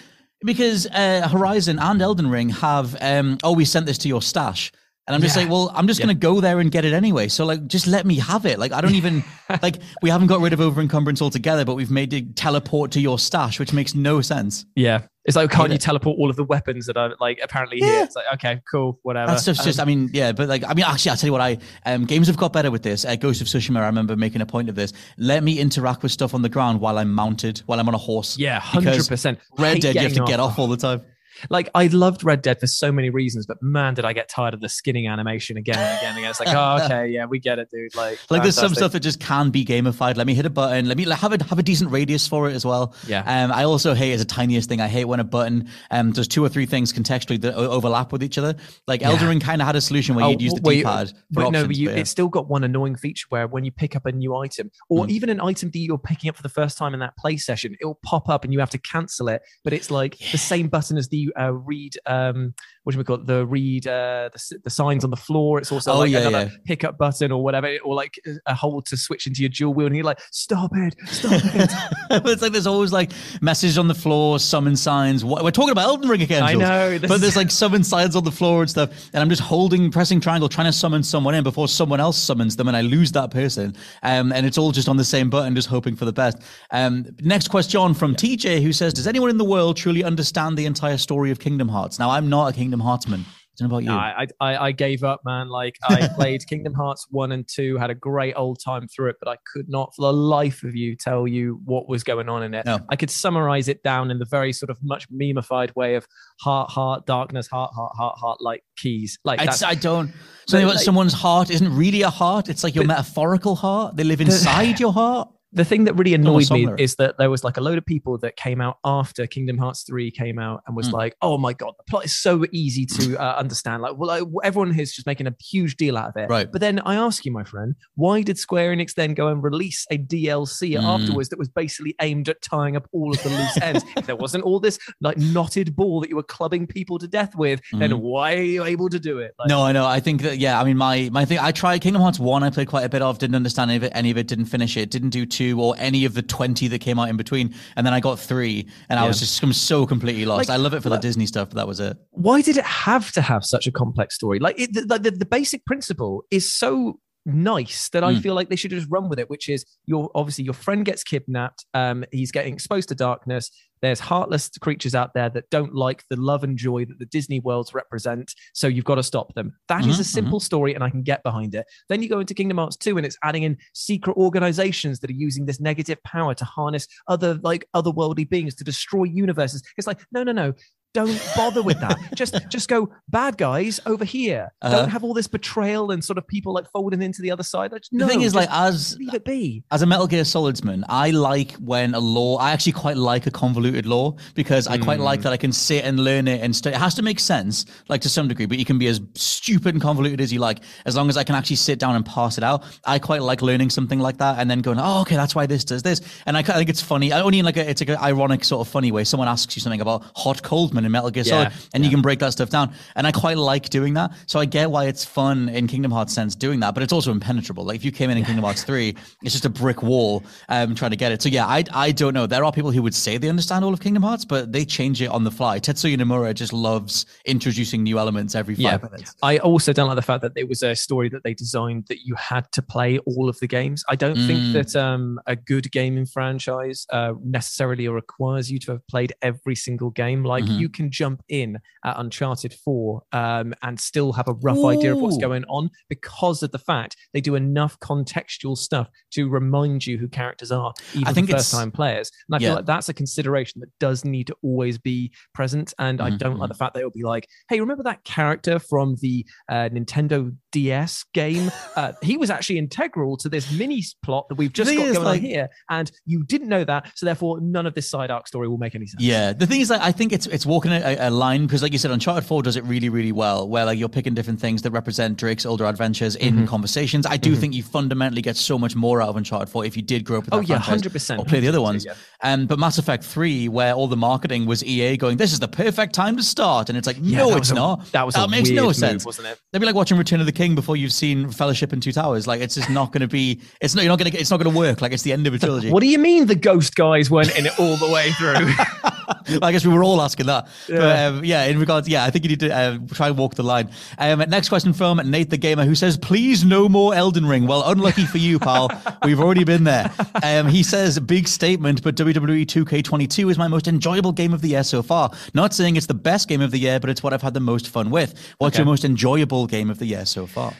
because 0.46 0.86
uh, 0.88 1.28
Horizon 1.28 1.80
and 1.80 2.02
Elden 2.02 2.30
Ring 2.30 2.50
have. 2.50 2.96
Um, 3.02 3.38
oh, 3.44 3.54
we 3.54 3.66
sent 3.66 3.86
this 3.88 3.98
to 4.00 4.08
your 4.08 4.22
stash. 4.22 4.72
And 5.12 5.16
I'm 5.16 5.22
just 5.22 5.36
Yeah. 5.36 5.44
like, 5.44 5.52
well, 5.52 5.72
I'm 5.76 5.88
just 5.88 6.00
going 6.00 6.08
to 6.10 6.14
go 6.14 6.40
there 6.40 6.60
and 6.62 6.72
get 6.72 6.86
it 6.86 6.94
anyway. 6.94 7.28
So, 7.28 7.46
like, 7.46 7.68
just 7.68 7.86
let 7.86 8.06
me 8.06 8.16
have 8.16 8.46
it. 8.46 8.58
Like, 8.60 8.72
I 8.72 8.80
don't 8.80 8.96
even, 8.96 9.24
like, 9.62 9.78
we 10.02 10.10
haven't 10.10 10.28
got 10.28 10.40
rid 10.40 10.54
of 10.54 10.62
over 10.62 10.80
encumbrance 10.80 11.22
altogether, 11.22 11.66
but 11.66 11.76
we've 11.76 11.92
made 11.92 12.14
it 12.14 12.36
teleport 12.38 12.92
to 12.92 13.02
your 13.02 13.20
stash, 13.20 13.60
which 13.60 13.74
makes 13.74 13.94
no 13.94 14.22
sense. 14.22 14.66
yeah, 14.76 15.02
it's 15.26 15.36
like 15.36 15.52
can't 15.52 15.70
you 15.70 15.76
it. 15.76 15.82
teleport 15.82 16.18
all 16.18 16.32
of 16.32 16.36
the 16.36 16.44
weapons 16.44 16.88
that 16.88 16.98
are 16.98 17.16
like 17.20 17.38
apparently 17.44 17.78
here? 17.78 18.04
It's 18.06 18.16
like 18.16 18.26
okay, 18.34 18.60
cool, 18.72 19.00
whatever. 19.04 19.34
That 19.34 19.40
stuff's 19.40 19.64
just, 19.64 19.80
Um, 19.80 19.84
I 19.84 19.86
mean, 19.86 20.10
yeah, 20.14 20.32
but 20.32 20.50
like, 20.50 20.64
I 20.68 20.74
mean, 20.74 20.84
actually, 20.84 21.12
I'll 21.12 21.18
tell 21.18 21.28
you 21.28 21.32
what, 21.34 21.42
I, 21.42 21.58
um, 21.86 22.06
games 22.06 22.26
have 22.26 22.38
got 22.38 22.52
better 22.54 22.72
with 22.72 22.82
this. 22.82 23.06
Uh, 23.06 23.16
Ghost 23.18 23.40
of 23.40 23.46
Tsushima, 23.46 23.82
I 23.82 23.86
remember 23.86 24.16
making 24.16 24.42
a 24.42 24.48
point 24.48 24.68
of 24.68 24.74
this. 24.74 24.94
Let 25.18 25.44
me 25.44 25.60
interact 25.60 26.02
with 26.02 26.12
stuff 26.12 26.34
on 26.34 26.42
the 26.42 26.50
ground 26.50 26.80
while 26.82 26.98
I'm 26.98 27.14
mounted, 27.14 27.60
while 27.68 27.80
I'm 27.80 27.88
on 27.88 27.94
a 27.94 28.00
horse. 28.00 28.36
yeah, 28.40 28.60
hundred 28.60 29.08
percent. 29.08 29.38
Red 29.60 29.82
Dead, 29.82 29.94
you 29.94 30.02
have 30.02 30.14
to 30.14 30.24
get 30.26 30.40
off 30.40 30.58
all 30.58 30.68
the 30.68 30.78
time. 30.78 31.02
Like 31.50 31.70
I 31.76 31.88
loved 31.88 32.24
Red 32.24 32.42
Dead 32.42 32.60
for 32.60 32.68
so 32.68 32.92
many 32.92 33.10
reasons, 33.10 33.46
but 33.46 33.62
man, 33.62 33.94
did 33.94 34.06
I 34.06 34.14
get 34.14 34.30
tired 34.30 34.54
of 34.54 34.62
the 34.62 34.70
skinning 34.70 35.08
animation 35.08 35.58
again 35.58 35.78
and 35.78 35.98
again 35.98 36.10
and 36.10 36.18
again. 36.20 36.30
It's 36.32 36.40
like, 36.40 36.56
oh, 36.56 36.84
okay, 36.86 37.08
yeah, 37.08 37.26
we 37.26 37.40
get 37.40 37.60
it, 37.60 37.70
dude. 37.72 37.96
Like, 37.96 38.20
Like 38.30 38.44
there's 38.44 38.56
some 38.56 38.74
stuff 38.76 38.92
that 38.94 39.00
just 39.02 39.20
can 39.20 39.50
be 39.50 39.66
gamified. 39.66 40.16
Let 40.18 40.28
me 40.28 40.34
hit 40.34 40.46
a 40.46 40.50
button. 40.50 40.88
Let 40.88 40.98
me 40.98 41.06
like, 41.06 41.20
have 41.20 41.34
a 41.34 41.44
have 41.46 41.60
a 41.60 41.64
decent 41.64 41.92
radius 41.92 42.28
for 42.28 42.50
it 42.50 42.54
as 42.54 42.66
well. 42.66 42.96
Yeah. 43.08 43.24
Um, 43.26 43.52
I 43.52 43.64
also 43.64 43.94
hate 43.94 44.14
as 44.14 44.22
a 44.22 44.26
tiniest 44.26 44.70
thing. 44.70 44.82
I 44.82 44.88
hate 44.88 45.06
when 45.06 45.20
a 45.20 45.24
button 45.24 45.70
um 45.92 46.12
does 46.12 46.28
two 46.28 46.44
or 46.44 46.50
three 46.50 46.66
things 46.66 46.92
contextually 46.94 47.40
that 47.42 47.56
overlap 47.56 48.12
with 48.12 48.24
each 48.24 48.38
other. 48.38 48.56
Like 48.88 49.02
Elden 49.04 49.28
Ring 49.28 49.40
kind 49.40 49.62
of 49.62 49.66
had 49.68 49.76
a 49.76 49.82
solution 49.82 50.16
where 50.16 50.26
Oh, 50.26 50.30
you'd 50.30 50.42
use 50.42 50.54
the 50.54 50.62
D-pad. 50.62 51.14
But 51.32 51.50
no, 51.52 51.66
but 51.66 51.76
you, 51.76 51.88
but 51.88 51.96
yeah. 51.96 52.02
it's 52.02 52.10
still 52.10 52.28
got 52.28 52.50
one 52.50 52.64
annoying 52.64 52.96
feature 52.96 53.26
where 53.30 53.48
when 53.48 53.64
you 53.64 53.72
pick 53.72 53.96
up 53.96 54.06
a 54.06 54.12
new 54.12 54.36
item, 54.36 54.70
or 54.90 55.06
Mm. 55.06 55.10
even 55.10 55.30
an 55.30 55.42
item 55.42 55.70
that 55.72 55.80
you're 55.80 55.98
picking 55.98 56.30
up 56.30 56.36
for 56.36 56.44
the 56.44 56.50
first 56.50 56.78
time 56.78 56.94
in 56.94 57.00
that 57.00 57.18
play 57.18 57.38
session, 57.38 57.76
it'll 57.82 58.00
pop 58.06 58.30
up 58.30 58.44
and 58.44 58.54
you 58.54 58.60
have 58.60 58.70
to 58.70 58.78
cancel 58.78 59.30
it. 59.30 59.42
But 59.64 59.74
it's 59.74 59.90
like 59.90 60.18
the 60.32 60.38
same 60.38 60.68
button 60.68 60.98
as 60.98 61.08
the 61.10 61.31
uh, 61.40 61.54
read. 61.54 61.98
Um, 62.06 62.54
what 62.84 62.94
do 62.94 62.98
we 62.98 63.04
call 63.04 63.18
it? 63.18 63.28
The 63.28 63.46
read 63.46 63.86
uh, 63.88 64.30
the, 64.34 64.60
the 64.64 64.70
signs 64.70 65.04
on 65.04 65.12
the 65.12 65.16
floor. 65.16 65.60
It's 65.60 65.72
also 65.72 65.92
Oh, 65.94 66.00
like 66.00 66.12
yeah, 66.12 66.20
another 66.20 66.50
yeah. 66.52 66.58
pickup 66.66 66.98
button 66.98 67.32
or 67.32 67.44
whatever, 67.44 67.78
or 67.86 67.94
like 67.94 68.16
a 68.48 68.56
hold 68.56 68.88
to 68.88 68.98
switch 68.98 69.28
into 69.28 69.42
your 69.42 69.50
dual 69.50 69.74
wheel, 69.74 69.86
and 69.88 69.96
you're 69.96 70.06
like, 70.06 70.20
stop 70.32 70.72
it, 70.74 70.96
stop 71.08 71.34
it. 71.44 71.70
but 72.10 72.28
it's 72.28 72.42
like 72.42 72.52
there's 72.52 72.66
always 72.66 72.92
like 72.92 73.12
messages 73.42 73.78
on 73.78 73.88
the 73.88 73.94
floor, 73.94 74.40
summon 74.40 74.76
signs. 74.76 75.24
What, 75.24 75.44
we're 75.44 75.52
talking 75.52 75.72
about 75.72 75.86
Elden 75.86 76.10
Ring 76.10 76.22
again. 76.24 76.42
I 76.42 76.54
know, 76.54 76.98
but 77.00 77.22
there's 77.22 77.36
like 77.36 77.52
summon 77.52 77.84
signs 77.84 78.16
on 78.16 78.24
the 78.24 78.32
floor 78.32 78.62
and 78.62 78.70
stuff, 78.70 79.10
and 79.14 79.22
I'm 79.22 79.30
just 79.30 79.44
holding, 79.44 79.92
pressing 79.92 80.20
triangle, 80.20 80.50
trying 80.50 80.66
to 80.68 80.74
summon 80.74 81.04
someone 81.04 81.36
in 81.36 81.44
before 81.44 81.68
someone 81.68 82.00
else 82.00 82.18
summons 82.18 82.56
them, 82.56 82.68
and 82.68 82.76
I 82.76 82.82
lose 82.82 83.12
that 83.12 83.30
person. 83.30 83.76
Um, 84.02 84.32
and 84.32 84.44
it's 84.46 84.58
all 84.58 84.72
just 84.72 84.90
on 84.90 84.98
the 84.98 85.04
same 85.04 85.30
button, 85.30 85.54
just 85.54 85.68
hoping 85.68 85.96
for 85.96 86.06
the 86.06 86.14
best. 86.14 86.40
Um, 86.72 87.06
next 87.22 87.50
question 87.50 87.94
from 87.94 88.16
TJ, 88.16 88.64
who 88.64 88.74
says, 88.74 88.92
"Does 88.94 89.06
anyone 89.06 89.30
in 89.30 89.38
the 89.38 89.46
world 89.46 89.78
truly 89.78 90.04
understand 90.04 90.58
the 90.58 90.66
entire 90.66 90.98
story 90.98 91.21
of 91.30 91.40
Kingdom 91.40 91.68
Hearts?" 91.68 92.00
Now, 92.00 92.10
I'm 92.10 92.30
not 92.30 92.48
a 92.48 92.54
Kingdom 92.56 92.82
Heartsman. 92.82 93.20
I 93.52 93.54
don't 93.58 93.70
know 93.70 93.76
about 93.76 93.84
you. 93.84 93.90
No, 93.90 93.98
I, 93.98 94.28
I 94.40 94.66
I 94.68 94.72
gave 94.72 95.04
up, 95.04 95.20
man. 95.26 95.50
Like 95.50 95.76
I 95.84 96.08
played 96.16 96.48
Kingdom 96.48 96.74
Hearts 96.74 97.06
one 97.10 97.34
and 97.34 97.46
two, 97.48 97.78
had 97.78 97.90
a 97.90 97.96
great 97.96 98.34
old 98.36 98.60
time 98.64 98.88
through 98.88 99.10
it, 99.10 99.18
but 99.22 99.30
I 99.30 99.36
could 99.54 99.68
not, 99.68 99.92
for 99.96 100.04
the 100.04 100.14
life 100.14 100.64
of 100.64 100.74
you, 100.74 100.96
tell 100.96 101.28
you 101.28 101.60
what 101.66 101.90
was 101.90 102.04
going 102.04 102.30
on 102.30 102.44
in 102.44 102.54
it. 102.54 102.66
No. 102.66 102.80
I 102.90 102.96
could 102.96 103.10
summarize 103.12 103.68
it 103.68 103.84
down 103.84 104.10
in 104.10 104.20
the 104.20 104.26
very 104.26 104.54
sort 104.54 104.70
of 104.70 104.78
much 104.82 105.06
memeified 105.12 105.76
way 105.76 105.96
of 105.96 106.08
heart, 106.40 106.72
heart, 106.72 107.06
darkness, 107.06 107.48
heart, 107.48 107.72
heart, 107.76 107.92
heart, 107.96 108.18
heart, 108.18 108.38
like 108.40 108.64
keys. 108.78 109.20
Like 109.26 109.42
It's, 109.42 109.62
I 109.62 109.76
don't. 109.76 110.14
So 110.48 110.58
like- 110.66 110.80
someone's 110.80 111.14
heart 111.14 111.50
isn't 111.50 111.76
really 111.76 112.04
a 112.04 112.10
heart. 112.10 112.48
It's 112.48 112.64
like 112.64 112.74
your 112.74 112.86
metaphorical 112.86 113.56
heart. 113.56 113.98
They 113.98 114.06
live 114.06 114.22
inside 114.22 114.80
your 114.80 114.94
heart. 114.94 115.30
The 115.54 115.66
thing 115.66 115.84
that 115.84 115.96
really 115.96 116.14
annoyed 116.14 116.50
me 116.52 116.68
is 116.78 116.96
that 116.96 117.18
there 117.18 117.30
was 117.30 117.44
like 117.44 117.58
a 117.58 117.62
load 117.62 117.78
of 117.78 117.86
people 117.86 118.18
that 118.20 118.38
came 118.38 118.62
out 118.62 118.78
after 118.86 119.28
Kingdom 119.28 119.58
Hearts 119.58 119.84
3 119.84 120.10
came 120.12 120.40
out 120.40 120.64
and 120.66 120.76
was 120.76 120.90
Mm. 120.90 120.94
like, 120.94 121.16
oh 121.22 121.38
my 121.38 121.54
God, 121.54 121.74
the 121.78 121.84
plot 121.90 122.06
is 122.06 122.14
so 122.16 122.46
easy 122.52 122.86
to 122.86 123.18
uh, 123.22 123.36
understand. 123.38 123.82
Like, 123.82 123.98
well, 123.98 124.08
like, 124.08 124.24
everyone 124.44 124.78
is 124.80 124.94
just 124.94 125.06
making 125.06 125.28
a 125.28 125.36
huge 125.42 125.76
deal 125.78 125.98
out 125.98 126.10
of 126.10 126.16
it. 126.18 126.30
Right. 126.30 126.50
But 126.52 126.62
then 126.62 126.80
I 126.86 126.96
ask 126.96 127.26
you, 127.26 127.32
my 127.32 127.44
friend, 127.44 127.76
why 127.96 128.22
did 128.22 128.38
Square 128.40 128.76
Enix 128.76 128.94
then 128.94 129.14
go 129.14 129.28
and 129.28 129.44
release 129.44 129.86
a 129.92 129.98
DLC 129.98 130.72
Mm. 130.78 130.84
afterwards 130.84 131.30
that 131.30 131.40
was 131.40 131.50
basically 131.50 131.96
aimed 132.02 132.30
at 132.30 132.42
tying 132.42 132.76
up 132.78 132.88
all 132.94 133.12
of 133.12 133.22
the 133.24 133.30
loose 133.30 133.58
ends? 133.62 133.84
if 133.98 134.06
there 134.06 134.16
wasn't 134.16 134.44
all 134.44 134.60
this 134.60 134.80
like 135.02 135.18
knotted 135.18 135.76
ball 135.76 136.00
that 136.02 136.10
you 136.10 136.16
were 136.16 136.24
clubbing 136.24 136.66
people 136.68 136.98
to 137.00 137.08
death 137.08 137.36
with, 137.36 137.60
then 137.74 137.92
Mhm. 137.92 138.00
why 138.00 138.36
are 138.36 138.42
you 138.44 138.64
able 138.64 138.88
to 138.90 139.00
do 139.00 139.20
it? 139.20 139.34
Like, 139.38 139.50
No, 139.50 139.62
I 139.64 139.72
know. 139.74 139.86
I 139.86 140.00
think 140.00 140.22
that 140.22 140.38
yeah. 140.38 140.60
I 140.60 140.64
mean, 140.64 140.78
my 140.78 141.10
my 141.12 141.26
thing. 141.26 141.40
I 141.40 141.52
tried 141.52 141.80
Kingdom 141.82 142.02
Hearts 142.02 142.20
one. 142.20 142.42
I 142.44 142.50
played 142.52 142.68
quite 142.70 142.86
a 142.86 142.90
bit 142.90 143.02
of. 143.02 143.18
Didn't 143.20 143.36
understand 143.36 143.70
any 143.72 143.78
of 143.78 143.84
it. 143.84 143.92
Any 143.94 144.12
of 144.12 144.18
it. 144.18 144.28
Didn't 144.28 144.46
finish 144.46 144.78
it. 144.78 144.90
Didn't 144.90 145.10
do 145.10 145.26
two 145.26 145.41
or 145.50 145.76
any 145.78 146.06
of 146.06 146.14
the 146.14 146.22
twenty 146.22 146.68
that 146.70 146.80
came 146.80 147.00
out 147.00 147.10
in 147.10 147.18
between. 147.18 147.54
And 147.76 147.86
then 147.86 147.94
I 147.94 148.00
got 148.00 148.20
three, 148.20 148.68
and 148.90 149.00
I 149.00 149.08
was 149.08 149.20
just 149.20 149.42
I'm 149.42 149.54
so 149.54 149.86
completely 149.86 150.26
lost. 150.26 150.50
Like- 150.50 150.54
I 150.56 150.58
love 150.62 150.74
it 150.74 150.82
for 150.84 150.90
the 150.90 150.98
Disney 150.98 151.26
stuff, 151.26 151.50
but 151.50 151.56
that 151.56 151.68
was 151.68 151.80
it. 151.80 151.98
why 152.12 152.42
did 152.42 152.58
it 152.58 152.66
have 152.66 153.12
to 153.14 153.22
have 153.22 153.44
such 153.44 153.66
a 153.68 153.72
complex 153.72 154.16
story? 154.16 154.40
Like, 154.40 154.60
it, 154.60 154.74
the, 154.74 155.00
the, 155.00 155.12
the 155.12 155.26
basic 155.26 155.66
principle 155.66 156.24
is 156.32 156.54
so 156.54 157.00
nice 157.26 157.90
that 157.90 158.04
I 158.04 158.14
Mm. 158.14 158.22
feel 158.22 158.34
like 158.36 158.50
they 158.50 158.56
should 158.56 158.72
just 158.72 158.88
run 158.90 159.10
with 159.10 159.20
it, 159.20 159.30
which 159.30 159.48
is 159.50 159.66
your 159.86 160.10
obviously 160.16 160.44
your 160.44 160.54
friend 160.54 160.84
gets 160.86 161.04
kidnapped. 161.04 161.66
Um, 161.74 162.04
he's 162.12 162.32
getting 162.32 162.54
exposed 162.54 162.90
to 162.90 162.96
darkness. 162.96 163.52
There's 163.82 164.00
heartless 164.00 164.50
creatures 164.60 164.94
out 164.94 165.14
there 165.16 165.30
that 165.30 165.50
don't 165.50 165.74
like 165.74 166.04
the 166.10 166.16
love 166.16 166.44
and 166.44 166.56
joy 166.56 166.86
that 166.86 167.00
the 167.00 167.06
Disney 167.08 167.40
worlds 167.40 167.74
represent. 167.74 168.32
So 168.54 168.68
you've 168.68 168.86
got 168.86 168.96
to 168.96 169.04
stop 169.04 169.34
them. 169.34 169.54
That 169.70 169.86
is 169.88 169.98
Mhm, 169.98 170.02
a 170.02 170.04
simple 170.04 170.40
story, 170.40 170.76
and 170.76 170.84
I 170.84 170.90
can 170.92 171.02
get 171.02 171.24
behind 171.24 171.56
it. 171.56 171.66
Then 171.90 172.04
you 172.04 172.10
go 172.10 172.20
into 172.20 172.36
Kingdom 172.36 172.58
Hearts 172.60 172.78
2, 172.78 172.98
and 172.98 173.06
it's 173.06 173.18
adding 173.24 173.42
in 173.44 173.58
secret 173.74 174.18
organizations 174.18 175.00
that 175.00 175.10
are 175.10 175.14
using 175.14 175.46
this 175.48 175.60
negative 175.60 176.02
power 176.04 176.36
to 176.36 176.46
harness 176.46 176.88
other 177.08 177.40
like 177.44 177.66
otherworldly 177.76 178.30
beings 178.30 178.54
to 178.56 178.64
destroy 178.64 179.06
universes. 179.06 179.64
It's 179.78 179.88
like, 179.88 180.00
no, 180.12 180.24
no, 180.24 180.32
no. 180.32 180.54
Don't 180.94 181.22
bother 181.36 181.62
with 181.64 181.80
that. 181.80 181.98
just 182.16 182.36
just 182.50 182.68
go 182.68 182.90
bad 183.10 183.38
guys 183.38 183.80
over 183.86 184.04
here. 184.04 184.52
Uh-huh. 184.62 184.76
Don't 184.82 184.90
have 184.90 185.04
all 185.04 185.14
this 185.14 185.28
betrayal 185.28 185.92
and 185.92 186.04
sort 186.04 186.18
of 186.18 186.28
people 186.28 186.54
like 186.54 186.70
folding 186.72 187.02
into 187.02 187.22
the 187.22 187.32
other 187.32 187.44
side. 187.44 187.72
Like, 187.72 187.84
The 187.92 188.00
no, 188.00 188.08
thing 188.08 188.22
is, 188.22 188.36
like, 188.36 188.50
just 188.50 188.94
as 188.94 188.98
leave 188.98 189.14
it 189.14 189.24
be. 189.24 189.64
as 189.72 189.82
a 189.82 189.86
Metal 189.86 190.06
Gear 190.08 190.24
Solidsman, 190.24 190.84
I 190.90 191.12
like 191.12 191.54
when 191.54 191.94
a 191.94 192.00
lore. 192.00 192.42
I 192.42 192.52
actually 192.52 192.74
quite 192.74 192.98
like 192.98 193.26
a 193.28 193.32
convoluted 193.32 193.86
lore 193.86 194.16
because 194.36 194.68
I 194.68 194.78
quite 194.78 195.00
Mm. 195.00 195.04
like 195.04 195.22
that 195.22 195.32
I 195.32 195.38
can 195.38 195.52
sit 195.54 195.86
and 195.86 196.00
learn 196.00 196.28
it 196.28 196.42
and 196.42 196.54
st- 196.56 196.76
it 196.76 196.78
has 196.78 196.94
to 196.96 197.02
make 197.02 197.20
sense, 197.20 197.66
like 197.88 198.02
to 198.02 198.10
some 198.10 198.28
degree. 198.28 198.46
But 198.46 198.60
you 198.60 198.66
can 198.66 198.78
be 198.78 198.88
as 198.88 199.00
stupid 199.16 199.74
and 199.76 199.82
convoluted 199.82 200.20
as 200.20 200.34
you 200.34 200.40
like, 200.40 200.60
as 200.86 200.96
long 200.98 201.08
as 201.10 201.16
I 201.16 201.24
can 201.24 201.36
actually 201.36 201.56
sit 201.56 201.80
down 201.80 201.96
and 201.96 202.06
parse 202.06 202.38
it 202.38 202.44
out. 202.44 202.64
I 202.86 203.00
quite 203.00 203.22
like 203.22 203.42
learning 203.42 203.70
something 203.70 204.00
like 204.00 204.18
that 204.18 204.40
and 204.40 204.52
then 204.52 204.60
going, 204.60 204.80
oh, 204.80 205.02
okay, 205.02 205.16
that's 205.16 205.34
why 205.36 205.46
this 205.46 205.64
does 205.64 205.84
this. 205.84 206.02
And 206.26 206.36
I, 206.36 206.42
I 206.42 206.44
think 206.44 206.70
it's 206.70 206.82
funny. 206.82 207.14
I 207.14 207.22
only 207.22 207.40
in 207.40 207.46
like 207.46 207.58
a, 207.58 207.70
it's 207.70 207.80
like 207.82 207.90
an 207.90 207.98
ironic 207.98 208.44
sort 208.44 208.66
of 208.68 208.72
funny 208.72 208.92
way. 208.92 209.06
Someone 209.06 209.30
asks 209.30 209.56
you 209.56 209.62
something 209.62 209.80
about 209.82 210.04
Hot 210.18 210.42
In 210.86 210.92
Metal 210.92 211.10
Gear 211.12 211.24
Yeah, 211.26 211.50
Solid, 211.50 211.54
and 211.74 211.84
you 211.86 211.90
can 211.92 212.02
break 212.02 212.20
that 212.20 212.32
stuff 212.32 212.50
down. 212.50 212.74
And 212.96 213.06
I 213.08 213.12
quite 213.12 213.38
like 213.38 213.70
doing 213.70 213.94
that. 213.96 214.12
So 214.26 214.40
I 214.40 214.46
get 214.46 214.70
why 214.72 214.86
it's 214.86 215.04
fun 215.06 215.50
in 215.50 215.68
Kingdom 215.68 215.92
Hearts 215.92 216.14
sense 216.14 216.36
doing 216.36 216.60
that, 216.62 216.74
but 216.74 216.84
it's 216.84 216.94
also 216.94 217.12
impenetrable. 217.12 217.64
Like 217.66 217.76
if 217.76 217.86
you 217.86 217.92
came 217.92 218.10
in 218.10 218.18
in 218.18 218.26
Kingdom 218.26 218.44
Hearts 218.46 218.64
3, 218.64 218.90
it's 219.22 219.32
just 219.34 219.46
a 219.46 219.50
brick 219.50 219.82
wall 219.84 220.24
um, 220.50 220.76
trying 220.76 220.92
to 220.92 220.98
get 220.98 221.12
it. 221.12 221.22
So 221.22 221.30
yeah, 221.30 221.46
I, 221.46 221.64
I 221.74 221.92
don't 221.92 222.14
know. 222.14 222.28
There 222.28 222.44
are 222.44 222.52
people 222.52 222.72
who 222.72 222.82
would 222.84 222.96
say 222.96 223.18
they 223.18 223.30
understand 223.30 223.64
all 223.66 223.74
of 223.74 223.80
Kingdom 223.80 224.04
Hearts, 224.04 224.26
but 224.26 224.52
they 224.52 224.66
change 224.66 225.02
it 225.02 225.08
on 225.08 225.24
the 225.24 225.32
fly. 225.32 225.60
Tetsuya 225.60 225.98
Nomura 225.98 226.34
just 226.34 226.54
loves 226.54 227.06
introducing 227.26 227.84
new 227.84 227.98
elements 228.00 228.36
every 228.36 228.56
five 228.56 228.64
Yeah. 228.64 228.78
minutes. 228.92 229.16
I 229.24 229.38
also 229.40 229.74
don't 229.74 229.88
like 229.88 229.96
the 229.96 230.02
fact 230.02 230.22
that 230.24 230.34
it 230.36 230.48
was 230.48 230.64
a 230.64 230.76
story 230.76 231.10
that 231.10 231.24
they 231.24 231.34
designed 231.34 231.86
that 231.90 232.06
you 232.06 232.16
had 232.16 232.52
to 232.54 232.62
play 232.62 232.98
all 233.00 233.30
of 233.30 233.40
the 233.40 233.48
games. 233.48 233.84
I 233.90 233.96
don't 233.96 234.18
Mm. 234.18 234.28
think 234.28 234.54
that 234.54 234.76
um, 234.76 235.20
a 235.28 235.36
good 235.36 235.72
gaming 235.72 236.06
franchise 236.06 236.86
uh, 236.92 237.14
necessarily 237.24 237.88
requires 237.88 238.52
you 238.52 238.60
to 238.60 238.72
have 238.74 238.86
played 238.88 239.14
every 239.22 239.56
single 239.56 239.90
game. 239.90 240.24
Like 240.24 240.46
Mhm. 240.46 240.60
you 240.60 240.70
can 240.72 240.90
jump 240.90 241.22
in 241.30 241.58
at 241.86 242.00
Uncharted 242.00 242.54
4 242.54 243.02
um, 243.12 243.54
and 243.62 243.80
still 243.80 244.14
have 244.14 244.28
a 244.28 244.34
rough 244.34 244.64
idea 244.66 244.92
of 244.92 245.02
what's 245.02 245.18
going 245.18 245.44
on 245.46 245.70
because 245.90 246.42
of 246.44 246.52
the 246.52 246.58
fact 246.60 246.96
they 247.14 247.22
do 247.22 247.36
enough 247.36 247.78
contextual 247.80 248.58
stuff 248.58 248.90
to 249.12 249.30
remind 249.30 249.86
you 249.86 249.98
who 249.98 250.08
characters 250.08 250.52
are, 250.52 250.74
even 250.94 251.14
think 251.14 251.30
first 251.30 251.52
time 251.52 251.72
players. 251.72 252.10
And 252.30 252.36
I 252.36 252.40
Yeah. 252.40 252.48
feel 252.50 252.56
like 252.56 252.66
that's 252.66 252.90
a 252.90 252.94
consideration 252.94 253.60
that 253.62 253.70
does 253.80 254.04
need 254.06 254.28
to 254.28 254.36
always 254.42 254.78
be 254.78 255.12
present. 255.34 255.74
And 255.78 256.02
I 256.02 256.10
don't 256.12 256.38
like 256.40 256.50
the 256.50 256.56
fact 256.56 256.74
that 256.74 256.80
it'll 256.80 256.92
be 256.92 257.04
like, 257.04 257.28
hey, 257.50 257.60
remember 257.60 257.84
that 257.84 258.04
character 258.04 258.60
from 258.60 258.96
the 259.02 259.26
uh, 259.50 259.70
Nintendo 259.72 260.36
DS 260.52 261.06
game? 261.14 261.52
Uh, 261.74 261.94
he 262.02 262.18
was 262.18 262.30
actually 262.30 262.58
integral 262.58 263.16
to 263.16 263.30
this 263.30 263.50
mini 263.54 263.82
plot 264.04 264.28
that 264.28 264.36
we've 264.36 264.52
just 264.52 264.70
thing 264.70 264.78
got 264.78 264.94
going 264.94 265.06
like- 265.06 265.20
on 265.22 265.26
here. 265.26 265.50
And 265.70 265.90
you 266.06 266.24
didn't 266.24 266.50
know 266.50 266.66
that. 266.66 266.92
So 266.96 267.06
therefore, 267.06 267.40
none 267.40 267.66
of 267.66 267.74
this 267.76 267.90
side 267.90 268.12
arc 268.12 268.28
story 268.28 268.48
will 268.50 268.58
make 268.58 268.76
any 268.76 268.86
sense. 268.88 269.02
Yeah, 269.02 269.32
the 269.32 269.48
thing 269.48 269.62
is, 269.62 269.70
like, 269.70 269.80
I 269.82 269.92
think 269.94 270.12
it's 270.12 270.28
it's 270.28 270.46
walking 270.46 270.72
a, 270.74 270.98
a 271.00 271.10
line 271.10 271.46
because, 271.46 271.64
like 271.64 271.72
you 271.72 271.78
said, 271.78 271.92
Uncharted 271.92 272.26
Four 272.26 272.44
does 272.44 272.58
it 272.58 272.66
really, 272.66 272.90
really 272.90 273.14
well. 273.14 273.48
Where 273.48 273.64
like 273.64 273.80
you're 273.80 273.88
picking 273.90 274.14
different 274.14 274.42
things 274.42 274.62
that 274.64 274.72
represent 274.72 275.18
Drake's 275.18 275.46
older 275.46 275.66
adventures 275.66 276.16
in 276.18 276.36
Mm-hmm. 276.36 276.46
conversations. 276.48 277.06
I 277.06 277.16
do 277.18 277.36
think 277.38 277.54
you 277.54 277.64
fundamentally 277.64 278.22
get 278.22 278.36
so 278.36 278.60
much 278.60 278.76
more 278.76 279.02
out 279.02 279.08
of 279.10 279.16
Uncharted 279.16 279.48
Four 279.50 279.64
if 279.66 279.78
you 279.78 279.82
did 279.82 280.04
grow 280.04 280.18
up 280.18 280.26
with. 280.26 280.34
Oh, 280.34 280.42
yeah, 280.42 280.60
100%, 280.60 281.20
Or 281.20 281.26
play 281.26 281.40
the 281.40 281.48
other 281.48 281.62
ones. 281.62 281.86
yeah. 281.86 281.94
Um, 282.22 282.48
but 282.48 282.60
Mass 282.60 282.78
Effect 282.78 283.04
Three, 283.06 283.48
where 283.48 283.74
all 283.74 283.88
the 283.88 283.98
marketing 283.98 284.46
was 284.46 284.64
EA 284.64 284.98
going, 284.98 285.16
"This 285.18 285.32
is 285.32 285.40
the 285.40 285.48
perfect 285.48 285.94
time 285.94 286.18
to 286.18 286.24
start," 286.24 286.68
and 286.70 286.78
it's 286.78 286.86
like, 286.88 286.98
Yeah, 287.00 287.20
no, 287.20 287.38
it's 287.38 287.52
a- 287.52 287.56
not. 287.56 287.86
that 287.94 288.06
was 288.06 288.16
a 288.16 288.28
makes 288.28 288.50
no 288.50 288.66
move, 288.68 288.76
sense, 288.76 289.06
wasn't 289.06 289.28
it? 289.28 289.40
That'd 289.54 289.62
be 289.62 289.66
like 289.66 289.76
watching 289.76 289.98
Return 289.98 290.20
of 290.20 290.26
the 290.26 290.32
King 290.32 290.41
before 290.50 290.76
you've 290.76 290.92
seen 290.92 291.30
Fellowship 291.30 291.72
and 291.72 291.82
Two 291.82 291.92
Towers. 291.92 292.28
Like 292.28 292.42
it's 292.42 292.56
just 292.56 292.70
not 292.70 292.92
going 292.92 293.02
to 293.02 293.08
be. 293.08 293.40
It's 293.62 293.76
not. 293.76 293.84
You're 293.84 293.92
not 293.92 294.00
going 294.00 294.12
to. 294.12 294.18
It's 294.18 294.32
not 294.32 294.38
going 294.38 294.52
to 294.52 294.58
work. 294.58 294.82
Like 294.82 294.92
it's 294.92 295.04
the 295.04 295.14
end 295.14 295.28
of 295.28 295.34
a 295.34 295.40
trilogy. 295.40 295.70
What 295.70 295.82
do 295.82 295.88
you 295.88 296.00
mean 296.00 296.26
the 296.26 296.36
ghost 296.36 296.76
guys 296.76 297.10
weren't 297.10 297.36
in 297.38 297.46
it 297.46 297.60
all 297.60 297.78
the 297.78 297.90
way 297.90 298.12
through? 298.14 298.34
I 299.42 299.52
guess 299.52 299.66
we 299.66 299.74
were 299.74 299.84
all 299.84 300.02
asking 300.02 300.26
that. 300.28 300.48
Yeah. 300.68 300.78
But, 300.80 301.00
um, 301.00 301.26
yeah, 301.26 301.46
in 301.46 301.60
regards, 301.60 301.88
yeah, 301.88 302.04
I 302.04 302.10
think 302.10 302.24
you 302.26 302.30
need 302.30 302.40
to 302.42 302.54
uh, 302.56 302.78
try 302.94 303.08
and 303.08 303.18
walk 303.18 303.36
the 303.36 303.44
line. 303.44 303.70
Um, 303.98 304.20
next 304.30 304.50
question 304.50 304.74
from 304.74 304.98
Nate 305.10 305.30
the 305.30 305.38
Gamer, 305.38 305.66
who 305.66 305.76
says, 305.76 305.98
"Please 305.98 306.44
no 306.44 306.68
more 306.70 306.94
Elden 306.96 307.26
Ring." 307.26 307.48
Well, 307.48 307.64
unlucky 307.66 308.06
for 308.06 308.18
you, 308.18 308.40
pal. 308.40 308.70
We've 309.06 309.20
already 309.20 309.44
been 309.44 309.64
there. 309.64 309.92
Um, 310.24 310.48
he 310.48 310.64
says, 310.64 311.00
"Big 311.00 311.28
statement, 311.28 311.84
but 311.84 311.96
WWE 311.96 312.46
2K22 312.46 313.30
is 313.32 313.38
my 313.38 313.48
most 313.48 313.68
enjoyable 313.68 314.12
game 314.12 314.34
of 314.34 314.42
the 314.42 314.50
year 314.50 314.64
so 314.64 314.82
far. 314.84 315.12
Not 315.34 315.54
saying 315.54 315.76
it's 315.76 315.88
the 315.88 315.94
best 315.94 316.28
game 316.28 316.42
of 316.42 316.52
the 316.52 316.60
year, 316.60 316.80
but 316.80 316.90
it's 316.90 317.04
what 317.04 317.14
I've 317.14 317.22
had 317.22 317.34
the 317.34 317.40
most 317.40 317.68
fun 317.68 317.90
with. 317.90 318.14
What's 318.38 318.56
Okay. 318.56 318.62
your 318.62 318.66
most 318.66 318.86
enjoyable 318.86 319.48
game 319.48 319.70
of 319.70 319.80
the 319.80 319.86
year 319.86 320.06
so 320.06 320.26
far?" 320.28 320.54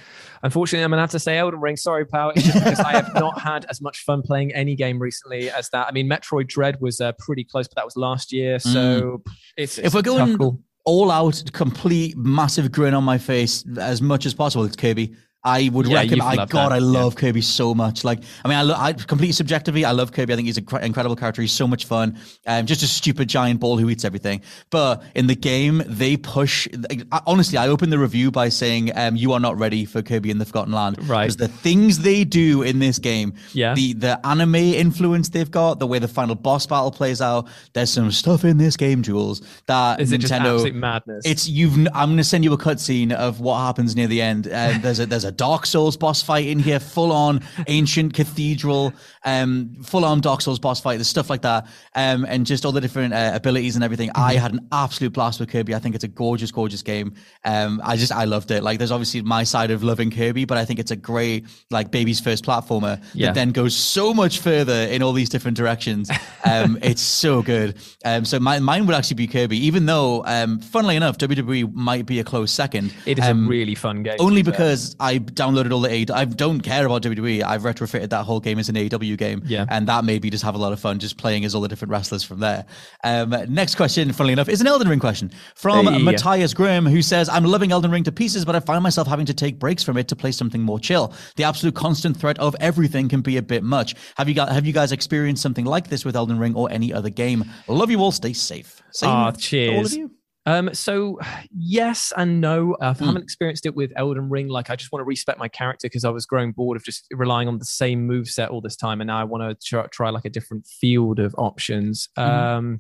Unfortunately, 0.44 0.84
I'm 0.84 0.92
gonna 0.92 1.02
have 1.02 1.12
to 1.12 1.20
say 1.20 1.38
Elden 1.38 1.60
Ring. 1.60 1.78
Sorry, 1.78 2.06
pal. 2.06 2.32
It's 2.32 2.44
just 2.44 2.58
because 2.58 2.80
I 2.80 2.94
have 2.94 3.14
not 3.16 3.40
had 3.40 3.66
as 3.70 3.82
much 3.82 4.00
fun 4.00 4.22
playing 4.22 4.54
any 4.54 4.76
game 4.76 5.00
recently 5.00 5.50
as 5.52 5.70
that. 5.70 5.88
I 5.88 5.92
mean, 5.92 6.10
Metroid 6.10 6.48
Dread 6.48 6.80
was 6.82 7.00
uh, 7.00 7.12
pretty 7.20 7.44
close, 7.44 7.68
but 7.68 7.76
that 7.76 7.86
was 7.86 7.96
last 7.96 8.32
year. 8.32 8.60
So 8.60 9.22
it's, 9.58 9.78
If 9.78 9.94
we're 9.94 10.02
going 10.02 10.38
all 10.84 11.12
out, 11.12 11.42
complete, 11.54 12.18
massive 12.18 12.72
grin 12.72 12.94
on 12.94 13.04
my 13.04 13.18
face 13.18 13.64
as 13.78 14.02
much 14.02 14.26
as 14.26 14.34
possible, 14.34 14.66
it's 14.66 14.76
Kirby. 14.76 15.16
I 15.44 15.70
would 15.74 15.88
Yeah, 15.88 15.96
recommend. 16.02 16.22
I 16.22 16.36
God, 16.36 16.50
that, 16.50 16.72
I 16.74 16.78
yeah. 16.78 16.84
love 16.84 17.16
Kirby 17.16 17.42
so 17.42 17.74
much. 17.74 18.04
Like, 18.04 18.20
I 18.46 18.48
mean, 18.48 18.58
I, 18.58 18.62
lo- 18.62 18.76
I 18.78 18.94
completely 18.94 19.34
subjectively, 19.34 19.86
I 19.86 19.92
love 19.92 20.12
Kirby. 20.12 20.34
I 20.34 20.36
think 20.36 20.46
he's 20.46 20.58
an 20.60 20.66
cr- 20.66 20.78
incredible 20.78 21.16
character. 21.16 21.42
He's 21.42 21.52
so 21.52 21.68
much 21.68 21.86
fun. 21.86 22.18
Um, 22.46 22.68
just 22.68 22.84
a 22.84 22.88
stupid 22.88 23.28
giant 23.28 23.60
ball 23.60 23.78
who 23.78 23.90
eats 23.90 24.06
everything. 24.06 24.42
But 24.70 25.02
in 25.16 25.26
the 25.28 25.36
game, 25.36 25.82
they 25.88 26.16
push. 26.18 26.68
I- 27.12 27.22
honestly, 27.26 27.58
I 27.58 27.70
opened 27.70 27.92
the 27.92 27.98
review 27.98 28.30
by 28.30 28.50
saying, 28.50 28.96
um, 28.96 29.16
"You 29.16 29.34
are 29.34 29.40
not 29.40 29.58
ready 29.58 29.86
for 29.86 30.02
Kirby 30.04 30.30
and 30.30 30.40
the 30.40 30.46
Forgotten 30.46 30.74
Land." 30.74 30.98
Right. 31.10 31.24
Because 31.24 31.38
the 31.38 31.48
things 31.48 32.00
they 32.00 32.24
do 32.24 32.62
in 32.62 32.78
this 32.78 33.00
game, 33.00 33.34
Yeah. 33.54 33.74
the 33.74 33.94
the 33.94 34.24
anime 34.26 34.56
influence 34.56 35.30
they've 35.30 35.50
got, 35.50 35.80
the 35.80 35.88
way 35.88 35.98
the 35.98 36.08
final 36.08 36.36
boss 36.36 36.68
battle 36.68 36.92
plays 36.92 37.20
out. 37.22 37.48
There's 37.74 37.90
some 37.90 38.12
stuff 38.12 38.46
in 38.46 38.58
this 38.58 38.78
game, 38.78 39.02
Jules. 39.02 39.42
That 39.66 40.00
Is 40.02 40.12
it 40.12 40.22
Nintendo. 40.22 40.54
absolute 40.56 40.76
madness? 40.76 41.26
It's 41.26 41.50
you've. 41.50 41.88
I'm 41.96 42.10
going 42.10 42.18
to 42.18 42.24
send 42.24 42.44
you 42.44 42.54
a 42.54 42.58
cutscene 42.60 43.12
of 43.12 43.40
what 43.40 43.58
happens 43.60 43.96
near 43.96 44.08
the 44.08 44.22
end. 44.22 44.46
Um, 44.48 44.82
there's 44.82 45.00
a 45.00 45.06
there's 45.08 45.26
a 45.26 45.31
Dark 45.32 45.66
Souls 45.66 45.98
boss 45.98 46.22
fight 46.22 46.48
in 46.48 46.60
here, 46.60 46.80
full 46.80 47.12
on 47.12 47.42
ancient 47.68 48.14
cathedral, 48.14 48.94
um, 49.24 49.76
full 49.84 50.04
on 50.06 50.22
Dark 50.22 50.42
Souls 50.42 50.60
boss 50.60 50.80
fight. 50.82 50.98
There's 50.98 51.08
stuff 51.08 51.30
like 51.30 51.42
that, 51.44 51.68
um, 51.96 52.26
and 52.28 52.46
just 52.46 52.66
all 52.66 52.72
the 52.72 52.82
different 52.82 53.14
uh, 53.14 53.32
abilities 53.34 53.76
and 53.76 53.84
everything. 53.84 54.10
I 54.16 54.34
Mm-hmm. 54.34 54.42
had 54.42 54.54
an 54.54 54.68
absolute 54.72 55.14
blast 55.14 55.40
with 55.40 55.50
Kirby. 55.50 55.76
I 55.76 55.80
think 55.80 55.96
it's 55.96 56.04
a 56.04 56.08
gorgeous, 56.08 56.52
gorgeous 56.52 56.82
game. 56.82 57.14
Um, 57.46 57.82
I 57.84 57.98
just 57.98 58.12
I 58.12 58.24
loved 58.26 58.50
it. 58.52 58.64
Like 58.64 58.78
there's 58.78 58.92
obviously 58.92 59.22
my 59.22 59.44
side 59.44 59.72
of 59.72 59.84
loving 59.84 60.10
Kirby, 60.12 60.46
but 60.46 60.58
I 60.58 60.66
think 60.66 60.80
it's 60.80 60.92
a 60.92 60.96
great 60.96 61.46
like 61.70 61.92
baby's 61.92 62.20
first 62.20 62.46
platformer 62.46 63.02
Yeah. 63.14 63.28
that 63.28 63.36
then 63.36 63.52
goes 63.52 63.76
so 63.76 64.14
much 64.14 64.40
further 64.40 64.74
in 64.74 65.04
all 65.04 65.14
these 65.14 65.30
different 65.30 65.58
directions. 65.58 66.10
Um, 66.44 66.80
it's 66.82 67.04
so 67.04 67.44
good. 67.44 67.78
Um, 68.04 68.26
so 68.26 68.40
my, 68.40 68.58
mine 68.60 68.88
would 68.88 68.96
actually 68.96 69.14
be 69.16 69.28
Kirby, 69.28 69.58
even 69.68 69.86
though, 69.86 70.26
um, 70.26 70.60
funnily 70.60 70.96
enough, 70.96 71.20
WWE 71.20 71.72
might 71.72 72.08
be 72.08 72.20
a 72.20 72.24
close 72.24 72.52
second. 72.52 72.92
It 73.06 73.20
is 73.20 73.26
Um, 73.26 73.46
a 73.46 73.48
really 73.50 73.76
fun 73.76 74.02
game. 74.02 74.16
only 74.20 74.42
because 74.42 74.96
I 75.00 75.20
downloaded 75.20 75.72
all 75.72 75.82
the 75.82 75.92
A. 75.92 76.06
I 76.12 76.26
don't 76.26 76.60
care 76.62 76.84
about 76.88 77.04
WWE. 77.04 77.44
I've 77.44 77.62
retrofitted 77.62 78.10
that 78.10 78.24
whole 78.24 78.40
game 78.40 78.58
as 78.58 78.70
an 78.70 78.76
AEW 78.76 79.11
game, 79.18 79.42
Yeah. 79.46 79.66
and 79.70 79.88
that 79.88 80.04
made 80.06 80.24
me 80.24 80.30
just 80.30 80.44
have 80.44 80.56
a 80.56 80.58
lot 80.58 80.74
of 80.74 80.80
fun 80.80 81.00
just 81.00 81.18
playing 81.18 81.46
as 81.46 81.54
all 81.56 81.62
the 81.62 81.68
different 81.68 81.92
wrestlers 81.92 82.24
from 82.24 82.40
there. 82.40 82.66
Um, 83.04 83.36
next 83.50 83.76
question, 83.76 84.12
funnily 84.14 84.34
enough, 84.34 84.50
is 84.50 84.62
an 84.62 84.68
Elden 84.68 84.88
Ring 84.88 85.00
question 85.00 85.32
from 85.56 85.88
Hey. 85.88 86.02
Matthias 86.02 86.54
Grimm 86.54 86.86
who 86.86 87.02
says, 87.02 87.30
"I'm 87.30 87.46
loving 87.46 87.72
Elden 87.72 87.92
Ring 87.92 88.04
to 88.06 88.12
pieces, 88.12 88.46
but 88.46 88.56
I 88.56 88.60
find 88.60 88.84
myself 88.84 89.08
having 89.08 89.26
to 89.28 89.34
take 89.34 89.60
breaks 89.60 89.84
from 89.84 89.98
it 89.98 90.08
to 90.10 90.16
play 90.16 90.32
something 90.32 90.62
more 90.62 90.80
chill. 90.80 91.14
The 91.36 91.44
absolute 91.44 91.76
constant 91.76 92.18
threat 92.18 92.38
of 92.40 92.56
everything 92.60 93.10
can 93.10 93.22
be 93.22 93.38
a 93.38 93.42
bit 93.42 93.64
much. 93.64 93.96
Have 94.18 94.28
you 94.30 94.36
got? 94.36 94.52
Have 94.52 94.66
you 94.66 94.74
guys 94.74 94.92
experienced 94.92 95.42
something 95.44 95.66
like 95.66 95.88
this 95.90 96.04
with 96.06 96.16
Elden 96.16 96.38
Ring 96.40 96.56
or 96.56 96.72
any 96.72 96.94
other 96.94 97.10
game? 97.10 97.46
Love 97.68 97.90
you 97.92 98.00
all. 98.00 98.12
Stay 98.12 98.34
safe. 98.34 98.82
Same 98.92 99.10
Ah, 99.10 99.14
to 99.14 99.20
all 99.24 99.30
of 99.30 99.38
cheers. 99.42 99.96
you. 99.96 100.12
Um, 100.48 100.74
so 100.74 101.20
yes 101.56 102.12
and 102.18 102.42
no. 102.42 102.76
I 102.82 102.94
Hmm. 102.94 103.06
haven't 103.06 103.22
experienced 103.24 103.66
it 103.66 103.76
with 103.76 103.92
Elden 103.96 104.30
Ring. 104.30 104.48
Like, 104.48 104.70
I 104.72 104.76
just 104.76 104.92
want 104.92 105.02
to 105.02 105.06
respec 105.06 105.38
my 105.38 105.48
character 105.48 105.86
because 105.86 106.04
I 106.04 106.10
was 106.10 106.26
growing 106.26 106.52
bored 106.52 106.78
of 106.78 106.84
just 106.84 107.06
relying 107.14 107.48
on 107.48 107.60
the 107.60 107.66
same 107.66 108.08
move 108.08 108.28
set 108.28 108.50
all 108.50 108.60
this 108.62 108.76
time, 108.76 109.02
and 109.02 109.08
now 109.08 109.20
I 109.20 109.24
want 109.24 109.44
to 109.60 109.68
try, 109.68 109.86
try 109.88 110.10
like 110.10 110.26
a 110.26 110.30
different 110.30 110.66
field 110.66 111.20
of 111.20 111.36
options. 111.38 112.10
Mm-hmm. 112.18 112.30
Um, 112.32 112.80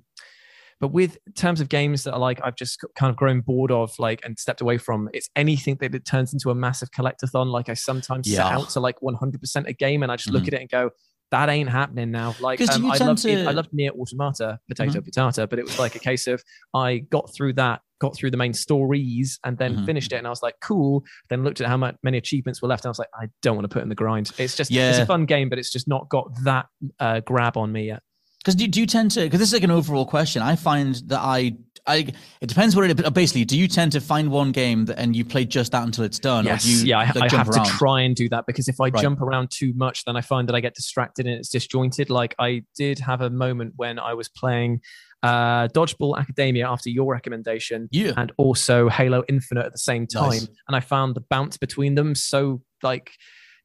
but 0.80 0.92
with 0.92 1.20
terms 1.36 1.62
of 1.62 1.70
games 1.70 2.06
that 2.06 2.14
are 2.14 2.20
like 2.20 2.42
I've 2.44 2.56
just 2.56 2.80
kind 2.96 3.12
of 3.12 3.16
grown 3.16 3.42
bored 3.42 3.70
of, 3.72 3.94
like 4.00 4.20
and 4.26 4.40
stepped 4.40 4.62
away 4.62 4.80
from, 4.80 5.10
it's 5.14 5.30
anything 5.36 5.78
that 5.82 5.94
it 5.94 6.06
turns 6.06 6.34
into 6.34 6.50
a 6.50 6.56
massive 6.56 6.90
collectathon. 6.90 7.52
Like 7.52 7.70
I 7.70 7.76
sometimes 7.76 8.28
set 8.28 8.40
out 8.44 8.70
to 8.70 8.80
like 8.80 9.00
100% 9.02 9.68
a 9.68 9.74
game, 9.74 10.02
and 10.02 10.12
I 10.12 10.16
just 10.16 10.32
look 10.32 10.44
Mhm. 10.46 10.48
at 10.48 10.54
it 10.56 10.62
and 10.62 10.70
go. 10.70 10.90
That 11.32 11.48
ain't 11.50 11.70
happening 11.70 12.12
now. 12.12 12.36
Like 12.42 12.60
um, 12.62 12.86
I 12.92 12.98
loved 12.98 13.22
to- 13.24 13.28
Mm-hmm. 13.30 13.48
I 13.48 13.52
loved 13.52 13.70
Nier 13.74 13.92
Automata, 13.92 14.60
Potato 14.68 15.00
Potato, 15.02 15.48
but 15.48 15.60
it 15.60 15.64
was 15.66 15.80
like 15.80 15.96
a 15.96 16.00
case 16.00 16.28
of 16.28 16.44
I 16.74 16.98
got 17.00 17.34
through 17.34 17.54
that, 17.54 17.80
got 18.02 18.16
through 18.16 18.32
the 18.32 18.38
main 18.38 18.54
stories, 18.54 19.40
and 19.46 19.58
then 19.58 19.78
Mhm. 19.78 19.86
finished 19.86 20.12
it, 20.12 20.18
and 20.18 20.28
I 20.28 20.30
was 20.30 20.44
like, 20.44 20.56
cool. 20.62 21.04
Then 21.30 21.44
looked 21.44 21.62
at 21.62 21.68
how 21.68 21.78
much, 21.78 21.96
many 22.04 22.18
achievements 22.18 22.62
were 22.62 22.68
left, 22.68 22.84
and 22.84 22.90
I 22.90 22.92
was 22.92 23.00
like, 23.00 23.08
I 23.14 23.28
don't 23.42 23.56
want 23.56 23.64
to 23.64 23.74
put 23.74 23.82
in 23.82 23.90
the 23.90 23.96
grind. 23.96 24.32
It's 24.38 24.56
just 24.58 24.72
yeah. 24.72 24.90
it's 24.90 25.00
a 25.00 25.06
fun 25.06 25.26
game, 25.26 25.48
but 25.50 25.58
it's 25.58 25.72
just 25.72 25.88
not 25.88 26.10
got 26.10 26.28
that 26.44 26.66
uh, 27.00 27.22
grab 27.22 27.56
on 27.58 27.72
me 27.72 27.88
yet. 27.88 28.02
Because 28.40 28.56
do, 28.56 28.68
do 28.68 28.80
you 28.82 28.88
tend 28.88 29.12
to? 29.12 29.22
Because 29.22 29.40
this 29.40 29.50
is 29.50 29.54
like 29.54 29.64
an 29.64 29.72
overall 29.72 30.06
question. 30.06 30.42
I 30.42 30.56
find 30.56 30.96
that 31.08 31.20
I, 31.20 31.56
I 31.88 32.08
it 32.42 32.48
depends 32.48 32.76
what 32.76 32.90
it. 32.90 32.98
But 32.98 33.14
basically, 33.14 33.46
do 33.46 33.58
you 33.58 33.68
tend 33.68 33.92
to 33.94 34.02
find 34.02 34.30
one 34.32 34.52
game 34.52 34.86
that, 34.86 35.00
and 35.00 35.16
you 35.16 35.26
play 35.26 35.46
just 35.46 35.72
that 35.72 35.84
until 35.84 36.04
it's 36.04 36.20
done? 36.20 36.46
Yes, 36.46 36.64
or 36.64 36.68
do 36.68 36.74
you, 36.74 36.86
yeah, 36.86 37.00
I, 37.00 37.06
like, 37.20 37.34
I 37.34 37.38
have 37.38 37.50
around? 37.50 37.66
to 37.66 37.72
try 37.72 38.02
and 38.02 38.16
do 38.16 38.30
that 38.30 38.46
because 38.46 38.68
if 38.68 38.80
I 38.80 38.86
Right. 38.86 39.02
jump 39.02 39.22
around 39.22 39.50
too 39.52 39.74
much, 39.76 40.06
then 40.06 40.16
I 40.16 40.22
find 40.22 40.48
that 40.50 40.56
I 40.56 40.60
get 40.60 40.76
distracted 40.76 41.26
and 41.26 41.36
it's 41.36 41.50
disjointed. 41.50 42.10
Like 42.10 42.36
I 42.40 42.64
did 42.76 43.00
have 43.00 43.22
a 43.22 43.30
moment 43.30 43.74
when 43.78 43.98
I 44.00 44.14
was 44.14 44.30
playing 44.30 44.82
uh, 45.24 45.68
Dodgeball 45.68 46.18
Academia 46.18 46.68
after 46.68 46.90
your 46.90 47.12
recommendation, 47.12 47.88
Yeah. 47.92 48.14
and 48.18 48.32
also 48.38 48.90
Halo 48.90 49.24
Infinite 49.30 49.66
at 49.66 49.72
the 49.72 49.78
same 49.78 50.08
time, 50.08 50.30
Nice. 50.30 50.48
and 50.68 50.76
I 50.76 50.80
found 50.80 51.16
the 51.16 51.22
bounce 51.22 51.58
between 51.58 51.94
them 51.96 52.16
so 52.16 52.64
like 52.82 53.12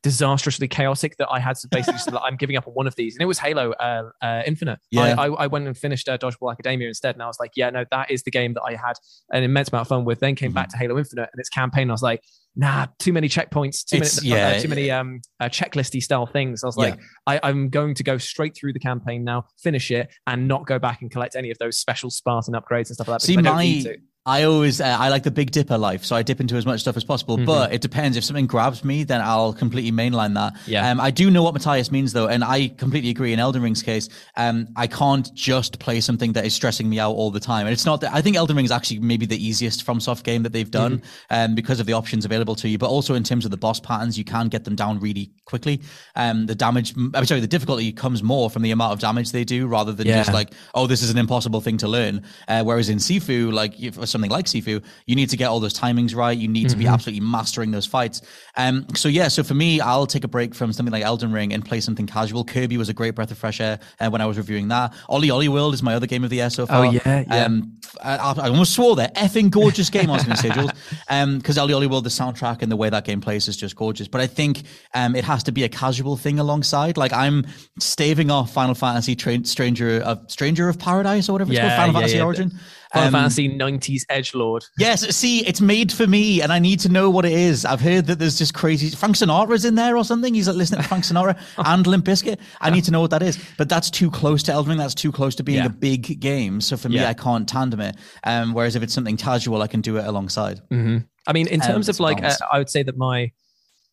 disastrously 0.03 0.69
chaotic 0.69 1.17
that 1.17 1.29
I 1.31 1.39
had 1.41 1.57
to 1.57 1.69
basically 1.69 1.95
just 1.95 2.11
like, 2.13 2.23
I'm 2.25 2.37
giving 2.37 2.57
up 2.57 2.67
on 2.67 2.75
one 2.75 2.87
of 2.87 2.95
these, 2.97 3.15
and 3.15 3.23
it 3.23 3.27
was 3.27 3.39
Halo 3.39 3.73
uh, 3.73 4.11
uh, 4.23 4.43
Infinite. 4.47 4.79
Yeah. 4.91 5.15
I, 5.19 5.27
I, 5.27 5.29
I 5.29 5.47
went 5.47 5.67
and 5.67 5.77
finished 5.77 6.09
uh, 6.09 6.17
Dodgeball 6.19 6.53
Academia 6.53 6.89
instead, 6.89 7.15
and 7.15 7.23
I 7.23 7.27
was 7.27 7.39
like, 7.41 7.53
yeah, 7.57 7.71
no, 7.71 7.85
that 7.91 8.11
is 8.11 8.23
the 8.23 8.31
game 8.31 8.55
that 8.55 8.63
I 8.63 8.73
had 8.73 8.95
an 9.33 9.43
immense 9.43 9.69
amount 9.69 9.83
of 9.83 9.89
fun 9.89 10.05
with. 10.05 10.21
Then 10.21 10.35
came 10.35 10.47
Mm-hmm. 10.51 10.55
back 10.55 10.69
to 10.71 10.77
Halo 10.79 10.97
Infinite 10.99 11.29
and 11.33 11.41
its 11.41 11.49
campaign. 11.49 11.91
I 11.91 11.93
was 11.93 12.03
like, 12.03 12.23
nah, 12.55 12.87
too 12.99 13.13
many 13.13 13.29
checkpoints, 13.29 13.85
too 13.85 13.97
It's- 13.97 14.23
many, 14.23 14.33
uh, 14.33 14.37
yeah. 14.53 14.59
too 14.61 14.69
many 14.69 14.91
um, 14.91 15.21
uh, 15.41 15.47
checklisty 15.47 16.01
style 16.03 16.25
things. 16.27 16.63
I 16.63 16.67
was 16.69 16.77
like, 16.77 16.99
I, 17.27 17.41
I'm 17.43 17.69
going 17.69 17.95
to 17.97 18.03
go 18.05 18.17
straight 18.17 18.57
through 18.57 18.73
the 18.75 18.79
campaign 18.79 19.25
now, 19.25 19.47
finish 19.63 19.91
it, 19.91 20.09
and 20.27 20.47
not 20.49 20.67
go 20.67 20.79
back 20.79 21.03
and 21.03 21.11
collect 21.11 21.35
any 21.37 21.51
of 21.51 21.59
those 21.59 21.79
special 21.79 22.11
Spartan 22.11 22.55
upgrades 22.55 22.87
and 22.89 22.95
stuff 22.95 23.09
like 23.09 23.21
that. 23.21 23.27
See, 23.27 23.37
my. 23.37 23.85
I 24.27 24.43
always 24.43 24.81
uh, 24.81 24.97
I 24.99 25.09
like 25.09 25.23
the 25.23 25.31
Big 25.31 25.53
Dipper 25.53 25.79
life, 25.79 26.05
so 26.05 26.17
I 26.17 26.23
dip 26.25 26.41
into 26.41 26.57
as 26.57 26.67
much 26.67 26.81
stuff 26.81 26.97
as 26.97 27.05
possible. 27.05 27.37
Mm-hmm. 27.37 27.47
But 27.47 27.73
it 27.73 27.81
depends. 27.81 28.17
If 28.17 28.25
something 28.25 28.49
grabs 28.49 28.85
me, 28.85 29.05
then 29.05 29.21
I'll 29.21 29.53
completely 29.53 29.93
mainline 29.93 30.35
that. 30.35 30.55
Yeah. 30.67 30.91
Um, 30.91 31.01
I 31.01 31.12
do 31.12 31.31
know 31.31 31.45
what 31.45 31.55
Matthias 31.55 31.93
means 31.93 32.12
though, 32.12 32.27
and 32.27 32.43
I 32.43 32.69
completely 32.69 33.11
agree. 33.11 33.33
In 33.33 33.39
Elden 33.39 33.62
Ring's 33.62 33.85
case, 33.85 34.09
um, 34.37 34.67
I 34.75 34.89
can't 34.89 35.33
just 35.35 35.79
play 35.79 36.01
something 36.01 36.33
that 36.33 36.45
is 36.45 36.55
stressing 36.55 36.91
me 36.91 36.99
out 36.99 37.12
all 37.12 37.31
the 37.31 37.39
time. 37.39 37.67
And 37.67 37.73
it's 37.73 37.87
not 37.87 38.01
that 38.01 38.12
I 38.12 38.21
think 38.21 38.35
Elden 38.37 38.57
Ring 38.57 38.65
is 38.65 38.73
actually 38.73 38.99
maybe 38.99 39.27
the 39.27 39.43
easiest 39.43 39.87
FromSoft 39.87 40.25
game 40.25 40.43
that 40.43 40.53
they've 40.53 40.71
done, 40.71 40.99
Mm-hmm. 40.99 41.07
um, 41.51 41.55
because 41.55 41.79
of 41.79 41.87
the 41.87 41.93
options 41.93 42.25
available 42.25 42.57
to 42.57 42.69
you. 42.69 42.79
But 42.79 42.91
also 42.91 43.15
in 43.15 43.23
terms 43.23 43.45
of 43.45 43.53
the 43.53 43.57
boss 43.57 43.79
patterns, 43.79 44.19
you 44.19 44.25
can 44.25 44.49
get 44.49 44.65
them 44.65 44.75
down 44.75 44.99
really 44.99 45.31
quickly. 45.45 45.81
Um, 46.17 46.47
the 46.47 46.55
damage, 46.57 46.95
I'm 47.15 47.25
sorry, 47.27 47.41
the 47.41 47.47
difficulty 47.47 47.93
comes 47.93 48.23
more 48.25 48.51
from 48.51 48.62
the 48.62 48.73
amount 48.73 48.93
of 48.93 48.99
damage 48.99 49.31
they 49.31 49.45
do 49.45 49.69
rather 49.69 49.93
than 49.93 50.07
Yeah. 50.09 50.19
just 50.19 50.33
like, 50.33 50.53
oh, 50.75 50.87
this 50.89 51.03
is 51.03 51.11
an 51.11 51.19
impossible 51.19 51.61
thing 51.61 51.77
to 51.79 51.87
learn. 51.89 52.25
Uh, 52.49 52.65
whereas 52.65 52.89
in 52.89 52.99
Sifu, 52.99 53.53
like 53.53 53.81
if- 53.81 53.97
something 54.17 54.31
like 54.31 54.47
Sifu, 54.47 54.83
you 55.05 55.15
need 55.15 55.29
to 55.31 55.37
get 55.37 55.47
all 55.47 55.61
those 55.61 55.79
timings 55.79 56.15
right. 56.15 56.37
You 56.37 56.49
need 56.49 56.71
to 56.71 56.77
be 56.77 56.87
absolutely 56.87 57.21
mastering 57.21 57.71
those 57.71 57.87
fights. 57.87 58.23
Um, 58.57 58.87
so 58.95 59.09
yeah, 59.09 59.29
so 59.29 59.43
for 59.43 59.55
me, 59.55 59.81
I'll 59.81 60.07
take 60.07 60.25
a 60.25 60.29
break 60.29 60.55
from 60.55 60.73
something 60.73 60.93
like 60.93 61.05
Elden 61.05 61.33
Ring 61.33 61.53
and 61.53 61.65
play 61.65 61.81
something 61.81 62.07
casual. 62.07 62.45
Kirby 62.45 62.79
was 62.79 62.89
a 62.89 62.95
great 62.95 63.15
breath 63.15 63.31
of 63.31 63.39
fresh 63.39 63.61
air 63.61 63.79
uh, 64.01 64.09
when 64.09 64.21
I 64.21 64.27
was 64.27 64.39
reviewing 64.39 64.69
that. 64.69 64.95
OlliOlli 65.11 65.49
World 65.49 65.75
is 65.75 65.83
my 65.83 65.95
other 65.95 66.07
game 66.07 66.25
of 66.25 66.31
the 66.31 66.37
year 66.37 66.51
so 66.51 66.67
far. 66.67 66.87
Oh 66.87 66.91
yeah, 66.91 67.25
yeah. 67.29 67.45
Um, 67.45 67.79
I, 68.03 68.17
I 68.17 68.49
almost 68.49 68.73
swore 68.73 68.97
there. 68.97 69.09
Effing 69.17 69.51
gorgeous 69.51 69.91
game, 69.91 70.11
I 70.11 70.15
was 70.15 70.25
going 70.25 70.37
to 70.37 70.43
say, 70.43 70.51
Jules. 70.51 70.71
Um, 71.09 71.39
because 71.39 71.57
OlliOlli 71.57 71.89
World, 71.89 72.05
the 72.05 72.11
soundtrack 72.11 72.63
and 72.63 72.73
the 72.73 72.77
way 72.77 72.91
that 72.91 73.05
game 73.05 73.21
plays 73.21 73.47
is 73.47 73.57
just 73.57 73.77
gorgeous. 73.77 74.09
But 74.09 74.21
I 74.21 74.27
think 74.27 74.63
um, 74.95 75.15
it 75.15 75.25
has 75.25 75.43
to 75.45 75.53
be 75.53 75.63
a 75.63 75.69
casual 75.69 76.17
thing 76.17 76.39
alongside. 76.39 76.97
Like 76.97 77.13
I'm 77.13 77.47
staving 77.79 78.31
off 78.31 78.53
Final 78.53 78.75
Fantasy 78.75 79.15
Tra- 79.15 79.45
Stranger 79.45 80.01
of 80.01 80.29
Stranger 80.29 80.69
of 80.69 80.79
Paradise 80.79 81.29
or 81.29 81.33
whatever 81.33 81.53
it's 81.53 81.61
called, 81.61 81.73
Final 81.73 81.93
yeah, 81.93 82.01
Fantasy 82.01 82.17
yeah. 82.17 82.25
Origin. 82.25 82.53
Final 82.97 83.07
Um, 83.09 83.13
Fantasy 83.13 83.49
90s 83.49 84.03
Edge 84.09 84.35
Lord. 84.35 84.65
Yes, 84.79 85.07
see, 85.17 85.47
it's 85.47 85.61
made 85.61 85.93
for 85.93 86.07
me, 86.07 86.41
and 86.43 86.53
I 86.53 86.59
need 86.59 86.81
to 86.81 86.89
know 86.89 87.11
what 87.11 87.25
it 87.25 87.33
is. 87.33 87.65
I've 87.65 87.81
heard 87.81 88.07
that 88.07 88.19
there's 88.19 88.39
just 88.39 88.55
crazy. 88.55 88.91
Frank 88.91 89.17
Sinatra's 89.17 89.65
in 89.65 89.75
there 89.75 89.97
or 89.97 90.05
something. 90.05 90.35
He's 90.35 90.49
like 90.49 90.57
listening 90.57 90.83
to 90.83 90.89
Frank 90.89 91.05
Sinatra 91.05 91.39
and 91.59 91.87
Limp 91.87 92.05
Bizkit. 92.05 92.39
I 92.61 92.71
need 92.71 92.85
to 92.85 92.91
know 92.91 93.01
what 93.01 93.11
that 93.11 93.23
is. 93.23 93.39
But 93.59 93.69
that's 93.69 93.91
too 93.91 94.11
close 94.11 94.43
to 94.45 94.53
Elden 94.53 94.71
Ring. 94.71 94.79
That's 94.79 94.95
too 94.95 95.13
close 95.13 95.35
to 95.37 95.43
being 95.43 95.59
Yeah. 95.59 95.67
a 95.67 95.71
big 95.71 96.21
game. 96.21 96.61
So 96.61 96.77
for 96.77 96.89
me, 96.89 96.97
Yeah. 96.97 97.09
I 97.11 97.15
can't 97.15 97.49
tandem 97.49 97.81
it. 97.81 97.97
Um, 98.25 98.53
whereas 98.55 98.77
if 98.77 98.83
it's 98.83 98.93
something 98.95 99.17
casual, 99.17 99.63
I 99.63 99.67
can 99.67 99.81
do 99.81 99.97
it 99.99 100.07
alongside. 100.07 100.61
Mm-hmm. 100.71 100.99
I 101.27 101.33
mean, 101.33 101.49
in 101.49 101.61
Um, 101.63 101.67
terms 101.69 101.89
it's 101.89 101.99
of 101.99 102.05
like, 102.05 102.23
uh. 102.23 102.33
I 102.53 102.59
would 102.59 102.71
say 102.71 102.83
that 102.83 102.97
my 102.97 103.33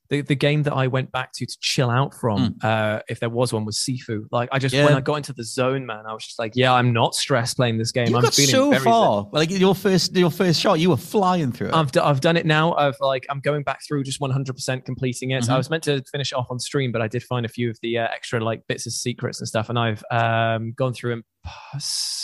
the, 0.09 0.21
the 0.21 0.35
game 0.35 0.63
that 0.63 0.73
I 0.73 0.87
went 0.87 1.11
back 1.11 1.31
to 1.35 1.45
to 1.45 1.57
chill 1.59 1.89
out 1.89 2.13
from, 2.13 2.55
uh, 2.61 2.99
if 3.07 3.19
there 3.19 3.29
was 3.29 3.51
one, 3.53 3.65
was 3.65 3.77
Sifu. 3.77 4.25
Like, 4.31 4.49
I 4.51 4.59
just 4.59 4.75
when 4.75 4.87
Mm. 4.87 4.95
I 4.95 5.01
got 5.01 5.15
into 5.15 5.33
the 5.33 5.43
zone, 5.43 5.85
man, 5.85 6.05
I 6.07 6.13
was 6.13 6.23
just 6.25 6.37
like, 6.37 6.51
yeah, 6.55 6.73
I'm 6.73 6.93
not 6.93 7.15
stressed 7.15 7.55
playing 7.57 7.77
this 7.77 7.91
game. 7.91 8.07
You 8.09 8.17
I'm 8.17 8.21
got 8.23 8.33
feeling 8.33 8.51
so 8.51 8.69
very 8.69 8.81
zen. 8.81 8.91
far. 8.91 9.27
Like 9.31 9.49
your 9.49 9.73
first, 9.73 10.15
your 10.15 10.29
first 10.29 10.59
shot, 10.59 10.79
you 10.79 10.89
were 10.89 10.97
flying 10.97 11.51
through 11.51 11.69
it. 11.69 11.73
I've, 11.73 11.91
d- 11.91 11.99
I've 12.01 12.21
done 12.21 12.37
it 12.37 12.45
now. 12.45 12.73
Of 12.73 12.95
like 12.99 13.25
I'm 13.29 13.39
going 13.39 13.63
back 13.63 13.79
through 13.87 14.03
just 14.03 14.19
100% 14.19 14.85
completing 14.85 15.31
it. 15.31 15.43
Mhm. 15.43 15.49
I 15.49 15.57
was 15.57 15.69
meant 15.69 15.83
to 15.83 16.03
finish 16.11 16.31
it 16.31 16.35
off 16.35 16.47
on 16.49 16.59
stream, 16.59 16.91
but 16.91 17.01
I 17.01 17.07
did 17.07 17.23
find 17.23 17.45
a 17.45 17.49
few 17.49 17.69
of 17.69 17.77
the 17.81 17.97
uh, 17.99 18.03
extra 18.13 18.39
like 18.43 18.61
bits 18.67 18.85
of 18.85 18.93
secrets 18.93 19.39
and 19.39 19.47
stuff, 19.47 19.69
and 19.69 19.79
I've 19.79 20.03
um, 20.11 20.73
gone 20.77 20.93
through 20.93 21.13
and 21.13 21.23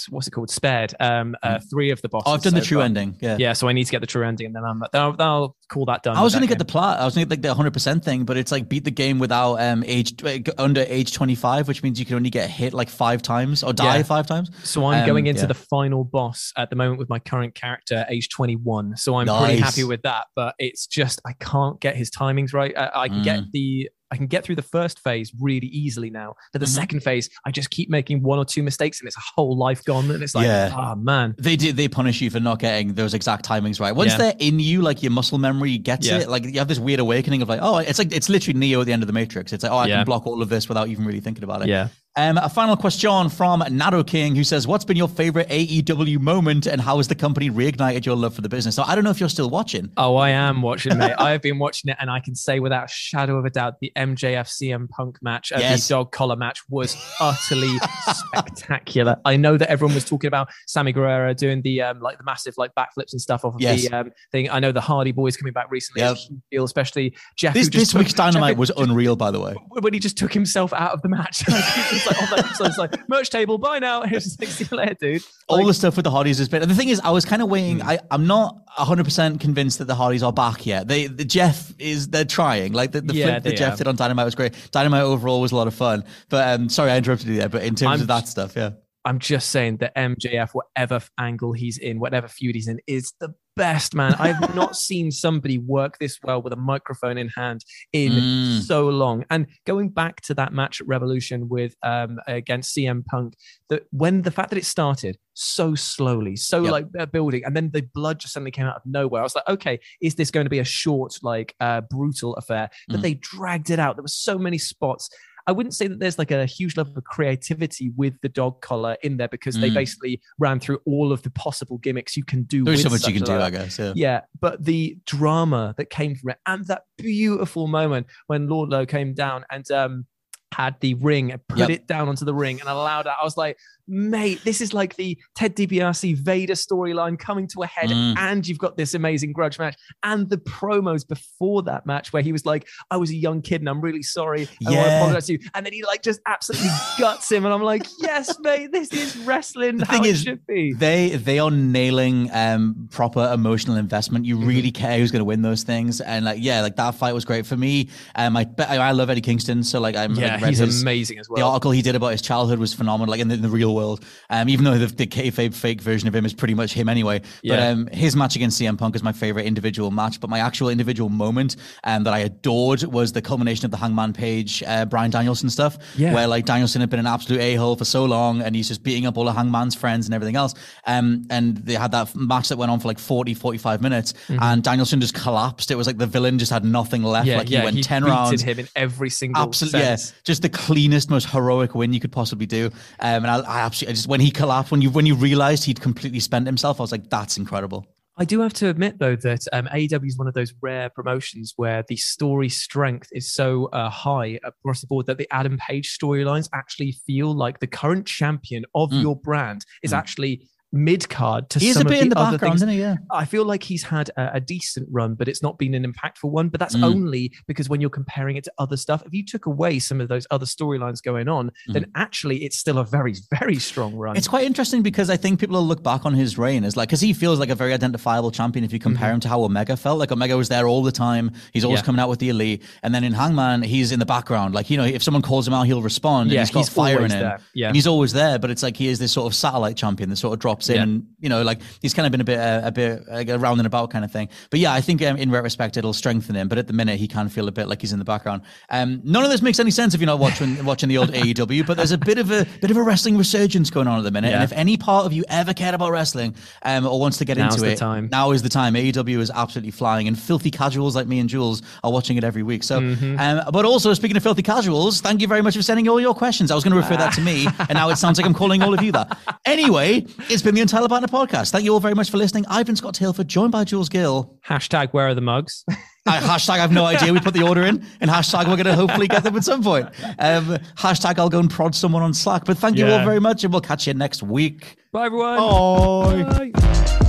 what's 0.10 0.28
it 0.28 0.32
called? 0.32 0.50
Spared 0.50 0.94
um, 1.00 1.36
uh, 1.44 1.60
three 1.70 1.92
of 1.92 2.02
the 2.02 2.10
bosses. 2.10 2.24
oh, 2.28 2.34
I've 2.34 2.42
done 2.42 2.54
the 2.54 2.62
true 2.62 2.78
far. 2.78 2.86
ending. 2.86 3.18
Yeah. 3.20 3.38
Yeah, 3.40 3.54
so 3.54 3.68
I 3.68 3.74
need 3.74 3.84
to 3.86 3.92
get 3.92 4.02
the 4.02 4.08
true 4.08 4.26
ending, 4.26 4.48
and 4.48 4.56
then 4.56 4.64
I'm 4.64 4.82
then 4.92 5.02
I'll, 5.02 5.12
then 5.16 5.28
I'll 5.28 5.56
call 5.70 5.86
that 5.86 6.04
done. 6.04 6.16
I 6.18 6.22
was 6.22 6.34
going 6.34 6.42
to 6.42 6.48
that 6.48 6.56
get 6.56 6.60
the 6.60 6.72
plot. 6.72 7.00
I 7.00 7.06
was 7.06 7.16
going 7.16 7.26
to 7.26 7.30
get 7.30 7.38
like 7.38 7.42
the 7.42 7.50
100 7.50 7.72
percent 7.74 8.04
thing, 8.04 8.24
but 8.26 8.38
it's 8.38 8.52
like 8.52 8.70
beat 8.70 8.86
the 8.86 8.92
game 8.92 9.20
without 9.20 9.56
um 9.60 9.84
age 9.86 10.14
under 10.58 10.82
age 10.88 11.14
25, 11.14 11.68
which 11.68 11.84
means 11.84 12.00
you 12.00 12.06
can 12.06 12.16
only 12.16 12.30
get 12.30 12.50
hit 12.50 12.74
like 12.74 12.90
five 12.90 13.22
times 13.22 13.64
or 13.64 13.74
die 13.74 13.98
Yeah. 13.98 14.04
five 14.04 14.28
times. 14.28 14.50
So 14.64 14.86
I'm 14.86 15.02
Um, 15.02 15.06
going 15.08 15.28
into 15.28 15.42
yeah. 15.42 15.48
the 15.48 15.54
final 15.54 16.04
boss 16.04 16.52
at 16.58 16.70
the 16.70 16.76
moment 16.76 17.00
with 17.00 17.10
my 17.10 17.20
current 17.20 17.56
character, 17.56 18.06
age 18.10 18.30
21. 18.30 18.96
So 18.98 19.16
I'm 19.16 19.28
pretty 19.28 19.58
happy 19.60 19.84
with 19.84 20.02
that. 20.04 20.28
But 20.36 20.56
it's 20.60 20.88
just 20.88 21.22
I 21.26 21.34
can't 21.40 21.80
get 21.82 21.96
his 21.96 22.10
timings 22.10 22.54
right. 22.54 22.76
I, 22.78 22.90
I 23.04 23.08
can 23.10 23.20
Mm. 23.20 23.24
get 23.24 23.44
the 23.52 23.90
I 24.12 24.18
can 24.18 24.28
get 24.28 24.44
through 24.44 24.56
the 24.56 24.62
first 24.64 25.00
phase 25.00 25.32
really 25.40 25.68
easily 25.68 26.10
now. 26.10 26.36
But 26.52 26.62
the 26.62 26.66
Mhm. 26.68 26.70
second 26.76 27.00
phase, 27.02 27.30
I 27.46 27.52
just 27.52 27.70
keep 27.70 27.90
making 27.90 28.24
one 28.24 28.40
or 28.40 28.46
two 28.46 28.64
mistakes, 28.64 29.00
and 29.00 29.08
it's 29.08 29.18
a 29.18 29.22
whole 29.36 29.58
life 29.58 29.84
gone. 29.86 30.10
And 30.10 30.24
it's 30.24 30.34
like, 30.34 30.46
Yeah. 30.48 30.72
ah 30.76 30.96
man, 30.96 31.36
They 31.38 31.56
do. 31.56 31.72
They 31.74 31.88
punish 31.88 32.22
you 32.22 32.30
for 32.30 32.40
not 32.40 32.60
getting 32.60 32.94
those 32.94 33.14
exact 33.14 33.46
timings 33.46 33.80
right. 33.80 33.96
Once 33.96 34.12
Yeah. 34.14 34.18
they're 34.18 34.36
in 34.40 34.60
you, 34.60 34.82
like 34.82 35.04
your 35.04 35.12
muscle 35.12 35.38
memory 35.38 35.78
gets 35.78 36.08
Yeah. 36.08 36.20
it. 36.20 36.30
Like 36.30 36.44
you 36.46 36.58
have 36.60 36.68
this 36.68 36.80
weird 36.80 37.00
awakening 37.00 37.42
of 37.42 37.50
like, 37.50 37.60
oh, 37.62 37.78
it's 37.78 38.00
like 38.00 38.12
it's 38.12 38.30
literally 38.30 38.60
Neo 38.60 38.82
at 38.82 38.86
the 38.88 38.94
end 38.94 39.04
of 39.04 39.08
the 39.08 39.14
Matrix. 39.14 39.54
It's 39.54 39.64
like, 39.64 39.72
oh, 39.72 39.78
I 39.78 39.88
can 39.88 40.06
block 40.06 40.26
all 40.26 40.42
of 40.42 40.50
this 40.50 40.68
without 40.68 40.88
even 40.88 41.06
really 41.06 41.20
thinking 41.20 41.44
about 41.44 41.62
it. 41.62 41.68
yeah. 41.70 41.90
Um, 42.20 42.38
a 42.38 42.50
final 42.50 42.76
question 42.76 43.30
from 43.30 43.62
Nado 43.62 44.06
King, 44.06 44.36
who 44.36 44.44
says, 44.44 44.68
"What's 44.68 44.84
been 44.84 44.98
your 44.98 45.08
favorite 45.08 45.48
AEW 45.50 46.20
moment, 46.20 46.66
and 46.68 46.82
how 46.82 46.98
has 46.98 47.08
the 47.08 47.16
company 47.16 47.50
reignited 47.50 48.06
your 48.06 48.16
love 48.18 48.34
for 48.34 48.42
the 48.42 48.50
business?" 48.50 48.76
So 48.76 48.84
I 48.84 48.94
don't 48.94 49.04
know 49.06 49.10
if 49.10 49.20
you're 49.22 49.30
still 49.30 49.50
watching. 49.50 49.90
Oh, 49.96 50.18
I 50.18 50.32
am 50.32 50.62
watching, 50.62 50.98
mate. 50.98 51.14
I 51.18 51.32
have 51.32 51.42
been 51.42 51.60
watching 51.60 51.90
it, 51.92 51.98
and 52.00 52.10
I 52.10 52.20
can 52.20 52.36
say 52.36 52.60
without 52.60 52.86
a 52.86 52.88
shadow 52.92 53.38
of 53.38 53.46
a 53.46 53.50
doubt, 53.50 53.76
the 53.80 53.92
MJF 53.96 54.48
CM 54.50 54.90
Punk 54.90 55.18
match, 55.22 55.52
uh, 55.54 55.60
Yes. 55.60 55.88
the 55.88 55.94
dog 55.94 56.12
collar 56.12 56.36
match, 56.36 56.60
was 56.70 56.98
utterly 57.22 57.78
spectacular. 58.14 59.16
I 59.26 59.38
know 59.38 59.58
that 59.58 59.70
everyone 59.70 59.96
was 59.96 60.06
talking 60.06 60.28
about 60.28 60.50
Sammy 60.68 60.92
Guevara 60.92 61.34
doing 61.36 61.62
the 61.62 61.82
um, 61.82 62.00
like 62.02 62.18
the 62.18 62.24
massive 62.24 62.56
like 62.58 62.72
backflips 62.76 63.14
and 63.14 63.22
stuff 63.22 63.46
off 63.46 63.56
of 63.56 63.62
Yes. 63.62 63.88
the 63.88 63.94
um, 63.98 64.12
thing. 64.32 64.50
I 64.50 64.60
know 64.60 64.72
the 64.72 64.82
Hardy 64.82 65.12
Boys 65.12 65.38
coming 65.38 65.54
back 65.54 65.68
recently. 65.72 66.02
Yep. 66.02 66.12
as 66.12 66.18
a 66.18 66.28
huge 66.28 66.42
deal, 66.52 66.64
especially 66.66 67.16
Jeff. 67.38 67.54
This 67.54 67.70
this 67.70 67.94
week's 67.94 68.10
took- 68.12 68.18
Dynamite 68.18 68.52
Jeff- 68.54 68.58
was 68.60 68.72
unreal, 68.78 69.16
by 69.16 69.32
the 69.32 69.40
way. 69.40 69.56
when 69.70 69.94
he 69.94 70.00
just 70.00 70.18
took 70.18 70.34
himself 70.34 70.74
out 70.74 70.92
of 70.92 71.02
the 71.02 71.10
match. 71.10 71.44
Like, 71.50 71.64
he 71.64 71.96
was 71.96 72.06
like, 72.10 72.22
on 72.22 72.30
that 72.60 72.76
like 72.78 73.10
merch 73.10 73.30
table, 73.30 73.58
bye 73.58 73.80
now. 73.80 74.02
Here's 74.04 74.40
like, 74.40 74.50
see 74.50 74.66
you 74.70 74.78
later, 74.78 74.96
dude. 74.96 75.24
all 75.48 75.66
the 75.66 75.74
stuff 75.74 75.96
with 75.96 76.04
the 76.04 76.12
Hardys 76.12 76.38
has 76.40 76.50
been. 76.50 76.62
And 76.62 76.70
the 76.70 76.76
thing 76.76 76.90
is, 76.90 77.00
I 77.02 77.12
was 77.12 77.26
kind 77.26 77.42
of 77.42 77.50
waiting. 77.50 77.82
I, 77.82 78.00
I'm 78.12 78.28
not 78.28 78.56
100 78.78 79.04
percent 79.04 79.42
convinced 79.42 79.80
that 79.80 79.86
the 79.86 79.96
Hardys 79.96 80.24
are 80.24 80.34
back 80.34 80.66
yet. 80.66 80.88
They, 80.88 81.08
the 81.08 81.26
Jeff 81.26 81.74
is 81.80 82.08
they're 82.10 82.26
trying. 82.26 82.74
Like 82.74 82.92
the, 82.92 83.02
the 83.02 83.14
Yeah, 83.14 83.26
flip 83.26 83.44
that 83.44 83.58
Jeff 83.58 83.74
are. 83.74 83.78
did 83.78 83.88
on 83.88 83.96
Dynamite 83.96 84.26
was 84.26 84.36
great. 84.36 84.54
Dynamite 84.72 85.04
overall 85.04 85.42
was 85.42 85.52
a 85.52 85.56
lot 85.56 85.68
of 85.68 85.74
fun. 85.74 86.04
But 86.30 86.60
um, 86.60 86.70
sorry, 86.70 86.92
I 86.92 86.98
interrupted 86.98 87.28
you 87.28 87.38
there. 87.38 87.50
But 87.50 87.64
in 87.64 87.76
terms 87.76 87.96
I'm 87.96 88.02
of 88.02 88.08
that 88.08 88.28
stuff, 88.28 88.56
yeah, 88.56 88.72
I'm 89.06 89.20
just 89.20 89.50
saying 89.50 89.78
that 89.78 89.96
MJF, 89.96 90.50
whatever 90.52 91.02
angle 91.18 91.54
he's 91.54 91.78
in, 91.78 92.00
whatever 92.00 92.28
feud 92.28 92.56
he's 92.56 92.68
in, 92.68 92.80
is 92.86 93.14
the 93.20 93.34
best, 93.56 93.94
man. 93.96 94.14
I've 94.20 94.54
not 94.56 94.76
seen 94.88 95.12
somebody 95.12 95.58
work 95.58 95.98
this 96.00 96.18
well 96.24 96.42
with 96.42 96.54
a 96.54 96.58
microphone 96.58 97.18
in 97.18 97.30
hand 97.30 97.64
in 97.94 98.14
Mm. 98.14 98.62
so 98.62 98.88
long. 98.90 99.26
And 99.30 99.48
going 99.66 99.90
back 99.90 100.22
to 100.22 100.34
that 100.36 100.54
match 100.54 100.80
at 100.82 100.88
Revolution 100.88 101.50
with 101.50 101.76
um 101.84 102.20
against 102.28 102.76
CM 102.76 103.04
Punk, 103.06 103.36
that 103.70 103.84
when 103.92 104.22
the 104.22 104.32
fact 104.32 104.50
that 104.50 104.58
it 104.58 104.66
started 104.66 105.18
so 105.34 105.76
slowly, 105.76 106.36
so 106.36 106.64
Yep. 106.64 106.72
like 106.72 106.86
uh, 107.00 107.06
building, 107.06 107.44
and 107.46 107.56
then 107.56 107.72
the 107.72 107.82
blood 107.94 108.20
just 108.20 108.34
suddenly 108.34 108.52
came 108.52 108.66
out 108.66 108.76
of 108.76 108.82
nowhere. 108.86 109.22
I 109.22 109.24
was 109.24 109.36
like, 109.36 109.48
okay, 109.48 109.80
is 110.02 110.16
this 110.16 110.32
going 110.32 110.46
to 110.46 110.50
be 110.50 110.60
a 110.60 110.66
short, 110.66 111.14
like 111.24 111.56
uh, 111.62 111.82
brutal 111.82 112.36
affair? 112.36 112.70
But 112.90 113.00
Mm. 113.00 113.04
they 113.04 113.14
dragged 113.16 113.70
it 113.70 113.80
out. 113.80 113.96
There 113.96 114.04
were 114.04 114.08
so 114.10 114.38
many 114.38 114.58
spots. 114.58 115.10
I 115.48 115.52
wouldn't 115.52 115.74
say 115.74 115.88
that 115.88 116.00
there's 116.00 116.18
like 116.20 116.32
a 116.32 116.46
huge 116.46 116.78
level 116.78 116.94
of 116.98 117.04
creativity 117.06 117.92
with 117.96 118.14
the 118.22 118.30
dog 118.30 118.62
collar 118.62 118.98
in 119.04 119.18
there 119.18 119.28
because 119.28 119.56
they 119.60 119.70
Mm. 119.70 119.74
basically 119.76 120.22
ran 120.38 120.60
through 120.60 120.80
all 120.86 121.12
of 121.12 121.22
the 121.24 121.30
possible 121.32 121.78
gimmicks 121.80 122.16
you 122.18 122.24
can 122.24 122.44
do. 122.44 122.64
there's 122.64 122.84
with 122.84 122.84
so 122.84 122.90
much 122.90 123.08
you 123.08 123.14
can 123.20 123.24
do, 123.24 123.42
I 123.42 123.50
guess. 123.50 123.80
Yeah. 123.80 123.94
Yeah, 123.96 124.22
but 124.40 124.64
the 124.64 124.98
drama 125.06 125.74
that 125.78 125.90
came 125.90 126.16
from 126.16 126.32
it 126.32 126.38
and 126.46 126.66
that 126.68 126.84
beautiful 126.98 127.68
moment 127.68 128.08
when 128.28 128.48
Wardlow 128.48 128.88
came 128.88 129.14
down 129.14 129.46
and 129.52 129.70
um 129.72 130.06
had 130.52 130.76
the 130.82 130.96
ring 130.96 131.32
and 131.32 131.48
put 131.48 131.60
Yep. 131.60 131.70
it 131.70 131.88
down 131.88 132.10
onto 132.10 132.26
the 132.26 132.34
ring 132.34 132.60
and 132.60 132.68
allowed 132.68 133.06
it. 133.06 133.12
I 133.20 133.24
was 133.24 133.38
like, 133.38 133.58
mate, 133.90 134.42
this 134.44 134.62
is 134.62 134.74
like 134.74 134.96
the 134.96 135.18
Ted 135.36 135.56
DiBiase 135.56 136.16
Vader 136.18 136.54
storyline 136.54 137.18
coming 137.20 137.48
to 137.50 137.64
a 137.64 137.68
head, 137.68 137.90
Mm. 137.90 138.18
and 138.18 138.48
you've 138.48 138.58
got 138.60 138.78
this 138.78 138.94
amazing 138.94 139.34
grudge 139.34 139.58
match 139.60 139.76
and 140.04 140.30
the 140.30 140.38
promos 140.38 141.08
before 141.08 141.64
that 141.64 141.86
match 141.86 142.14
where 142.14 142.22
he 142.22 142.32
was 142.32 142.46
like, 142.46 142.68
I 142.92 142.98
was 142.98 143.10
a 143.10 143.16
young 143.16 143.42
kid 143.42 143.62
and 143.62 143.70
I'm 143.70 143.82
really 143.82 144.04
sorry. 144.04 144.48
I 144.68 144.72
want 144.72 144.88
to 144.88 144.96
apologize 144.98 145.26
to 145.28 145.34
you. 145.34 145.40
And 145.56 145.66
then 145.66 145.74
he 145.74 145.84
like 145.84 146.04
just 146.04 146.20
absolutely 146.28 146.70
guts 147.00 147.32
him. 147.32 147.46
And 147.46 147.54
I'm 147.54 147.64
like, 147.64 147.86
yes, 148.00 148.38
mate, 148.40 148.72
this 148.72 148.92
is 148.94 149.18
wrestling 149.18 149.78
The 149.78 149.86
how 149.86 149.94
thing 149.94 150.06
it 150.06 150.12
is, 150.12 150.24
should 150.24 150.46
be. 150.46 150.74
They 150.74 151.10
they 151.10 151.40
are 151.40 151.50
nailing 151.52 152.30
um, 152.34 152.88
proper 152.92 153.32
emotional 153.34 153.78
investment. 153.78 154.26
You 154.26 154.38
Mm-hmm. 154.40 154.48
really 154.48 154.72
care 154.72 154.98
who's 155.00 155.12
going 155.12 155.20
to 155.22 155.26
win 155.26 155.42
those 155.42 155.64
things, 155.64 156.00
and 156.02 156.24
like 156.26 156.38
yeah, 156.42 156.62
like 156.62 156.76
that 156.78 156.96
fight 156.96 157.14
was 157.14 157.26
great 157.26 157.46
for 157.46 157.58
me. 157.58 157.90
Um, 158.16 158.38
I 158.38 158.48
I, 158.60 158.78
I 158.78 158.92
love 158.92 159.10
Eddie 159.10 159.22
Kingston, 159.22 159.64
so 159.64 159.80
like 159.82 159.96
I'm 159.98 160.14
Yeah, 160.16 160.36
like, 160.36 160.46
he's 160.46 160.60
his- 160.60 160.82
amazing 160.82 161.20
as 161.20 161.28
well. 161.30 161.38
The 161.38 161.44
article 161.46 161.72
he 161.72 161.82
did 161.82 161.96
about 161.96 162.12
his 162.12 162.22
childhood 162.22 162.60
was 162.60 162.74
phenomenal, 162.74 163.12
like 163.12 163.20
in 163.22 163.28
the, 163.28 163.36
in 163.36 163.42
the 163.42 163.50
real 163.50 163.74
world. 163.80 164.04
Um, 164.30 164.50
even 164.50 164.66
though 164.66 164.78
the, 164.78 164.88
the 164.88 165.08
kayfabe 165.08 165.54
fake 165.54 165.82
version 165.82 166.08
of 166.08 166.16
him 166.16 166.26
is 166.26 166.34
pretty 166.34 166.54
much 166.54 166.74
him 166.74 166.90
anyway. 166.90 167.20
But 167.20 167.28
Yeah. 167.44 167.70
um, 167.70 167.88
his 167.88 168.16
match 168.16 168.36
against 168.36 168.60
CM 168.60 168.78
Punk 168.78 168.96
is 168.96 169.04
my 169.04 169.12
favorite 169.12 169.46
individual 169.46 169.92
match. 169.92 170.20
But 170.20 170.30
my 170.30 170.40
actual 170.40 170.70
individual 170.70 171.10
moment 171.10 171.56
um, 171.84 172.04
that 172.04 172.14
I 172.14 172.20
adored 172.20 172.84
was 172.84 173.12
the 173.14 173.22
culmination 173.22 173.66
of 173.66 173.72
the 173.72 173.78
Hangman 173.78 174.14
Page, 174.14 174.64
uh, 174.68 174.86
Bryan 174.86 175.12
Danielson 175.12 175.50
stuff, 175.50 175.78
Yeah. 175.98 176.14
where 176.14 176.28
like 176.28 176.46
Danielson 176.46 176.82
had 176.82 176.90
been 176.90 177.00
an 177.00 177.08
absolute 177.08 177.40
a 177.42 177.56
hole 177.56 177.76
for 177.76 177.86
so 177.86 178.06
long, 178.06 178.42
and 178.42 178.56
he's 178.56 178.68
just 178.68 178.84
beating 178.84 179.06
up 179.06 179.18
all 179.18 179.28
of 179.28 179.36
Hangman's 179.36 179.76
friends 179.76 180.06
and 180.08 180.14
everything 180.14 180.36
else. 180.36 180.54
Um, 180.86 181.24
and 181.30 181.58
they 181.58 181.74
had 181.76 181.92
that 181.92 182.16
match 182.16 182.50
that 182.50 182.58
went 182.58 182.72
on 182.72 182.80
for 182.80 182.88
like 182.88 183.00
40, 183.00 183.34
45 183.34 183.82
minutes, 183.82 184.14
and 184.28 184.64
Danielson 184.64 185.00
just 185.02 185.14
collapsed. 185.14 185.72
It 185.72 185.76
was 185.76 185.88
like 185.88 185.98
the 185.98 186.08
villain 186.08 186.38
just 186.40 186.52
had 186.52 186.64
nothing 186.66 187.04
left. 187.04 187.28
Mm-hmm. 187.28 187.38
yeah, 187.40 187.44
he 187.44 187.54
yeah, 187.54 187.64
went 187.64 187.76
he 187.78 187.84
ten 187.84 188.04
rounds. 188.04 188.42
him 188.42 188.60
in 188.60 188.68
every 188.76 189.10
single 189.10 189.42
Absolutely, 189.44 189.80
yeah. 189.82 189.96
Just 190.24 190.42
the 190.42 190.50
cleanest, 190.50 191.10
most 191.10 191.30
heroic 191.30 191.76
win 191.76 191.94
you 191.94 192.00
could 192.00 192.12
possibly 192.12 192.46
do. 192.46 192.66
Um, 193.00 193.24
and 193.24 193.28
I, 193.28 193.38
I 193.40 193.62
absolutely, 193.70 193.92
I 193.92 193.96
just 193.96 194.08
when 194.08 194.20
he 194.20 194.32
collapsed, 194.32 194.72
when 194.72 194.82
you 194.82 194.90
when 194.90 195.06
you 195.06 195.16
realized 195.16 195.66
he'd 195.66 195.82
completely 195.82 196.20
spent 196.20 196.46
himself, 196.46 196.80
I 196.80 196.84
was 196.84 196.92
like, 196.92 197.10
that's 197.10 197.38
incredible. 197.38 197.86
I 198.18 198.26
do 198.26 198.42
have 198.42 198.52
to 198.56 198.68
admit, 198.68 199.00
though, 199.00 199.16
that 199.16 199.48
um, 199.54 199.70
AEW 199.74 200.06
is 200.06 200.18
one 200.18 200.28
of 200.28 200.34
those 200.34 200.54
rare 200.62 200.90
promotions 200.90 201.54
where 201.56 201.86
the 201.88 201.96
story 201.96 202.50
strength 202.50 203.08
is 203.14 203.34
so 203.34 203.68
uh, 203.68 203.90
high 203.90 204.38
across 204.44 204.82
the 204.82 204.88
board 204.88 205.06
that 205.06 205.18
the 205.18 205.28
Adam 205.32 205.58
Page 205.58 205.98
storylines 205.98 206.50
actually 206.54 206.98
feel 207.08 207.34
like 207.34 207.60
the 207.60 207.68
current 207.68 208.06
champion 208.06 208.66
of 208.76 208.92
your 208.92 209.16
brand 209.16 209.66
is 209.84 209.94
actually 209.94 210.50
mid 210.72 211.10
card 211.10 211.50
to 211.50 211.60
He's 211.60 211.74
some 211.76 211.88
a 211.88 211.90
bit 211.90 211.94
of 211.96 212.00
the 212.00 212.04
in 212.04 212.10
the 212.10 212.20
other 212.20 212.32
background, 212.38 212.52
things. 212.54 212.62
isn't 212.62 212.70
he? 212.76 212.80
Yeah. 212.80 212.96
I 213.12 213.26
feel 213.26 213.44
like 213.46 213.64
he's 213.64 213.84
had 213.84 214.10
a, 214.18 214.36
a 214.36 214.40
decent 214.40 214.88
run, 214.92 215.16
but 215.16 215.28
it's 215.28 215.42
not 215.42 215.58
been 215.58 215.74
an 215.74 215.84
impactful 215.92 216.30
one. 216.30 216.50
But 216.50 216.60
that's 216.60 216.76
Mm. 216.76 216.84
only 216.84 217.34
because 217.48 217.68
when 217.70 217.82
you're 217.82 217.90
comparing 217.90 218.38
it 218.38 218.44
to 218.44 218.54
other 218.60 218.78
stuff, 218.78 219.02
if 219.06 219.14
you 219.14 219.26
took 219.26 219.48
away 219.48 219.80
some 219.80 220.00
of 220.00 220.08
those 220.10 220.28
other 220.30 220.46
storylines 220.46 221.02
going 221.02 221.28
on, 221.28 221.52
then 221.68 221.88
actually 221.96 222.44
it's 222.46 222.60
still 222.60 222.78
a 222.78 222.86
very, 222.86 223.16
very 223.40 223.56
strong 223.56 223.96
run. 223.96 224.16
Mm. 224.16 224.20
It's 224.20 224.28
quite 224.28 224.46
interesting 224.46 224.84
because 224.84 225.10
I 225.10 225.18
think 225.18 225.40
people 225.40 225.56
will 225.58 225.66
look 225.68 225.82
back 225.82 226.06
on 226.06 226.14
his 226.14 226.38
reign 226.38 226.64
as 226.64 226.78
like 226.78 226.90
because 226.90 227.02
he 227.02 227.14
feels 227.14 227.40
like 227.40 227.50
a 227.50 227.56
very 227.56 227.74
identifiable 227.74 228.30
champion 228.32 228.64
if 228.64 228.72
you 228.72 228.80
compare 228.80 229.12
him 229.12 229.20
to 229.22 229.28
how 229.30 229.42
Omega 229.44 229.76
felt. 229.76 229.98
Like 230.00 230.12
Omega 230.12 230.38
was 230.38 230.50
there 230.50 230.68
all 230.68 230.84
the 230.84 230.92
time. 230.92 231.32
He's 231.52 231.64
always 231.66 231.80
Mm-hmm. 231.80 231.84
Yeah. 231.84 231.86
coming 231.86 232.00
out 232.02 232.10
with 232.10 232.20
the 232.20 232.30
elite, 232.30 232.64
and 232.84 232.94
then 232.94 233.04
in 233.04 233.14
Hangman 233.14 233.62
he's 233.62 233.92
in 233.92 234.00
the 234.00 234.06
background. 234.06 234.54
Like 234.54 234.70
you 234.70 234.78
know, 234.78 234.84
if 234.84 235.02
someone 235.02 235.22
calls 235.22 235.48
him 235.48 235.54
out, 235.54 235.64
he'll 235.64 235.82
respond. 235.82 236.30
Yeah, 236.32 236.42
and 236.42 236.50
he's 236.50 236.56
he's 236.58 236.70
fire 236.70 236.92
in 236.94 236.98
always 236.98 237.14
him. 237.14 237.20
there. 237.22 237.40
Yeah. 237.54 237.68
and 237.68 237.76
he's 237.76 237.88
always 237.88 238.12
there. 238.14 238.38
But 238.38 238.52
it's 238.52 238.62
like 238.64 238.76
he 238.78 238.88
is 238.88 239.00
this 239.00 239.12
sort 239.12 239.28
of 239.28 239.36
satellite 239.36 239.78
champion 239.78 240.10
that 240.10 240.18
sort 240.18 240.34
of 240.34 240.40
drops 240.60 240.70
in, 240.70 240.76
Yeah. 240.76 240.84
and 240.84 241.08
you 241.20 241.30
know, 241.30 241.42
like 241.44 241.60
he's 241.82 241.94
kind 241.94 242.06
of 242.06 242.12
been 242.12 242.22
a 242.22 242.26
bit 242.26 242.40
uh, 242.40 242.62
a 242.64 242.72
bit 242.72 243.04
like 243.10 243.30
a 243.30 243.38
round 243.38 243.60
and 243.60 243.68
about 243.68 243.90
kind 243.90 244.06
of 244.06 244.12
thing. 244.12 244.30
But 244.50 244.60
yeah, 244.60 244.74
I 244.74 244.82
think 244.82 245.02
um, 245.02 245.18
in 245.18 245.32
retrospect 245.32 245.78
it'll 245.78 245.94
strengthen 245.94 246.36
him. 246.36 246.48
But 246.48 246.58
at 246.58 246.68
the 246.68 246.74
minute 246.74 247.00
he 247.00 247.08
can 247.08 247.30
feel 247.30 247.48
a 247.48 247.52
bit 247.52 247.68
like 247.68 247.82
he's 247.82 247.94
in 247.94 248.00
the 248.00 248.06
background. 248.06 248.42
Um, 248.70 249.02
none 249.04 249.24
of 249.24 249.30
this 249.30 249.42
makes 249.42 249.60
any 249.60 249.72
sense 249.72 249.94
if 249.94 250.00
you're 250.02 250.06
not 250.08 250.20
watching 250.20 250.64
watching 250.72 250.90
the 250.90 250.98
old 250.98 251.12
AEW. 251.12 251.66
But 251.66 251.78
there's 251.78 251.92
a 251.92 251.98
bit 251.98 252.18
of 252.18 252.32
a 252.32 252.46
bit 252.62 252.72
of 252.72 252.78
a 252.78 252.84
wrestling 252.84 253.18
resurgence 253.18 253.70
going 253.70 253.88
on 253.88 253.98
at 253.98 254.04
the 254.04 254.12
minute. 254.12 254.34
And 254.34 254.44
if 254.44 254.52
any 254.54 254.78
part 254.78 255.06
of 255.06 255.14
you 255.14 255.24
ever 255.30 255.54
cared 255.54 255.76
about 255.76 255.92
wrestling 255.92 256.36
um, 256.64 256.86
or 256.86 257.00
wants 257.00 257.18
to 257.18 257.26
get 257.26 257.38
Now's 257.38 257.56
into 257.56 257.66
the 257.66 257.72
it, 257.74 257.78
time. 257.78 258.10
now 258.12 258.32
is 258.32 258.42
the 258.42 258.50
time. 258.50 258.74
AEW 258.76 259.20
is 259.20 259.32
absolutely 259.32 259.72
flying, 259.72 260.08
and 260.08 260.18
filthy 260.18 260.52
casuals 260.52 260.96
like 260.96 261.08
me 261.08 261.20
and 261.20 261.30
Jules 261.30 261.62
are 261.84 261.92
watching 261.92 262.18
it 262.18 262.24
every 262.24 262.44
week. 262.44 262.64
So, 262.64 262.80
Mm-hmm. 262.80 263.20
um, 263.20 263.42
but 263.52 263.66
also 263.66 263.94
speaking 263.94 264.16
of 264.18 264.24
filthy 264.24 264.42
casuals, 264.42 265.02
thank 265.02 265.22
you 265.22 265.28
very 265.28 265.42
much 265.42 265.56
for 265.56 265.62
sending 265.62 265.88
all 265.90 266.00
your 266.00 266.14
questions. 266.16 266.50
I 266.50 266.56
was 266.56 266.64
going 266.64 266.72
to 266.74 266.78
refer 266.80 266.96
that 266.98 267.14
to 267.16 267.22
me, 267.22 267.46
and 267.60 267.74
now 267.74 267.90
it 267.90 267.98
sounds 267.98 268.18
like 268.18 268.26
I'm 268.26 268.34
calling 268.34 268.64
all 268.64 268.74
of 268.74 268.82
you 268.82 268.92
that. 268.94 269.18
Anyway, 269.46 270.06
it's 270.30 270.42
been 270.42 270.49
the 270.56 270.62
Untitled 270.62 270.90
Banter 270.90 271.08
podcast. 271.08 271.52
Thank 271.52 271.66
you 271.66 271.74
all 271.74 271.80
very 271.80 271.96
much 271.96 272.10
for 272.10 272.18
listening. 272.18 272.46
I've 272.50 272.66
been 272.66 272.76
Scott 272.76 272.96
Tailford, 272.96 273.28
joined 273.28 273.52
by 273.52 273.64
Jules 273.64 273.90
Gill. 273.90 274.38
Hashtag 274.48 274.90
where 274.92 275.08
are 275.08 275.16
the 275.16 275.22
mugs? 275.22 275.64
Uh, 276.06 276.20
hashtag 276.22 276.54
I 276.54 276.58
have 276.60 276.72
no 276.72 276.86
idea. 276.86 277.14
We 277.14 277.20
put 277.20 277.36
the 277.36 277.44
order 277.44 277.62
in, 277.66 277.86
and 278.02 278.10
hashtag 278.10 278.48
we're 278.48 278.56
going 278.56 278.66
to 278.66 278.74
hopefully 278.74 279.08
get 279.08 279.22
them 279.24 279.36
at 279.36 279.44
some 279.44 279.62
point. 279.62 279.86
Um, 280.18 280.58
hashtag 280.76 281.20
I'll 281.20 281.30
go 281.30 281.38
and 281.40 281.52
prod 281.52 281.76
someone 281.76 282.02
on 282.02 282.16
Slack. 282.16 282.46
But 282.46 282.58
thank 282.58 282.78
you 282.78 282.88
all 282.88 283.04
very 283.04 283.20
much, 283.20 283.44
and 283.44 283.54
we'll 283.54 283.62
catch 283.62 283.86
you 283.86 283.94
next 283.94 284.24
week. 284.24 284.78
Bye, 284.92 285.06
everyone. 285.06 285.38
Bye. 285.38 286.52
Bye. 286.52 287.09